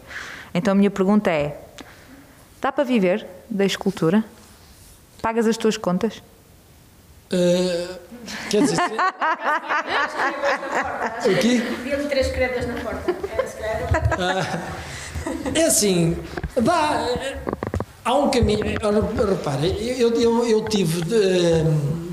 Então 0.52 0.72
a 0.72 0.74
minha 0.74 0.90
pergunta 0.90 1.30
é, 1.30 1.58
dá 2.60 2.70
para 2.70 2.84
viver 2.84 3.26
da 3.50 3.64
escultura? 3.64 4.24
Pagas 5.20 5.46
as 5.46 5.56
tuas 5.56 5.76
contas? 5.76 6.22
Eh, 7.32 7.88
quer 8.50 8.62
dizer, 8.62 8.76
o 11.26 11.38
quê? 11.40 11.62
Deu-lhe 11.82 12.08
três 12.08 12.28
credas 12.28 12.66
na 12.66 12.74
porta. 12.74 13.14
É 15.54 15.64
assim, 15.64 16.16
dá. 16.56 17.06
Há 18.04 18.14
um 18.14 18.30
caminho. 18.30 18.60
ora, 18.82 19.00
Repare, 19.26 19.74
eu, 19.98 20.12
eu, 20.12 20.46
eu 20.46 20.64
tive 20.68 21.02
eh, 21.14 21.64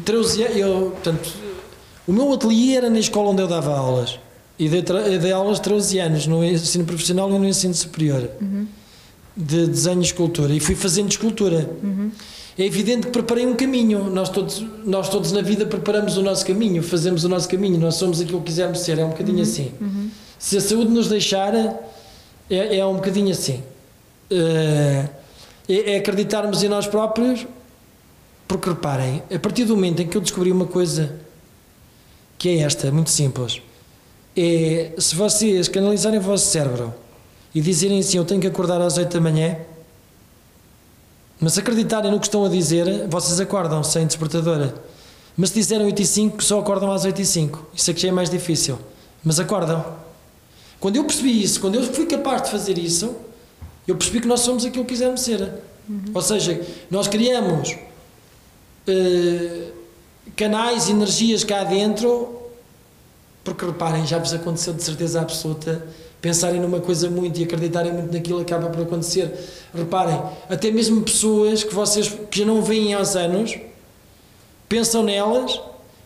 13 0.05 0.43
anos. 0.43 0.57
Eu, 0.57 0.91
portanto, 0.91 1.33
o 2.07 2.13
meu 2.13 2.31
ateliê 2.31 2.75
era 2.75 2.89
na 2.89 2.99
escola 2.99 3.31
onde 3.31 3.41
eu 3.41 3.47
dava 3.47 3.75
aulas. 3.75 4.17
E 4.57 4.69
dei, 4.69 4.81
dei 4.81 5.31
aulas 5.31 5.59
13 5.59 5.99
anos 5.99 6.27
no 6.27 6.43
ensino 6.43 6.85
profissional 6.85 7.29
e 7.29 7.37
no 7.37 7.45
ensino 7.45 7.73
superior 7.73 8.29
de 9.35 9.67
desenho 9.67 10.01
e 10.01 10.05
escultura. 10.05 10.53
E 10.53 10.59
fui 10.59 10.75
fazendo 10.75 11.09
escultura. 11.09 11.69
É 12.57 12.65
evidente 12.65 13.07
que 13.07 13.11
preparei 13.11 13.45
um 13.45 13.55
caminho. 13.55 14.09
Nós 14.09 14.29
todos, 14.29 14.63
nós 14.85 15.09
todos 15.09 15.31
na 15.31 15.41
vida 15.41 15.65
preparamos 15.65 16.17
o 16.17 16.21
nosso 16.21 16.45
caminho, 16.45 16.83
fazemos 16.83 17.23
o 17.23 17.29
nosso 17.29 17.49
caminho. 17.49 17.79
Nós 17.79 17.95
somos 17.95 18.21
aquilo 18.21 18.39
que 18.39 18.45
quisermos 18.45 18.79
ser. 18.79 18.99
É 18.99 19.05
um 19.05 19.09
bocadinho 19.09 19.41
assim. 19.41 19.71
Se 20.37 20.57
a 20.57 20.61
saúde 20.61 20.91
nos 20.91 21.07
deixar, 21.07 21.55
é, 21.55 22.77
é 22.77 22.85
um 22.85 22.95
bocadinho 22.95 23.31
assim. 23.31 23.63
Eh, 24.29 25.05
É, 25.67 25.93
é 25.93 25.97
acreditarmos 25.97 26.63
em 26.63 26.69
nós 26.69 26.87
próprios, 26.87 27.45
porque 28.47 28.69
reparem, 28.69 29.23
a 29.33 29.39
partir 29.39 29.65
do 29.65 29.75
momento 29.75 30.01
em 30.01 30.07
que 30.07 30.17
eu 30.17 30.21
descobri 30.21 30.51
uma 30.51 30.65
coisa 30.65 31.19
que 32.37 32.49
é 32.49 32.57
esta, 32.59 32.91
muito 32.91 33.09
simples, 33.09 33.61
é 34.35 34.93
se 34.97 35.15
vocês 35.15 35.67
canalizarem 35.67 36.19
o 36.19 36.21
vosso 36.21 36.47
cérebro 36.47 36.93
e 37.53 37.61
dizerem 37.61 37.99
assim: 37.99 38.17
Eu 38.17 38.25
tenho 38.25 38.41
que 38.41 38.47
acordar 38.47 38.81
às 38.81 38.97
8 38.97 39.13
da 39.13 39.21
manhã, 39.21 39.57
mas 41.39 41.57
acreditarem 41.57 42.11
no 42.11 42.19
que 42.19 42.27
estão 42.27 42.45
a 42.45 42.49
dizer, 42.49 43.07
vocês 43.07 43.39
acordam 43.39 43.83
sem 43.83 44.05
despertadora. 44.05 44.73
Mas 45.35 45.49
se 45.49 45.55
disserem 45.55 45.85
8 45.85 46.01
e 46.01 46.05
5, 46.05 46.43
só 46.43 46.59
acordam 46.59 46.91
às 46.91 47.05
8 47.05 47.21
e 47.21 47.25
5. 47.25 47.67
Isso 47.73 47.89
aqui 47.89 48.01
já 48.01 48.09
é 48.09 48.11
mais 48.11 48.29
difícil. 48.29 48.77
Mas 49.23 49.39
acordam. 49.39 49.83
Quando 50.79 50.97
eu 50.97 51.03
percebi 51.03 51.41
isso, 51.41 51.59
quando 51.59 51.75
eu 51.75 51.83
fui 51.83 52.05
capaz 52.05 52.43
de 52.43 52.51
fazer 52.51 52.77
isso, 52.77 53.15
eu 53.87 53.95
percebi 53.95 54.21
que 54.21 54.27
nós 54.27 54.41
somos 54.41 54.65
aquilo 54.65 54.85
que 54.85 54.91
quisermos 54.91 55.21
ser. 55.21 55.51
Ou 56.13 56.21
seja, 56.21 56.61
nós 56.89 57.07
criamos 57.07 57.75
eh, 58.87 59.71
canais, 60.35 60.89
energias 60.89 61.43
cá 61.43 61.63
dentro, 61.63 62.41
porque 63.43 63.65
reparem, 63.65 64.05
já 64.05 64.17
vos 64.17 64.33
aconteceu 64.33 64.73
de 64.73 64.83
certeza 64.83 65.21
absoluta 65.21 65.85
pensarem 66.21 66.61
numa 66.61 66.79
coisa 66.79 67.09
muito 67.09 67.39
e 67.39 67.43
acreditarem 67.43 67.91
muito 67.91 68.13
naquilo 68.13 68.39
acaba 68.39 68.69
por 68.69 68.83
acontecer. 68.83 69.33
Reparem, 69.73 70.21
até 70.47 70.69
mesmo 70.69 71.01
pessoas 71.01 71.63
que 71.63 71.73
vocês 71.73 72.09
que 72.29 72.39
já 72.39 72.45
não 72.45 72.61
veem 72.61 72.93
há 72.93 72.99
anos 72.99 73.57
pensam 74.69 75.03
nelas 75.03 75.59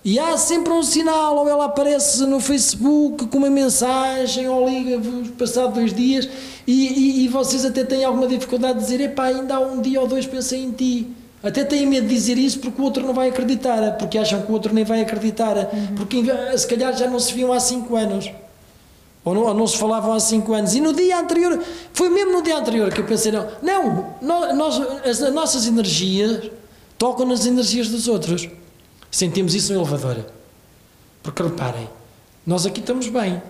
e 0.06 0.20
há 0.20 0.38
sempre 0.38 0.72
um 0.72 0.84
sinal, 0.84 1.36
ou 1.36 1.50
ela 1.50 1.66
aparece 1.66 2.24
no 2.28 2.40
Facebook 2.40 3.26
com 3.26 3.40
uma 3.40 3.50
mensagem, 3.50 4.48
ou 4.48 4.70
liga-vos 4.70 5.30
passado 5.32 5.74
dois 5.74 5.92
dias, 5.94 6.30
e, 6.68 6.88
e- 6.88 7.26
e 7.26 7.28
vocês 7.28 7.66
até 7.66 7.84
têm 7.84 8.06
alguma 8.06 8.28
dificuldade 8.28 8.78
de 8.80 8.86
dizer: 8.86 9.02
epá, 9.02 9.26
ainda 9.26 9.56
há 9.56 9.60
um 9.60 9.82
dia 9.82 10.00
ou 10.00 10.08
dois 10.08 10.26
pensei 10.28 10.64
em 10.64 10.72
ti. 10.72 11.08
Até 11.44 11.64
têm 11.64 11.86
medo 11.86 12.08
de 12.08 12.14
dizer 12.14 12.38
isso 12.38 12.60
porque 12.60 12.82
o 12.82 12.86
outro 12.86 13.06
não 13.06 13.14
vai 13.14 13.30
acreditar, 13.30 13.98
porque 13.98 14.18
acham 14.18 14.42
que 14.44 14.50
o 14.52 14.54
outro 14.54 14.74
nem 14.74 14.84
vai 14.84 15.02
acreditar, 15.02 15.56
porque 15.98 16.24
se 16.58 16.68
calhar 16.68 16.96
já 16.96 17.08
não 17.08 17.20
se 17.20 17.34
viam 17.34 17.52
há 17.52 17.60
cinco 17.60 17.96
anos. 17.96 18.32
Ou 19.24 19.34
não, 19.34 19.42
ou 19.42 19.54
não 19.56 19.66
se 19.66 19.76
falavam 19.78 20.14
há 20.14 20.20
5 20.20 20.54
anos. 20.54 20.76
E 20.76 20.80
no 20.80 20.94
dia 20.94 21.18
anterior, 21.20 21.60
foi 21.94 22.10
mesmo 22.10 22.32
no 22.32 22.44
dia 22.44 22.58
anterior 22.58 22.92
que 22.94 23.02
eu 23.02 23.06
pensei: 23.06 23.32
não, 23.32 23.48
não 23.64 24.06
nó- 24.22 24.54
nós, 24.54 24.80
as, 25.04 25.20
as 25.24 25.34
nossas 25.34 25.66
energias 25.66 26.52
tocam 26.96 27.26
nas 27.26 27.44
energias 27.48 27.90
dos 27.90 28.08
outros. 28.08 28.48
Sentimos 29.16 29.56
isso 29.56 29.72
no 29.72 29.80
elevador. 29.80 30.26
Porque 31.24 31.42
reparem, 31.42 31.88
nós 32.46 32.66
aqui 32.66 32.82
estamos 32.82 33.08
bem. 33.08 33.42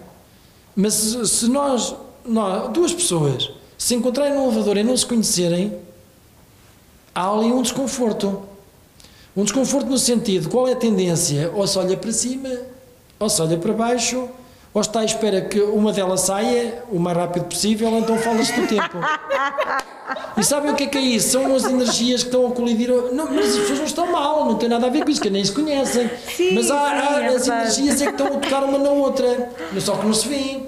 Mas 0.75 0.93
se, 0.93 1.47
nós, 1.47 1.95
nós, 2.23 2.71
duas 2.71 2.93
pessoas, 2.93 3.49
se 3.75 3.95
encontrarem 3.95 4.35
no 4.35 4.43
elevador 4.43 4.77
e 4.77 4.83
não 4.83 4.95
se 4.95 5.07
conhecerem, 5.07 5.75
há 7.15 7.27
ali 7.27 7.51
um 7.51 7.63
desconforto. 7.63 8.43
Um 9.35 9.43
desconforto 9.43 9.87
no 9.87 9.97
sentido, 9.97 10.49
qual 10.49 10.67
é 10.67 10.73
a 10.73 10.75
tendência? 10.75 11.51
Ou 11.55 11.65
se 11.65 11.79
olha 11.79 11.97
para 11.97 12.11
cima, 12.11 12.51
ou 13.19 13.27
se 13.27 13.41
olha 13.41 13.57
para 13.57 13.73
baixo, 13.73 14.29
ou 14.75 14.81
está 14.81 14.99
à 14.99 15.05
espera 15.05 15.39
que 15.39 15.59
uma 15.61 15.93
delas 15.93 16.19
saia 16.21 16.83
o 16.91 16.99
mais 16.99 17.15
rápido 17.17 17.45
possível, 17.45 17.89
então 17.97 18.17
fala-se 18.17 18.51
do 18.51 18.67
tempo. 18.67 18.97
E 20.37 20.43
sabem 20.43 20.71
o 20.71 20.75
que 20.75 20.83
é 20.83 20.87
que 20.87 20.97
é 20.97 21.01
isso? 21.01 21.29
São 21.29 21.55
as 21.55 21.63
energias 21.63 22.23
que 22.23 22.27
estão 22.27 22.45
a 22.45 22.51
colidir. 22.51 22.89
Não, 23.13 23.31
mas 23.33 23.53
as 23.53 23.59
pessoas 23.61 23.79
não 23.79 23.85
estão 23.85 24.11
mal, 24.11 24.43
não 24.45 24.55
tem 24.55 24.67
nada 24.67 24.85
a 24.87 24.89
ver 24.89 25.05
com 25.05 25.09
isso, 25.09 25.21
que 25.21 25.29
nem 25.29 25.45
se 25.45 25.53
conhecem. 25.53 26.11
Sim, 26.35 26.53
mas 26.55 26.69
há, 26.69 26.89
há- 26.91 27.21
é 27.21 27.27
as 27.27 27.47
verdade. 27.47 27.49
energias 27.61 28.01
é 28.01 28.05
que 28.07 28.11
estão 28.11 28.27
a 28.27 28.31
tocar 28.31 28.63
uma 28.65 28.77
na 28.77 28.89
outra, 28.89 29.49
mas 29.71 29.83
só 29.83 29.95
que 29.95 30.05
não 30.05 30.13
se 30.13 30.27
vêem. 30.27 30.67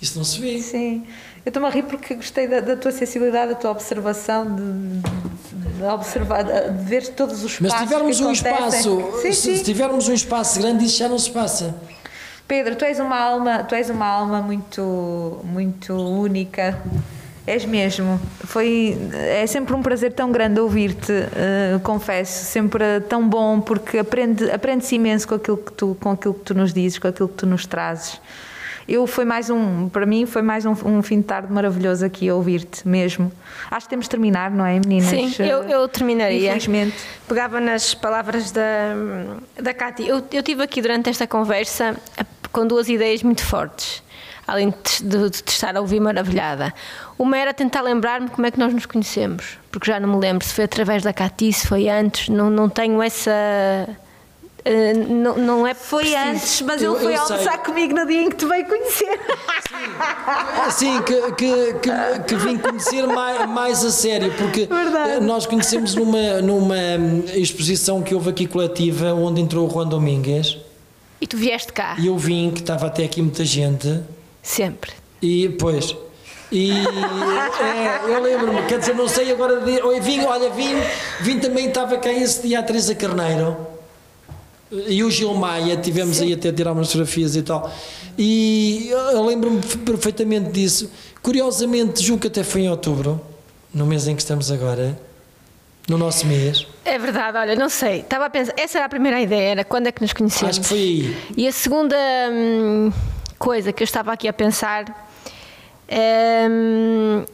Isso 0.00 0.16
não 0.16 0.24
se 0.24 0.40
vê. 0.40 0.60
Sim. 0.62 1.04
Eu 1.44 1.50
estou-me 1.50 1.66
a 1.66 1.70
rir 1.72 1.82
porque 1.82 2.14
gostei 2.14 2.46
da, 2.46 2.60
da 2.60 2.76
tua 2.76 2.92
sensibilidade, 2.92 3.52
da 3.54 3.58
tua 3.58 3.72
observação, 3.72 4.46
de, 4.54 4.62
de 5.78 5.84
observar, 5.84 6.44
de 6.44 6.84
ver 6.84 7.08
todos 7.08 7.42
os 7.42 7.58
Mas 7.58 7.72
espaços 7.72 7.78
se 7.78 7.84
tivermos 7.84 8.20
um 8.20 8.24
acontecem. 8.30 8.78
espaço, 8.92 9.20
Sim, 9.22 9.32
se, 9.32 9.40
sim. 9.42 9.56
se 9.56 9.64
tivermos 9.64 10.08
um 10.08 10.14
espaço 10.14 10.60
grande, 10.60 10.84
isso 10.84 10.98
já 10.98 11.08
não 11.08 11.18
se 11.18 11.30
passa. 11.30 11.74
Pedro, 12.48 12.74
tu 12.76 12.84
és 12.86 12.98
uma 12.98 13.18
alma, 13.18 13.62
tu 13.62 13.74
és 13.74 13.90
uma 13.90 14.06
alma 14.06 14.40
muito, 14.40 15.38
muito 15.44 15.92
única. 15.92 16.80
És 17.46 17.64
mesmo. 17.64 18.20
Foi, 18.44 18.96
é 19.12 19.46
sempre 19.46 19.74
um 19.74 19.82
prazer 19.82 20.12
tão 20.12 20.32
grande 20.32 20.58
ouvir-te, 20.60 21.12
eh, 21.12 21.78
confesso, 21.82 22.44
sempre 22.44 23.00
tão 23.08 23.26
bom 23.26 23.58
porque 23.60 23.98
aprende, 23.98 24.50
aprende-se 24.50 24.94
imenso 24.96 25.28
com 25.28 25.34
aquilo 25.34 25.56
que 25.56 25.72
tu, 25.72 25.96
com 25.98 26.10
aquilo 26.10 26.34
que 26.34 26.40
tu 26.40 26.54
nos 26.54 26.74
dizes, 26.74 26.98
com 26.98 27.08
aquilo 27.08 27.28
que 27.28 27.36
tu 27.36 27.46
nos 27.46 27.64
trazes. 27.64 28.20
Eu 28.88 29.06
foi 29.06 29.26
mais 29.26 29.50
um, 29.50 29.88
para 29.90 30.06
mim 30.06 30.24
foi 30.24 30.40
mais 30.40 30.64
um, 30.64 30.72
um 30.84 31.02
fim 31.02 31.18
de 31.18 31.24
tarde 31.24 31.52
maravilhoso 31.52 32.04
aqui 32.06 32.26
a 32.28 32.34
ouvir-te 32.34 32.88
mesmo. 32.88 33.30
Acho 33.70 33.84
que 33.84 33.90
temos 33.90 34.06
de 34.06 34.10
terminar, 34.10 34.50
não 34.50 34.64
é, 34.64 34.80
meninas? 34.80 35.10
Sim, 35.10 35.30
eu, 35.42 35.62
eu 35.64 35.86
terminaria. 35.88 36.48
Infelizmente. 36.48 36.96
Pegava 37.28 37.60
nas 37.60 37.94
palavras 37.94 38.50
da, 38.50 38.94
da 39.60 39.74
Cátia. 39.74 40.04
Eu, 40.04 40.22
eu 40.32 40.42
tive 40.42 40.62
aqui 40.62 40.80
durante 40.80 41.10
esta 41.10 41.26
conversa 41.26 41.96
eh, 42.16 42.24
com 42.58 42.66
duas 42.66 42.88
ideias 42.88 43.22
muito 43.22 43.44
fortes, 43.44 44.02
além 44.46 44.70
de, 44.70 45.04
de, 45.04 45.30
de 45.30 45.42
estar 45.50 45.76
a 45.76 45.80
ouvir 45.80 46.00
maravilhada. 46.00 46.74
Uma 47.16 47.38
era 47.38 47.54
tentar 47.54 47.82
lembrar-me 47.82 48.28
como 48.30 48.44
é 48.46 48.50
que 48.50 48.58
nós 48.58 48.74
nos 48.74 48.84
conhecemos, 48.84 49.58
porque 49.70 49.88
já 49.90 50.00
não 50.00 50.08
me 50.08 50.16
lembro 50.18 50.44
se 50.44 50.52
foi 50.54 50.64
através 50.64 51.04
da 51.04 51.12
Cátia, 51.12 51.52
se 51.52 51.68
foi 51.68 51.88
antes, 51.88 52.28
não, 52.28 52.50
não 52.50 52.68
tenho 52.68 53.00
essa. 53.00 53.30
eh, 54.64 54.92
não, 54.92 55.36
não 55.36 55.66
é 55.66 55.72
Foi 55.72 56.02
preciso. 56.02 56.28
antes, 56.30 56.62
mas 56.62 56.82
Eu- 56.82 56.94
ele 56.96 57.04
foi 57.04 57.14
almoçar 57.14 57.58
comigo 57.58 57.94
no 57.94 58.04
dia 58.06 58.22
em 58.22 58.28
que 58.30 58.36
te 58.36 58.44
veio 58.46 58.66
conhecer. 58.66 59.20
Assim, 60.66 61.00
que, 61.02 61.32
que, 61.32 61.74
que, 61.74 61.90
que 62.26 62.34
vim 62.36 62.58
conhecer 62.58 63.06
mais, 63.06 63.48
mais 63.48 63.84
a 63.84 63.90
sério, 63.90 64.32
porque 64.36 64.66
Verdade. 64.66 65.10
eh, 65.12 65.20
nós 65.20 65.46
conhecemos 65.46 65.94
numa, 65.94 66.40
numa 66.42 66.74
hum, 66.74 67.22
exposição 67.34 68.02
que 68.02 68.14
houve 68.14 68.30
aqui 68.30 68.46
coletiva, 68.46 69.12
onde 69.14 69.40
entrou 69.40 69.66
o 69.68 69.70
Juan 69.70 69.86
Domingues, 69.86 70.58
E 71.20 71.26
tu 71.26 71.36
vieste 71.36 71.72
cá, 71.72 71.96
e 71.98 72.06
eu 72.06 72.16
vim, 72.16 72.50
que 72.50 72.60
estava 72.60 72.86
até 72.86 73.04
aqui 73.04 73.20
muita 73.20 73.44
gente, 73.44 74.00
sempre. 74.42 74.92
e 75.20 75.48
pois. 75.48 75.96
E 76.50 76.70
é, 76.70 78.00
eu 78.08 78.22
lembro-me, 78.22 78.62
quer 78.62 78.78
dizer, 78.78 78.94
não 78.94 79.06
sei 79.06 79.30
agora. 79.30 79.60
De, 79.60 79.82
olha, 79.82 80.00
vim, 80.00 80.20
olha, 80.20 80.48
vim, 80.48 80.74
vim 81.20 81.38
também, 81.38 81.66
estava 81.66 81.98
cá 81.98 82.10
esse 82.10 82.46
dia 82.46 82.60
a 82.60 82.62
Teresa 82.62 82.94
Carneiro 82.94 83.54
e 84.70 85.02
o 85.02 85.10
Gil 85.10 85.34
Maia, 85.34 85.76
tivemos 85.76 86.20
aí 86.20 86.32
até 86.32 86.50
a 86.50 86.52
tirar 86.52 86.72
umas 86.72 86.88
fotografias 86.88 87.36
e 87.36 87.42
tal. 87.42 87.72
E 88.16 88.88
eu 88.90 89.24
lembro-me 89.24 89.60
perfeitamente 89.84 90.50
disso. 90.50 90.90
Curiosamente, 91.22 92.02
julgo 92.02 92.22
que 92.22 92.28
até 92.28 92.42
foi 92.42 92.62
em 92.62 92.70
outubro, 92.70 93.20
no 93.72 93.86
mês 93.86 94.06
em 94.06 94.14
que 94.14 94.22
estamos 94.22 94.50
agora, 94.50 94.98
no 95.88 95.96
nosso 95.96 96.26
mês. 96.26 96.66
É 96.84 96.98
verdade, 96.98 97.38
olha, 97.38 97.56
não 97.56 97.68
sei. 97.68 98.00
Estava 98.00 98.26
a 98.26 98.30
pensar, 98.30 98.52
essa 98.56 98.78
era 98.78 98.86
a 98.86 98.88
primeira 98.88 99.20
ideia, 99.20 99.50
era 99.50 99.64
quando 99.64 99.86
é 99.86 99.92
que 99.92 100.02
nos 100.02 100.12
conhecemos. 100.12 100.50
Acho 100.50 100.60
que 100.60 100.66
foi 100.68 100.78
aí. 100.78 101.16
E 101.36 101.48
a 101.48 101.52
segunda 101.52 101.96
hum, 102.30 102.92
coisa 103.38 103.72
que 103.72 103.82
eu 103.82 103.86
estava 103.86 104.12
aqui 104.12 104.28
a 104.28 104.32
pensar. 104.32 104.84
hum, 106.50 107.24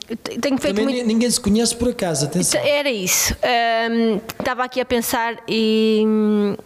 tenho 0.41 0.57
feito 0.59 0.77
Também 0.77 0.95
muito. 0.95 1.07
ninguém 1.07 1.29
se 1.31 1.41
conhece 1.41 1.75
por 1.75 1.89
acaso, 1.89 2.27
atenção. 2.27 2.61
Era 2.65 2.91
isso. 2.91 3.35
Hum, 3.91 4.21
estava 4.39 4.65
aqui 4.65 4.81
a 4.81 4.85
pensar 4.85 5.35
e. 5.49 6.03
hum, 6.07 6.57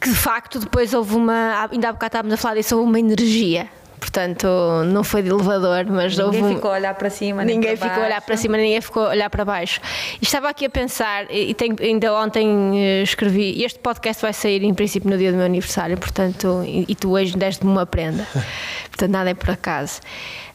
que 0.00 0.08
de 0.08 0.16
facto 0.16 0.58
depois 0.60 0.94
houve 0.94 1.14
uma. 1.16 1.68
Ainda 1.70 1.88
há 1.88 1.92
bocado 1.92 2.08
estávamos 2.08 2.34
a 2.34 2.36
falar 2.36 2.54
disso, 2.54 2.76
houve 2.76 2.88
uma 2.88 2.98
energia. 3.00 3.68
Portanto, 4.00 4.48
não 4.86 5.04
foi 5.04 5.22
de 5.22 5.28
elevador, 5.28 5.84
mas 5.88 6.18
houve. 6.18 6.38
Ninguém 6.38 6.52
um- 6.52 6.56
ficou 6.56 6.70
a 6.70 6.74
olhar 6.74 6.94
para 6.94 7.10
cima, 7.10 7.44
Ninguém 7.44 7.76
para 7.76 7.88
ficou 7.88 8.02
a 8.02 8.06
olhar 8.06 8.20
para 8.22 8.36
cima, 8.36 8.56
ninguém 8.56 8.80
ficou 8.80 9.04
a 9.06 9.10
olhar 9.10 9.28
para 9.30 9.44
baixo. 9.44 9.80
E 10.20 10.24
estava 10.24 10.48
aqui 10.48 10.64
a 10.64 10.70
pensar, 10.70 11.26
e 11.30 11.52
tenho- 11.54 11.76
ainda 11.80 12.12
ontem 12.14 12.72
eh, 12.82 13.02
escrevi, 13.02 13.62
este 13.62 13.78
podcast 13.78 14.22
vai 14.22 14.32
sair 14.32 14.64
em 14.64 14.72
princípio 14.74 15.08
no 15.10 15.18
dia 15.18 15.30
do 15.30 15.36
meu 15.36 15.44
aniversário, 15.46 15.98
portanto, 15.98 16.62
e, 16.66 16.86
e 16.88 16.94
tu 16.94 17.10
hoje 17.12 17.36
deste-me 17.36 17.70
uma 17.70 17.84
prenda. 17.86 18.26
portanto, 18.90 19.10
nada 19.10 19.30
é 19.30 19.34
por 19.34 19.50
acaso. 19.50 20.00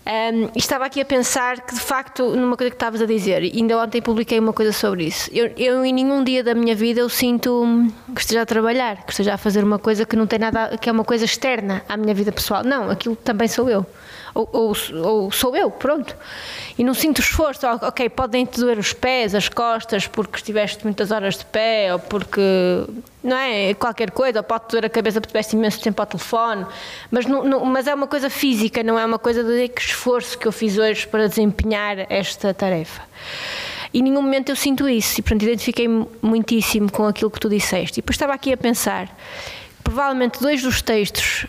Ahm, 0.05 0.49
e 0.55 0.59
estava 0.59 0.85
aqui 0.85 1.01
a 1.01 1.05
pensar 1.05 1.61
que, 1.61 1.73
de 1.73 1.81
facto, 1.81 2.35
numa 2.35 2.55
coisa 2.55 2.69
que 2.69 2.75
estavas 2.75 3.01
a 3.01 3.07
dizer, 3.07 3.43
e 3.43 3.57
ainda 3.57 3.77
ontem 3.79 4.01
publiquei 4.01 4.37
uma 4.37 4.53
coisa 4.53 4.71
sobre 4.71 5.05
isso. 5.05 5.29
Eu, 5.33 5.51
eu, 5.57 5.83
em 5.83 5.91
nenhum 5.91 6.23
dia 6.23 6.43
da 6.43 6.53
minha 6.53 6.75
vida, 6.75 6.99
eu 6.99 7.09
sinto 7.09 7.65
que 8.13 8.21
esteja 8.21 8.43
a 8.43 8.45
trabalhar, 8.45 9.03
que 9.03 9.11
esteja 9.11 9.33
a 9.33 9.37
fazer 9.37 9.63
uma 9.63 9.79
coisa 9.79 10.05
que 10.05 10.15
não 10.15 10.27
tem 10.27 10.37
nada, 10.37 10.77
que 10.77 10.87
é 10.87 10.91
uma 10.91 11.03
coisa 11.03 11.25
externa 11.25 11.83
à 11.89 11.97
minha 11.97 12.13
vida 12.13 12.31
pessoal. 12.31 12.63
Não, 12.63 12.91
aquilo 12.91 13.15
também 13.15 13.47
sou 13.47 13.67
eu. 13.67 13.83
Ou, 14.35 14.47
ou- 14.51 14.75
ou 15.01 15.31
sou 15.31 15.55
eu, 15.55 15.71
pronto. 15.71 16.15
E 16.77 16.83
não 16.83 16.93
sinto 16.93 17.21
esforço. 17.21 17.65
Ok, 17.65 18.09
podem-te 18.09 18.59
doer 18.59 18.77
os 18.77 18.91
pés, 18.91 19.33
as 19.33 19.47
costas, 19.47 20.07
porque 20.07 20.35
estiveste 20.35 20.83
muitas 20.83 21.09
horas 21.09 21.37
de 21.37 21.45
pé, 21.45 21.93
ou 21.93 21.99
porque, 21.99 22.41
não 23.23 23.37
é? 23.37 23.73
Qualquer 23.73 24.11
coisa, 24.11 24.39
ou 24.39 24.43
pode-te 24.43 24.71
doer 24.71 24.85
a 24.85 24.89
cabeça 24.89 25.21
porque 25.21 25.29
estiveste 25.29 25.55
imenso 25.55 25.79
tempo 25.81 26.01
ao 26.01 26.05
telefone. 26.05 26.65
Mas, 27.09 27.25
não, 27.25 27.45
não- 27.45 27.63
mas 27.63 27.87
é 27.87 27.95
uma 27.95 28.07
coisa 28.07 28.29
física, 28.29 28.83
não 28.83 28.99
é 28.99 29.05
uma 29.05 29.17
coisa 29.17 29.41
de 29.41 29.69
que 29.69 29.81
esforço 29.81 30.37
que 30.37 30.45
eu 30.45 30.51
fiz 30.51 30.77
hoje 30.77 31.07
para 31.07 31.29
desempenhar 31.29 32.05
esta 32.11 32.53
tarefa. 32.53 33.03
E 33.93 33.99
em 33.99 34.03
nenhum 34.03 34.21
momento 34.21 34.49
eu 34.49 34.55
sinto 34.57 34.89
isso, 34.89 35.17
e 35.17 35.23
portanto 35.23 35.43
identifiquei 35.43 35.87
muitíssimo 36.21 36.91
com 36.91 37.07
aquilo 37.07 37.31
que 37.31 37.39
tu 37.39 37.47
disseste. 37.47 37.99
E 37.99 38.01
depois 38.01 38.15
estava 38.15 38.33
aqui 38.33 38.51
a 38.51 38.57
pensar 38.57 39.07
provavelmente 39.85 40.41
dois 40.41 40.61
dos 40.61 40.81
textos 40.81 41.45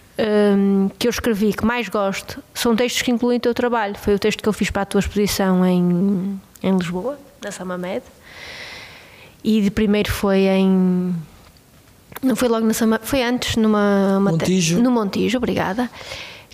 hum, 0.57 0.89
que 0.99 1.09
eu 1.09 1.11
escrevi 1.11 1.53
que 1.53 1.65
mais 1.65 1.89
gosto 1.89 2.41
são 2.55 2.77
textos 2.77 3.03
que 3.03 3.11
incluem 3.11 3.39
o 3.39 3.41
teu 3.41 3.53
trabalho. 3.55 3.97
Foi 3.99 4.15
o 4.15 4.19
texto 4.19 4.41
que 4.43 4.49
eu 4.49 4.53
fiz 4.53 4.71
para 4.71 4.83
a 4.83 4.87
tua 4.87 5.01
exposição 5.01 5.65
em, 5.67 6.41
em 6.63 6.77
Lisboa, 6.77 7.19
na 7.43 7.51
Samamed. 7.51 8.03
E 9.43 9.61
de 9.63 9.71
primeiro 9.71 10.11
foi 10.13 10.41
em. 10.41 11.15
Não 12.23 12.35
foi 12.37 12.49
logo 12.49 12.67
na 12.67 12.73
Sama, 12.75 13.01
foi 13.03 13.23
antes 13.23 13.57
numa 13.57 14.19
uma 14.19 14.31
te- 14.33 14.39
Montijo. 14.39 14.83
no 14.83 14.91
Montijo, 14.91 15.37
obrigada. 15.39 15.91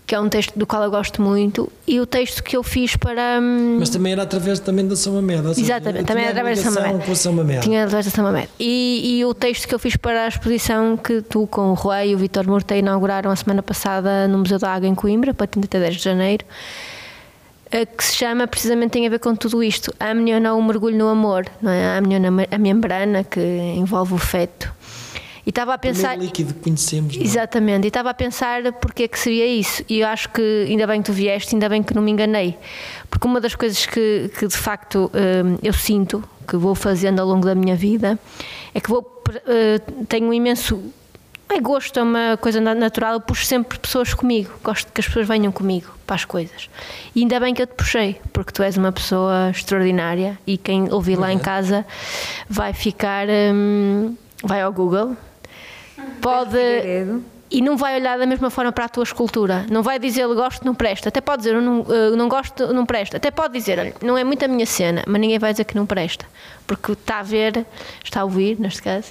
Que 0.04 0.16
é 0.16 0.20
um 0.20 0.28
texto 0.28 0.58
do 0.58 0.66
qual 0.66 0.82
eu 0.82 0.90
gosto 0.90 1.22
muito. 1.22 1.70
E 1.86 1.98
o 2.00 2.04
texto 2.04 2.42
que 2.42 2.56
eu 2.56 2.62
fiz 2.62 2.96
para. 2.96 3.38
hum, 3.40 3.76
Mas 3.78 3.88
também 3.88 4.12
era 4.12 4.22
através 4.24 4.58
também 4.58 4.86
da 4.86 4.96
seja, 5.54 5.74
Exatamente, 5.74 6.04
também 6.04 6.24
era 6.24 6.32
através 6.32 6.58
da 6.58 6.64
São 6.64 6.72
ligação 6.72 6.92
Mamede. 6.92 7.06
com 7.06 7.12
a 7.12 7.16
São 7.16 7.32
Mamede. 7.32 7.60
Tinha 7.62 7.84
através 7.84 8.04
da 8.06 8.10
São 8.10 8.24
Mamede. 8.24 8.48
E, 8.58 9.18
e 9.18 9.24
o 9.24 9.32
texto 9.32 9.66
que 9.68 9.74
eu 9.74 9.78
fiz 9.78 9.96
para 9.96 10.24
a 10.24 10.28
exposição 10.28 10.96
que 10.96 11.22
tu, 11.22 11.46
com 11.46 11.70
o 11.70 11.74
Rui 11.74 12.08
e 12.08 12.14
o 12.14 12.18
Vitor 12.18 12.46
Murta 12.46 12.76
inauguraram 12.76 13.30
a 13.30 13.36
semana 13.36 13.62
passada 13.62 14.26
no 14.28 14.38
Museu 14.38 14.58
da 14.58 14.70
Água 14.74 14.88
em 14.88 14.94
Coimbra, 14.94 15.32
para 15.32 15.46
30 15.46 15.90
de 15.90 15.98
janeiro, 16.02 16.44
eh, 17.70 17.86
que 17.86 18.04
se 18.04 18.16
chama, 18.16 18.46
precisamente 18.46 18.90
tem 18.90 19.06
a 19.06 19.10
ver 19.10 19.20
com 19.20 19.34
tudo 19.34 19.62
isto. 19.62 19.94
A 19.98 20.10
amniona 20.10 20.52
o 20.54 20.62
mergulho 20.62 20.98
no 20.98 21.08
amor, 21.08 21.46
não 21.62 21.70
é? 21.70 21.86
A 21.86 21.98
amniona, 21.98 22.28
a 22.50 22.58
membrana 22.58 23.24
que 23.24 23.40
envolve 23.40 24.12
o 24.14 24.18
feto. 24.18 24.70
E 25.44 25.50
estava 25.50 25.72
a 25.72 25.76
O 25.76 25.78
pensar... 25.78 26.16
líquido 26.16 26.54
que 26.54 26.60
conhecemos. 26.60 27.16
não 27.16 27.22
é? 27.22 27.26
Exatamente, 27.26 27.84
e 27.84 27.88
estava 27.88 28.10
a 28.10 28.14
pensar 28.14 28.72
porque 28.74 29.02
é 29.04 29.08
que 29.08 29.18
seria 29.18 29.46
isso. 29.46 29.82
E 29.88 30.00
eu 30.00 30.06
acho 30.06 30.28
que 30.30 30.66
ainda 30.68 30.86
bem 30.86 31.02
que 31.02 31.06
tu 31.06 31.12
vieste, 31.12 31.54
ainda 31.54 31.68
bem 31.68 31.82
que 31.82 31.92
não 31.94 32.00
me 32.02 32.10
enganei. 32.12 32.56
Porque 33.10 33.26
uma 33.26 33.40
das 33.40 33.54
coisas 33.56 33.84
que, 33.84 34.30
que 34.38 34.46
de 34.46 34.56
facto 34.56 35.10
hum, 35.12 35.58
eu 35.62 35.72
sinto 35.72 36.22
que 36.46 36.56
vou 36.56 36.74
fazendo 36.76 37.20
ao 37.20 37.26
longo 37.26 37.44
da 37.44 37.54
minha 37.54 37.74
vida 37.74 38.18
é 38.74 38.80
que 38.80 38.88
vou, 38.88 39.22
eh, 39.46 39.80
tenho 40.08 40.26
um 40.28 40.32
imenso. 40.32 40.80
É 41.48 41.60
gosto, 41.60 41.98
é 41.98 42.02
uma 42.02 42.38
coisa 42.40 42.60
na- 42.60 42.74
natural. 42.74 43.14
Eu 43.14 43.20
puxo 43.20 43.44
sempre 43.44 43.78
pessoas 43.78 44.14
comigo. 44.14 44.50
Gosto 44.62 44.90
que 44.92 45.00
as 45.00 45.06
pessoas 45.06 45.26
venham 45.28 45.52
comigo 45.52 45.92
para 46.06 46.16
as 46.16 46.24
coisas. 46.24 46.70
E 47.14 47.20
ainda 47.20 47.38
bem 47.40 47.52
que 47.52 47.60
eu 47.60 47.66
te 47.66 47.74
puxei, 47.74 48.18
porque 48.32 48.52
tu 48.52 48.62
és 48.62 48.76
uma 48.78 48.90
pessoa 48.92 49.50
extraordinária 49.50 50.38
e 50.46 50.56
quem 50.56 50.90
ouvir 50.92 51.16
lá 51.16 51.32
em 51.32 51.38
casa 51.38 51.84
vai 52.48 52.72
ficar. 52.72 53.26
hum, 53.28 54.16
vai 54.44 54.62
ao 54.62 54.72
Google. 54.72 55.16
Pode. 56.20 56.58
E 57.54 57.60
não 57.60 57.76
vai 57.76 57.96
olhar 58.00 58.18
da 58.18 58.24
mesma 58.24 58.48
forma 58.48 58.72
para 58.72 58.86
a 58.86 58.88
tua 58.88 59.02
escultura. 59.04 59.66
Não 59.70 59.82
vai 59.82 59.98
dizer 59.98 60.26
gosto, 60.28 60.64
não 60.64 60.74
presta. 60.74 61.10
Até 61.10 61.20
pode 61.20 61.42
dizer 61.42 61.54
eu 61.54 61.60
não, 61.60 61.82
eu 61.86 62.16
não 62.16 62.26
gosto, 62.28 62.72
não 62.72 62.86
presta. 62.86 63.18
Até 63.18 63.30
pode 63.30 63.52
dizer, 63.52 63.94
não 64.02 64.16
é 64.16 64.24
muito 64.24 64.42
a 64.42 64.48
minha 64.48 64.64
cena, 64.64 65.02
mas 65.06 65.20
ninguém 65.20 65.38
vai 65.38 65.52
dizer 65.52 65.64
que 65.64 65.76
não 65.76 65.84
presta. 65.84 66.24
Porque 66.66 66.92
está 66.92 67.18
a 67.18 67.22
ver, 67.22 67.66
está 68.02 68.22
a 68.22 68.24
ouvir, 68.24 68.58
neste 68.58 68.80
caso, 68.82 69.08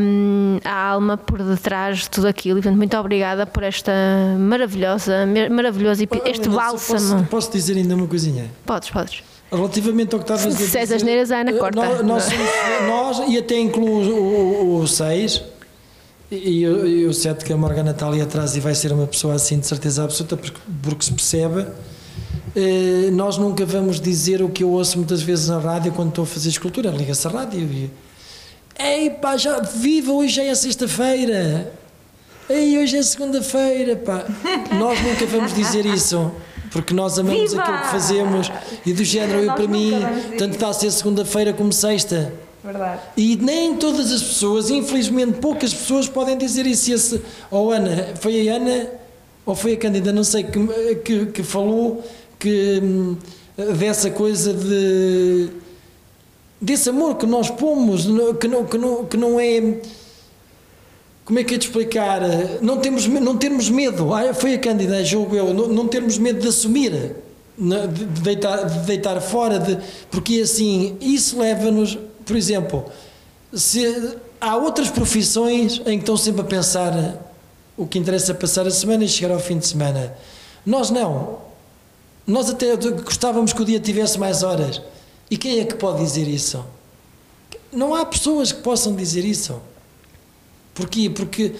hum, 0.00 0.58
a 0.64 0.90
alma 0.90 1.16
por 1.16 1.42
detrás 1.42 1.98
de 1.98 2.10
tudo 2.10 2.28
aquilo. 2.28 2.58
E, 2.58 2.62
portanto, 2.62 2.78
muito 2.78 2.96
obrigada 2.96 3.44
por 3.46 3.64
esta 3.64 3.92
maravilhosa, 4.38 5.26
Oh, 5.26 6.28
este 6.28 6.48
bálsamo. 6.48 6.98
Posso, 7.10 7.24
posto 7.24 7.52
dizer 7.52 7.76
ainda 7.76 7.94
uma 7.96 8.06
coisinha? 8.06 8.48
Podes, 8.64 8.90
podes. 8.90 9.22
Relativamente 9.52 10.14
ao 10.14 10.20
que 10.20 10.24
estavas 10.24 10.46
a 10.46 10.50
Se 10.50 10.56
dizer. 10.56 10.66
disseres 10.66 10.92
asneiras, 10.92 11.30
a 11.30 11.38
Ana 11.40 11.50
eh, 11.50 11.58
corta. 11.58 11.76
Nós, 11.80 12.02
nós, 12.02 12.22
somos- 12.24 12.48
nós, 13.18 13.28
e 13.28 13.38
até 13.38 13.58
incluo 13.58 14.80
o 14.80 14.86
6, 14.86 15.36
e, 15.36 15.53
e 16.36 16.66
o- 16.68 16.86
e 16.86 17.06
o 17.06 17.12
7 17.14 17.44
que 17.44 17.52
a 17.52 17.56
Morgana 17.56 17.90
está 17.92 18.06
ali 18.08 18.20
atrás 18.20 18.56
e 18.56 18.60
vai 18.60 18.74
ser 18.74 18.92
uma 18.92 19.06
pessoa 19.06 19.34
assim 19.34 19.58
de 19.58 19.66
certeza 19.66 20.04
absoluta, 20.04 20.36
porque, 20.36 20.58
porque 20.82 21.04
se 21.04 21.12
percebe. 21.12 21.66
eh, 22.56 23.10
nós 23.12 23.36
nunca 23.36 23.64
vamos 23.66 24.00
dizer 24.00 24.40
o 24.42 24.48
que 24.48 24.62
eu 24.62 24.70
ouço 24.70 24.96
muitas 24.98 25.20
vezes 25.22 25.48
na 25.48 25.58
rádio 25.58 25.92
quando 25.92 26.10
estou 26.10 26.22
a 26.24 26.26
fazer 26.26 26.48
escultura. 26.50 26.90
Liga-se 26.90 27.26
a 27.26 27.30
rádio 27.30 27.60
e. 27.60 27.90
Ei 28.78 29.10
pá, 29.10 29.36
já 29.36 29.60
viva, 29.60 30.12
hoje 30.12 30.40
é 30.40 30.54
sexta-feira. 30.54 31.72
Ei, 32.48 32.78
hoje 32.78 32.96
é 32.96 33.02
segunda-feira, 33.02 33.96
pá. 33.96 34.24
Nós 34.78 35.00
nunca 35.02 35.26
vamos 35.26 35.54
dizer 35.54 35.84
isso. 35.86 36.30
Porque 36.70 36.92
nós 36.92 37.16
amamos 37.20 37.50
Viva! 37.52 37.62
aquilo 37.62 37.78
que 37.82 37.86
fazemos 37.88 38.52
e 38.84 38.92
do 38.92 39.04
género, 39.04 39.38
eu 39.38 39.46
Nós 39.46 39.54
para 39.54 39.68
mim, 39.68 39.92
tanto 40.36 40.54
está 40.54 40.68
a 40.70 40.72
ser 40.72 40.90
segunda-feira 40.90 41.52
como 41.52 41.72
sexta. 41.72 42.32
Verdade. 42.64 43.02
E 43.16 43.36
nem 43.36 43.76
todas 43.76 44.10
as 44.10 44.22
pessoas, 44.22 44.70
infelizmente 44.70 45.38
poucas 45.38 45.74
pessoas 45.74 46.08
podem 46.08 46.38
dizer 46.38 46.64
isso. 46.64 46.92
Esse, 46.92 47.22
ou 47.50 47.70
Ana, 47.70 48.14
foi 48.16 48.48
a 48.48 48.54
Ana 48.54 48.90
ou 49.44 49.54
foi 49.54 49.74
a 49.74 49.76
Cândida, 49.76 50.12
não 50.12 50.24
sei, 50.24 50.44
que, 50.44 50.94
que, 51.04 51.26
que 51.26 51.42
falou 51.42 52.02
que 52.38 52.80
hum, 52.82 53.16
dessa 53.78 54.10
coisa 54.10 54.54
de 54.54 55.50
desse 56.60 56.88
amor 56.88 57.16
que 57.16 57.26
nós 57.26 57.50
pomos, 57.50 58.06
que 58.40 58.48
não, 58.48 58.64
que 58.64 58.78
não, 58.78 59.04
que 59.04 59.16
não 59.16 59.38
é. 59.38 59.80
Como 61.24 61.38
é 61.38 61.44
que 61.44 61.54
é 61.54 61.58
de 61.58 61.66
explicar? 61.66 62.20
Não, 62.60 62.78
temos, 62.78 63.06
não 63.06 63.36
termos 63.36 63.70
medo, 63.70 64.12
ah, 64.12 64.32
foi 64.34 64.54
a 64.54 64.58
Cândida, 64.58 65.04
jogo 65.04 65.34
eu, 65.36 65.54
não, 65.54 65.68
não 65.68 65.88
termos 65.88 66.18
medo 66.18 66.40
de 66.40 66.48
assumir, 66.48 67.16
de 67.56 68.04
deitar, 68.22 68.64
de 68.64 68.78
deitar 68.86 69.20
fora, 69.20 69.58
de, 69.58 69.78
porque 70.10 70.40
assim, 70.40 70.96
isso 71.00 71.38
leva-nos, 71.38 71.98
por 72.24 72.36
exemplo, 72.36 72.84
se 73.52 74.16
há 74.40 74.56
outras 74.56 74.90
profissões 74.90 75.80
em 75.86 75.98
que 75.98 76.02
estão 76.02 76.16
sempre 76.16 76.42
a 76.42 76.44
pensar 76.44 77.20
o 77.76 77.86
que 77.86 77.98
interessa 77.98 78.32
é 78.32 78.34
passar 78.34 78.66
a 78.66 78.70
semana 78.70 79.04
e 79.04 79.08
chegar 79.08 79.34
ao 79.34 79.40
fim 79.40 79.58
de 79.58 79.66
semana. 79.66 80.16
Nós 80.64 80.90
não. 80.90 81.38
Nós 82.26 82.48
até 82.48 82.74
gostávamos 82.76 83.52
que 83.52 83.60
o 83.60 83.64
dia 83.64 83.80
tivesse 83.80 84.18
mais 84.18 84.42
horas. 84.42 84.80
E 85.30 85.36
quem 85.36 85.60
é 85.60 85.64
que 85.64 85.74
pode 85.74 86.02
dizer 86.02 86.28
isso? 86.28 86.64
Não 87.72 87.94
há 87.94 88.06
pessoas 88.06 88.52
que 88.52 88.62
possam 88.62 88.94
dizer 88.94 89.24
isso. 89.24 89.60
Porquê? 90.72 91.10
Porque 91.10 91.54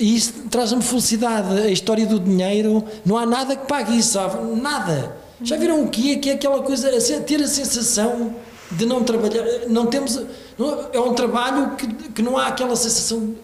isso 0.00 0.32
traz-me 0.50 0.82
felicidade. 0.82 1.58
A 1.58 1.68
história 1.68 2.06
do 2.06 2.18
dinheiro, 2.18 2.82
não 3.04 3.18
há 3.18 3.26
nada 3.26 3.54
que 3.54 3.66
pague 3.66 3.96
isso. 3.96 4.18
Nada. 4.60 5.16
Já 5.42 5.56
viram 5.56 5.84
o 5.84 5.90
que 5.90 6.12
é? 6.12 6.16
Que 6.16 6.30
é 6.30 6.32
aquela 6.34 6.62
coisa, 6.62 6.90
ter 7.20 7.42
a 7.42 7.48
sensação 7.48 8.34
de 8.70 8.86
não 8.86 9.02
trabalhar. 9.04 9.44
Não 9.68 9.86
temos. 9.86 10.20
não- 10.58 10.88
é 10.92 11.00
um 11.00 11.14
trabalho 11.14 11.76
que, 11.76 11.86
que 12.10 12.22
não 12.22 12.36
há 12.38 12.46
aquela 12.48 12.74
sensação 12.76 13.34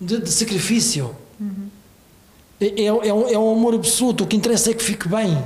de, 0.00 0.18
de 0.20 0.30
sacrifício. 0.30 1.14
É, 2.60 2.66
é, 2.82 2.84
é 2.86 2.92
um, 3.14 3.28
é 3.28 3.38
um 3.38 3.52
amor 3.52 3.74
absoluto. 3.74 4.24
O 4.24 4.26
que 4.26 4.36
interessa 4.36 4.70
é 4.70 4.74
que 4.74 4.84
fique 4.84 5.08
bem. 5.08 5.36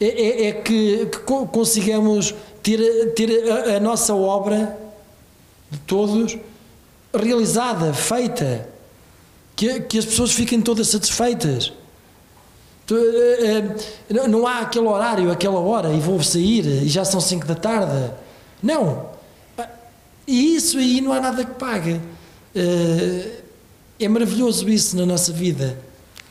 É, 0.00 0.06
é- 0.06 0.46
é 0.48 0.52
que, 0.52 1.06
que 1.06 1.18
co- 1.20 1.46
consigamos 1.46 2.34
ter, 2.62 3.12
ter 3.14 3.50
a, 3.50 3.76
a 3.76 3.80
nossa 3.80 4.14
obra 4.14 4.78
de 5.70 5.78
todos 5.80 6.36
realizada, 7.14 7.92
feita, 7.92 8.68
que, 9.54 9.80
que 9.80 9.98
as 9.98 10.04
pessoas 10.06 10.32
fiquem 10.32 10.60
todas 10.60 10.88
satisfeitas. 10.88 11.72
Eh, 12.90 13.62
eh, 14.10 14.28
não- 14.28 14.46
há 14.46 14.60
aquele 14.60 14.86
horário, 14.86 15.30
aquela 15.30 15.58
hora 15.60 15.92
e 15.92 16.00
vou 16.00 16.22
sair 16.22 16.66
e 16.66 16.88
já 16.88 17.04
são 17.04 17.20
5 17.20 17.46
da 17.46 17.54
tarde. 17.54 18.10
Não. 18.62 19.06
Ah, 19.56 19.68
E 20.26 20.56
isso 20.56 20.78
aí 20.78 21.00
não 21.00 21.12
há 21.12 21.20
nada 21.20 21.44
que 21.44 21.54
pague. 21.54 22.00
Eh, 22.54 23.38
É 24.00 24.08
maravilhoso 24.08 24.68
isso 24.68 24.96
na 24.96 25.06
nossa 25.06 25.32
vida. 25.32 25.78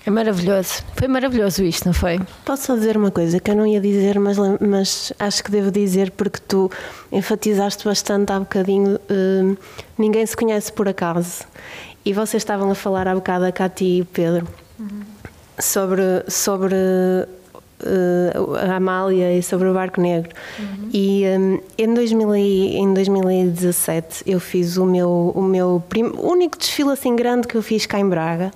É 0.06 0.10
maravilhoso. 0.10 0.84
Foi 0.96 1.08
maravilhoso 1.08 1.64
isto, 1.64 1.86
não 1.86 1.94
foi? 1.94 2.20
Posso 2.44 2.64
só 2.66 2.76
dizer 2.76 2.98
uma 2.98 3.12
coisa 3.12 3.40
que 3.40 3.50
eu 3.50 3.56
não 3.56 3.66
ia 3.66 3.80
dizer, 3.80 4.20
mas, 4.20 4.36
mas 4.60 5.14
acho 5.18 5.42
que 5.44 5.50
devo 5.52 5.72
dizer 5.72 6.12
porque 6.12 6.40
tu 6.46 6.70
enfatizaste 7.12 7.86
bastante 7.86 8.34
há 8.34 8.40
bocadinho. 8.40 9.00
hum, 9.10 9.56
ninguém 9.98 10.26
se 10.26 10.36
conhece 10.36 10.70
por 10.74 10.90
acaso. 10.90 11.44
E 12.04 12.12
vocês 12.12 12.42
estavam 12.42 12.70
a 12.72 12.76
falar 12.76 13.08
há 13.08 13.16
bocado, 13.16 13.46
a 13.46 13.52
Cati 13.54 13.86
e 13.86 14.02
o 14.02 14.06
Pedro, 14.06 14.48
sobre, 15.62 16.02
sobre 16.28 16.76
eh, 16.76 18.34
a 18.70 18.76
Amália 18.76 19.34
e 19.38 19.42
sobre 19.42 19.68
o 19.70 19.74
Barco 19.74 20.02
Negro. 20.02 20.30
E 20.94 21.24
hum, 21.40 21.60
em, 21.78 21.94
2000 21.94 22.36
e- 22.36 22.76
em 22.78 22.94
2017 22.94 24.24
eu 24.26 24.40
fiz 24.40 24.78
o 24.78 24.86
meu, 24.86 25.32
o 25.36 25.42
meu 25.42 25.82
único 26.20 26.58
desfile 26.58 26.92
assim 26.92 27.16
grande 27.16 27.48
que 27.48 27.56
eu 27.56 27.62
fiz 27.62 27.86
cá 27.86 28.00
em 28.00 28.08
Braga. 28.08 28.52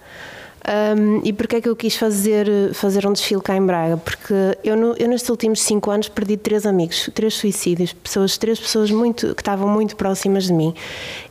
Um, 0.68 1.22
e 1.24 1.32
porquê 1.32 1.57
é 1.57 1.61
que 1.61 1.70
eu 1.70 1.76
quis 1.76 1.95
fazer, 1.95 2.47
fazer 2.74 3.05
um 3.05 3.13
desfile 3.13 3.39
cá 3.41 3.55
em 3.55 3.63
Braga? 3.63 3.97
Porque 3.97 4.34
eu, 4.63 4.76
no- 4.76 4.95
eu 4.97 5.07
nestes 5.07 5.30
últimos 5.30 5.61
cinco 5.61 5.91
anos 5.91 6.09
perdi 6.09 6.38
três 6.38 6.66
amigos, 6.66 7.07
três 7.13 7.36
suicídios, 7.36 7.93
pessoas, 7.93 8.36
três 8.36 8.59
pessoas 8.59 8.89
muito, 8.89 9.36
que 9.36 9.41
estavam 9.43 9.68
muito 9.68 9.95
próximas 9.95 10.45
de 10.45 10.53
mim. 10.53 10.74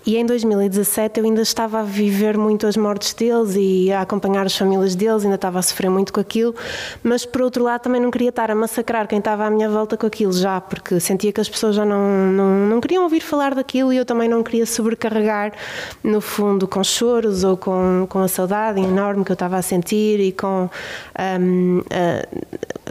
E 0.06 0.16
em 0.16 0.24
2017 0.24 1.18
eu 1.18 1.26
ainda 1.26 1.42
estava 1.42 1.80
a 1.80 1.82
viver 1.82 2.38
muito 2.38 2.64
as 2.64 2.76
mortes 2.76 3.12
deles 3.12 3.54
e 3.56 3.90
a 3.90 4.02
acompanhar 4.02 4.46
as 4.46 4.56
famílias 4.56 4.94
deles, 4.94 5.24
ainda 5.24 5.34
estava 5.34 5.58
a 5.58 5.62
sofrer 5.62 5.90
muito 5.90 6.12
com 6.12 6.20
aquilo, 6.20 6.54
mas 7.02 7.24
por 7.26 7.42
outro 7.42 7.64
lado 7.64 7.80
também 7.80 8.00
não 8.00 8.12
queria 8.12 8.28
estar 8.28 8.50
a 8.52 8.54
massacrar 8.54 9.08
quem 9.08 9.18
estava 9.18 9.46
à 9.46 9.50
minha 9.50 9.68
volta 9.68 9.96
com 9.96 10.06
aquilo 10.06 10.32
já, 10.32 10.60
porque 10.60 11.00
sentia 11.00 11.32
que 11.32 11.40
as 11.40 11.48
pessoas 11.48 11.74
já 11.74 11.84
não, 11.84 12.30
não, 12.30 12.68
não 12.68 12.80
queriam 12.80 13.02
ouvir 13.02 13.20
falar 13.20 13.52
daquilo 13.54 13.92
e 13.92 13.96
eu 13.96 14.04
também 14.04 14.28
não 14.28 14.42
queria 14.44 14.66
sobrecarregar, 14.66 15.52
no 16.04 16.20
fundo, 16.20 16.68
com 16.68 16.84
choros 16.84 17.42
ou 17.42 17.56
com, 17.56 18.06
com 18.08 18.20
a 18.20 18.28
saudade 18.28 18.80
enorme 18.80 19.23
que 19.24 19.32
eu 19.32 19.34
estava 19.34 19.56
a 19.56 19.62
sentir 19.62 20.20
e 20.20 20.32
com 20.32 20.68
hum, 21.40 21.82
ah, 21.90 22.26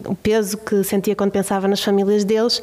o 0.06 0.16
peso 0.16 0.58
que 0.58 0.84
sentia 0.84 1.16
quando 1.16 1.32
pensava 1.32 1.68
nas 1.68 1.84
famílias 1.84 2.24
deles. 2.24 2.62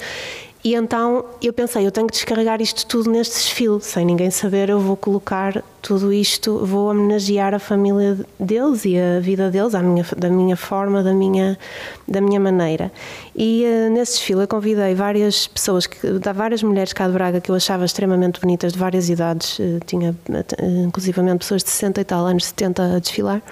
E 0.63 0.75
então 0.75 1.25
eu 1.41 1.55
pensei, 1.55 1.87
eu 1.87 1.91
tenho 1.91 2.07
que 2.07 2.13
descarregar 2.13 2.61
isto 2.61 2.87
tudo 2.87 3.11
neste 3.11 3.35
desfile, 3.35 3.81
sem 3.81 4.05
ninguém 4.05 4.31
saber, 4.31 4.69
eu 4.69 4.79
vou 4.79 4.95
colocar 4.95 5.65
tudo 5.81 6.13
isto, 6.13 6.65
vou 6.67 6.91
homenagear 6.91 7.55
a 7.55 7.59
família 7.59 8.19
deles 8.39 8.85
e 8.85 8.99
a 8.99 9.21
vida 9.21 9.51
deles, 9.51 9.73
minha, 9.75 10.05
da 10.19 10.29
minha 10.29 10.57
forma, 10.57 11.03
da 11.03 11.15
minha, 11.15 11.59
da 12.07 12.21
minha 12.21 12.39
maneira. 12.39 12.93
E 13.35 13.65
eh, 13.65 13.89
nesse 13.89 14.19
desfile 14.19 14.43
eu 14.43 14.49
convidei 14.49 14.95
várias 14.95 15.47
pessoas, 15.47 15.87
que, 15.87 15.99
várias 16.35 16.63
mulheres 16.63 16.93
cá 16.93 17.07
de 17.07 17.15
Braga 17.15 17.41
que 17.41 17.51
eu 17.51 17.55
achava 17.55 17.87
extremamente 17.87 18.39
bonitas, 18.39 18.75
de 18.75 18.79
várias 18.79 19.09
idades, 19.09 19.59
eh, 19.59 19.79
tinha 19.87 20.15
eh, 20.29 20.85
inclusivamente 20.85 21.39
pessoas 21.39 21.65
de 21.65 21.71
60 21.71 22.03
e 22.03 22.05
tal 22.05 22.27
anos, 22.27 22.45
70 22.45 22.97
a 22.97 22.99
desfilar. 22.99 23.43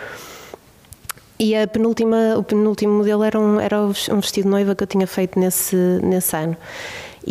E 1.41 1.55
a 1.55 1.68
penúltima, 1.68 2.36
o 2.36 2.43
penúltimo 2.43 2.95
modelo 2.95 3.22
era 3.22 3.39
um, 3.39 3.61
era 3.61 3.80
um 3.80 3.93
vestido 4.20 4.45
de 4.45 4.51
noiva 4.51 4.74
que 4.74 4.82
eu 4.82 4.89
tinha 4.89 5.07
feito 5.07 5.39
nesse, 5.39 5.76
nesse 6.03 6.36
ano. 6.36 6.57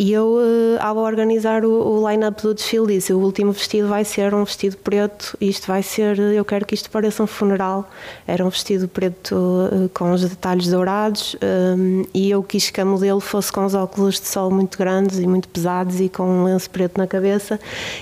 E 0.00 0.12
eu, 0.12 0.38
eh, 0.40 0.78
ao 0.80 0.96
organizar 0.96 1.64
o, 1.64 1.70
o 1.70 2.08
line-up 2.08 2.40
do 2.40 2.54
desfile, 2.54 2.86
disse: 2.86 3.12
o 3.12 3.18
último 3.18 3.50
vestido 3.52 3.88
vai 3.88 4.04
ser 4.04 4.32
um 4.32 4.44
vestido 4.44 4.76
preto, 4.76 5.36
isto 5.40 5.66
vai 5.66 5.82
ser, 5.82 6.18
eu 6.18 6.44
quero 6.44 6.64
que 6.64 6.74
isto 6.74 6.88
pareça 6.88 7.20
um 7.22 7.26
funeral. 7.26 7.90
Era 8.24 8.46
um 8.46 8.48
vestido 8.48 8.86
preto 8.86 9.34
eh, 9.72 9.88
com 9.92 10.12
os 10.12 10.22
detalhes 10.22 10.68
dourados, 10.68 11.36
eh, 11.40 12.06
e 12.14 12.30
eu 12.30 12.42
quis 12.44 12.70
que 12.70 12.80
a 12.80 12.84
modelo 12.84 13.20
fosse 13.20 13.52
com 13.52 13.64
os 13.64 13.74
óculos 13.74 14.20
de 14.20 14.28
sol 14.28 14.50
muito 14.50 14.78
grandes 14.78 15.18
e 15.18 15.26
muito 15.26 15.48
pesados 15.48 16.00
e 16.00 16.08
com 16.08 16.22
um 16.22 16.44
lenço 16.44 16.70
preto 16.70 16.96
na 16.96 17.06
cabeça, 17.06 17.58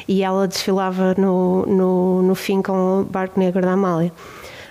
e 0.07 0.23
ela 0.23 0.47
desfilava 0.47 1.15
no, 1.17 1.65
no, 1.67 2.23
no 2.23 2.35
fim 2.35 2.61
com 2.61 3.01
o 3.01 3.05
barco 3.05 3.41
negro 3.41 3.63
da 3.63 3.73
Amália. 3.73 4.13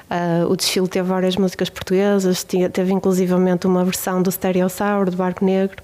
Uh, 0.10 0.49
o 0.51 0.56
desfile 0.56 0.88
teve 0.88 1.08
várias 1.08 1.36
músicas 1.36 1.70
portuguesas, 1.70 2.43
tinha- 2.43 2.70
teve 2.70 2.93
inclusivamente 2.93 3.66
uma 3.66 3.84
versão 3.84 4.22
do 4.22 4.32
Stereossauro, 4.32 5.10
do 5.10 5.18
Barco 5.18 5.43
Negro, 5.43 5.82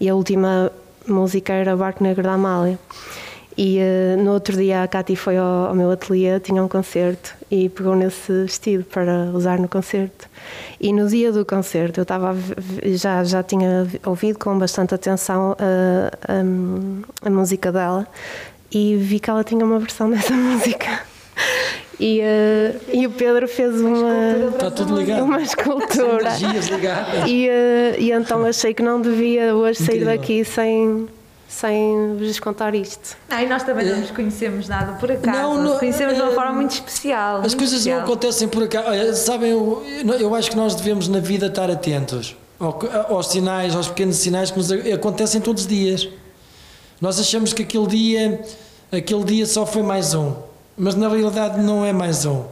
e 0.00 0.08
a 0.08 0.14
última 0.14 0.72
música 1.06 1.52
era 1.52 1.76
Barco 1.76 2.02
Negro 2.02 2.22
da 2.22 2.32
Amália. 2.32 2.78
E 3.56 3.78
uh, 3.78 4.22
no 4.22 4.32
outro 4.32 4.56
dia 4.56 4.84
a 4.84 4.88
Cati 4.88 5.16
foi 5.16 5.36
ao, 5.36 5.66
ao 5.66 5.74
meu 5.74 5.90
ateliê, 5.90 6.38
tinha 6.40 6.62
um 6.62 6.68
concerto, 6.68 7.34
e 7.50 7.68
pegou 7.68 7.94
nesse 7.96 8.32
vestido 8.44 8.84
para 8.84 9.30
usar 9.34 9.58
no 9.58 9.68
concerto. 9.68 10.28
E 10.80 10.92
no 10.92 11.08
dia 11.08 11.32
do 11.32 11.44
concerto 11.44 12.00
eu 12.00 12.02
estava 12.02 12.30
a 12.30 12.34
já, 12.94 13.24
já 13.24 13.42
tinha 13.42 13.86
ouvido 14.06 14.38
com 14.38 14.56
bastante 14.58 14.94
atenção 14.94 15.52
uh, 15.52 17.16
a, 17.22 17.26
a 17.26 17.30
música 17.30 17.70
dela, 17.70 18.06
e 18.70 18.96
vi 18.96 19.18
que 19.18 19.28
ela 19.28 19.44
tinha 19.44 19.64
uma 19.64 19.78
versão 19.78 20.08
dessa 20.10 20.32
música. 20.34 21.00
E, 22.00 22.20
eh, 22.20 22.76
e 22.92 23.06
o 23.06 23.10
Pedro 23.10 23.48
fez 23.48 23.80
uma, 23.80 24.50
Está 24.54 24.70
tudo 24.70 24.96
ligado. 24.96 25.24
uma 25.24 25.42
escultura. 25.42 26.28
Energias 26.36 26.66
ligadas. 26.68 27.28
E, 27.28 27.48
eh, 27.48 27.96
e 27.98 28.12
então 28.12 28.44
achei 28.44 28.72
que 28.72 28.82
não 28.82 29.00
devia 29.00 29.54
hoje 29.56 29.78
sair 29.78 29.96
Incrível. 30.02 30.16
daqui 30.16 30.44
sem, 30.44 31.08
sem 31.48 32.16
vos 32.16 32.38
contar 32.38 32.72
isto. 32.76 33.16
Ah, 33.28 33.42
e 33.42 33.48
nós 33.48 33.64
também 33.64 33.84
não 33.84 33.98
nos 33.98 34.12
conhecemos 34.12 34.68
nada 34.68 34.92
por 34.92 35.10
acaso. 35.10 35.36
Não, 35.36 35.54
não, 35.56 35.62
nos 35.70 35.78
conhecemos 35.80 36.14
de 36.14 36.20
uma 36.22 36.30
eh, 36.30 36.34
forma 36.36 36.52
muito 36.52 36.70
especial. 36.70 37.36
As 37.38 37.40
muito 37.40 37.56
coisas 37.56 37.72
não 37.72 37.78
especial. 37.94 38.00
acontecem 38.02 38.46
por 38.48 38.62
acaso. 38.62 38.88
Olha, 38.88 39.14
sabem, 39.14 39.50
eu, 39.50 39.82
eu 40.20 40.34
acho 40.36 40.50
que 40.50 40.56
nós 40.56 40.76
devemos 40.76 41.08
na 41.08 41.18
vida 41.18 41.46
estar 41.46 41.68
atentos 41.68 42.36
ao- 42.60 42.78
aos 43.08 43.26
sinais, 43.26 43.74
aos 43.74 43.88
pequenos 43.88 44.14
sinais 44.16 44.52
que 44.52 44.56
nos 44.58 44.70
acontecem 44.70 45.40
todos 45.40 45.62
os 45.64 45.68
dias. 45.68 46.08
Nós 47.00 47.18
achamos 47.18 47.52
que 47.52 47.62
aquele 47.62 47.86
dia, 47.88 48.40
aquele 48.92 49.24
dia 49.24 49.46
só 49.46 49.66
foi 49.66 49.82
mais 49.82 50.14
um, 50.14 50.32
mas 50.78 50.94
na 50.94 51.08
realidade 51.08 51.60
não 51.60 51.84
é 51.84 51.92
mais 51.92 52.24
um. 52.24 52.44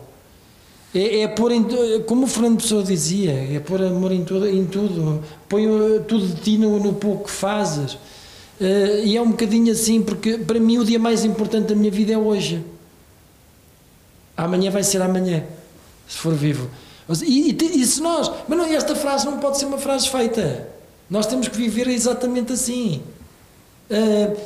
É, 0.94 1.20
é 1.20 1.28
pôr 1.28 1.52
em, 1.52 1.64
como 2.06 2.24
o 2.24 2.26
Fernando 2.26 2.60
Pessoa 2.60 2.82
dizia, 2.82 3.32
é 3.32 3.60
pôr 3.60 3.82
amor 3.82 4.12
em 4.12 4.24
tudo, 4.24 4.48
em 4.48 4.64
tudo. 4.64 5.22
põe 5.48 5.66
uh, 5.66 6.02
tudo 6.04 6.26
de 6.26 6.40
ti 6.40 6.58
no, 6.58 6.78
no 6.80 6.94
pouco 6.94 7.24
que 7.24 7.30
fazes. 7.30 7.96
Eh, 8.60 9.02
e 9.04 9.16
é 9.16 9.20
um 9.20 9.30
bocadinho 9.30 9.70
assim, 9.70 10.02
porque 10.02 10.38
para 10.38 10.58
mim 10.58 10.78
o 10.78 10.84
dia 10.84 10.98
mais 10.98 11.24
importante 11.24 11.68
da 11.68 11.74
minha 11.74 11.90
vida 11.90 12.12
é 12.12 12.18
hoje. 12.18 12.64
Amanhã 14.36 14.70
vai 14.70 14.82
ser 14.82 15.00
amanhã, 15.02 15.44
se 16.08 16.16
for 16.16 16.34
vivo. 16.34 16.68
E, 17.22 17.50
e, 17.50 17.80
e 17.80 17.86
se 17.86 18.00
nós. 18.00 18.30
Mas 18.48 18.58
não, 18.58 18.64
esta 18.66 18.94
frase 18.94 19.26
não 19.26 19.38
pode 19.38 19.58
ser 19.58 19.66
uma 19.66 19.78
frase 19.78 20.08
feita. 20.08 20.68
Nós 21.08 21.26
temos 21.26 21.48
que 21.48 21.56
viver 21.56 21.86
exatamente 21.88 22.52
assim. 22.52 23.02
Uh, 23.90 24.36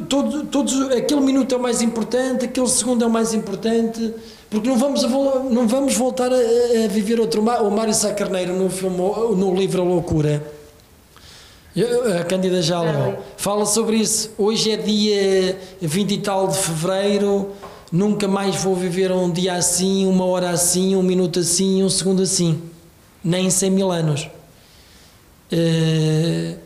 todo, 0.00 0.44
todos, 0.44 0.90
aquele 0.90 1.20
minuto 1.20 1.54
é 1.54 1.58
o 1.58 1.60
mais 1.60 1.82
importante, 1.82 2.44
aquele 2.46 2.68
segundo 2.68 3.04
é 3.04 3.06
o 3.06 3.10
mais 3.10 3.32
importante, 3.34 4.12
porque 4.50 4.68
não 4.68 4.76
vamos, 4.76 5.02
não 5.02 5.68
vamos 5.68 5.94
voltar 5.94 6.32
a, 6.32 6.36
a 6.84 6.88
viver 6.88 7.20
outro. 7.20 7.42
O 7.42 7.70
Mário 7.70 7.94
Sá 7.94 8.12
Carneiro, 8.12 8.54
no, 8.54 8.68
filme, 8.68 8.96
no 8.96 9.54
livro 9.54 9.82
A 9.82 9.84
Loucura, 9.84 10.42
a 12.20 12.24
Cândida 12.24 12.60
já 12.60 12.80
leu, 12.82 13.18
fala 13.36 13.64
sobre 13.64 13.96
isso. 13.96 14.30
Hoje 14.36 14.70
é 14.70 14.76
dia 14.76 15.58
20 15.80 16.12
e 16.12 16.18
tal 16.18 16.48
de 16.48 16.58
fevereiro, 16.58 17.50
nunca 17.90 18.28
mais 18.28 18.56
vou 18.56 18.74
viver 18.74 19.10
um 19.12 19.30
dia 19.30 19.54
assim, 19.54 20.06
uma 20.06 20.24
hora 20.26 20.50
assim, 20.50 20.96
um 20.96 21.02
minuto 21.02 21.38
assim, 21.38 21.82
um 21.82 21.88
segundo 21.88 22.22
assim, 22.22 22.60
nem 23.24 23.48
100 23.48 23.70
mil 23.70 23.90
anos. 23.90 24.28
Uh, 25.52 26.58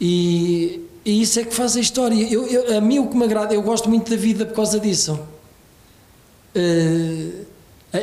e, 0.00 0.80
e, 1.04 1.22
isso 1.22 1.40
é 1.40 1.44
que 1.44 1.54
faz 1.54 1.76
a 1.76 1.80
história. 1.80 2.30
Eu, 2.30 2.46
eu, 2.46 2.76
a 2.76 2.80
mim 2.80 2.98
o 2.98 3.06
que 3.06 3.16
me 3.16 3.24
agrada, 3.24 3.54
eu 3.54 3.62
gosto 3.62 3.88
muito 3.88 4.10
da 4.10 4.16
vida 4.16 4.44
por 4.44 4.54
causa 4.54 4.78
disso. 4.78 5.18
Uh, 6.54 7.46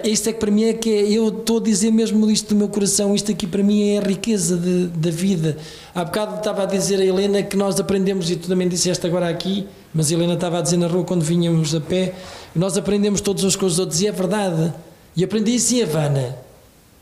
isto 0.04 0.30
é 0.30 0.34
que 0.34 0.40
para 0.40 0.52
mim 0.52 0.66
é 0.66 0.74
que 0.74 0.90
é, 0.90 1.12
eu 1.12 1.30
estou 1.30 1.60
a 1.60 1.62
dizer 1.62 1.92
mesmo 1.92 2.30
isto 2.30 2.50
do 2.50 2.56
meu 2.56 2.68
coração, 2.68 3.16
isto 3.16 3.32
aqui 3.32 3.48
para 3.48 3.64
mim 3.64 3.90
é 3.90 4.00
a 4.00 4.02
riqueza 4.02 4.58
de, 4.58 4.88
da 4.88 5.10
vida. 5.10 5.58
Há 5.96 6.04
bocado 6.04 6.38
estava 6.38 6.64
a 6.64 6.66
dizer 6.66 7.00
a 7.00 7.06
Helena 7.06 7.42
que 7.42 7.56
nós 7.56 7.80
aprendemos, 7.80 8.30
e 8.30 8.36
tu 8.36 8.50
também 8.50 8.68
disseste 8.68 9.08
agora 9.08 9.30
aqui, 9.30 9.66
mas 9.94 10.12
a 10.12 10.14
Helena 10.14 10.34
estava 10.34 10.60
a 10.60 10.62
dizer 10.62 10.76
na 10.76 10.88
rua 10.88 11.06
quando 11.06 11.22
vinhamos 11.22 11.74
a 11.74 11.80
pé, 11.80 12.16
nós 12.54 12.78
aprendemos 12.78 13.22
todos 13.22 13.46
uns 13.46 13.56
com 13.56 13.66
os 13.66 13.80
outros, 13.80 14.02
e 14.02 14.08
é 14.08 14.12
verdade. 14.12 14.74
E 15.16 15.24
aprendi 15.24 15.56
isso 15.56 15.74
em 15.76 15.84
Havana. 15.84 16.38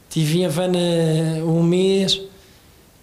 Tive 0.10 0.40
em 0.40 0.46
Havana 0.46 0.80
um 1.44 1.64
mês 1.64 2.22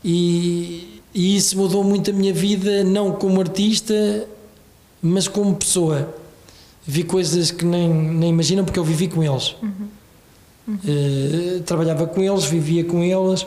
e, 0.04 0.91
e 1.14 1.36
isso 1.36 1.56
mudou 1.56 1.84
muito 1.84 2.10
a 2.10 2.12
minha 2.12 2.32
vida, 2.32 2.82
não 2.84 3.12
como 3.12 3.40
artista, 3.40 4.26
mas 5.00 5.28
como 5.28 5.54
pessoa. 5.54 6.14
Vi 6.86 7.04
coisas 7.04 7.50
que 7.50 7.64
nem, 7.64 7.88
nem 7.88 8.30
imaginam, 8.30 8.64
porque 8.64 8.78
eu 8.78 8.84
vivi 8.84 9.08
com 9.08 9.22
eles. 9.22 9.54
Uhum. 9.62 9.88
Uhum. 10.68 10.78
Uh, 10.84 11.60
trabalhava 11.62 12.06
com 12.06 12.22
eles, 12.22 12.44
vivia 12.44 12.84
com 12.84 13.02
eles 13.02 13.46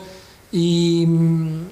e 0.52 1.06
hum, 1.08 1.64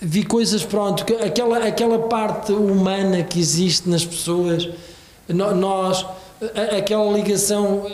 vi 0.00 0.24
coisas, 0.24 0.64
pronto, 0.64 1.04
aquela, 1.24 1.66
aquela 1.66 1.98
parte 1.98 2.52
humana 2.52 3.22
que 3.22 3.38
existe 3.38 3.88
nas 3.88 4.04
pessoas, 4.04 4.68
nós, 5.28 6.06
aquela 6.76 7.12
ligação 7.12 7.86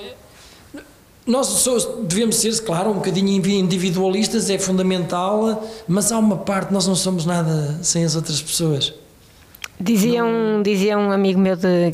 nós 1.27 1.67
devemos 2.07 2.37
ser, 2.37 2.59
claro, 2.63 2.91
um 2.91 2.95
bocadinho 2.95 3.29
individualistas, 3.29 4.51
é 4.51 4.59
fundamental, 4.59 5.65
mas 5.89 6.13
há 6.13 6.19
uma 6.19 6.37
parte, 6.37 6.73
nós 6.73 6.87
não 6.87 6.95
somos 6.95 7.25
nada 7.25 7.79
sem 7.83 8.05
as 8.05 8.15
outras 8.15 8.43
pessoas. 8.43 8.93
Dizia 9.81 10.25
um, 10.25 10.63
dizia 10.63 10.97
um 10.97 11.11
amigo 11.11 11.41
meu 11.41 11.57
de, 11.57 11.91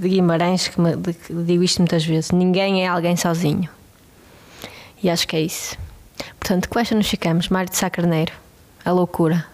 de 0.00 0.08
Guimarães, 0.08 0.68
que, 0.68 0.80
me, 0.80 0.96
de, 0.96 1.12
que 1.12 1.32
digo 1.34 1.62
isto 1.62 1.78
muitas 1.78 2.04
vezes: 2.04 2.30
ninguém 2.30 2.84
é 2.84 2.88
alguém 2.88 3.16
sozinho. 3.16 3.68
E 5.02 5.10
acho 5.10 5.28
que 5.28 5.36
é 5.36 5.42
isso. 5.42 5.76
Portanto, 6.40 6.68
com 6.68 6.78
esta 6.78 6.94
nos 6.94 7.08
ficamos. 7.08 7.48
Mário 7.48 7.70
de 7.70 7.76
Sá 7.76 7.90
Carneiro, 7.90 8.32
a 8.84 8.90
loucura. 8.90 9.44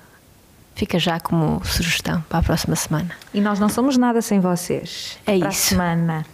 Fica 0.75 0.99
já 0.99 1.21
como 1.21 1.65
sugestão 1.65 2.25
para 2.29 2.39
a 2.39 2.43
próxima 2.43 2.77
semana. 2.77 3.11
E 3.33 3.41
nós 3.41 3.59
não 3.59 3.69
somos 3.69 3.97
nada 3.97 4.23
sem 4.23 4.41
vocês. 4.41 5.19
É 5.23 5.25
para 5.25 5.35
isso. 5.35 5.41
Para 5.41 5.49
a 5.49 5.53
semana. 5.53 6.27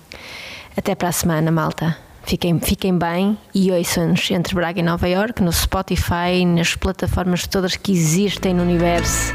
Até 0.76 0.94
para 0.94 1.08
a 1.08 1.12
semana, 1.12 1.50
malta. 1.50 1.96
Fiquem, 2.30 2.60
fiquem 2.60 2.96
bem 2.96 3.36
e 3.52 3.72
ouçam-nos 3.72 4.30
entre 4.30 4.54
Braga 4.54 4.78
e 4.78 4.84
Nova 4.84 5.08
York 5.08 5.42
no 5.42 5.52
Spotify, 5.52 6.44
nas 6.46 6.76
plataformas 6.76 7.44
todas 7.44 7.74
que 7.74 7.90
existem 7.90 8.54
no 8.54 8.62
universo. 8.62 9.34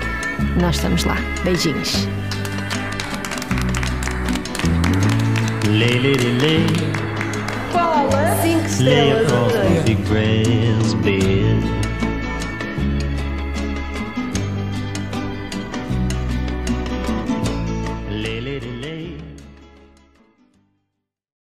Nós 0.61 0.77
estamos 0.77 1.03
lá. 1.03 1.17
Beijinhos. 1.43 2.07
Lay, 5.67 5.99
lay, 5.99 6.13
lay, 6.13 6.37
lay. 6.39 6.65
Fala! 7.73 8.41
Cinco 8.41 8.65
estrelas. 8.65 9.25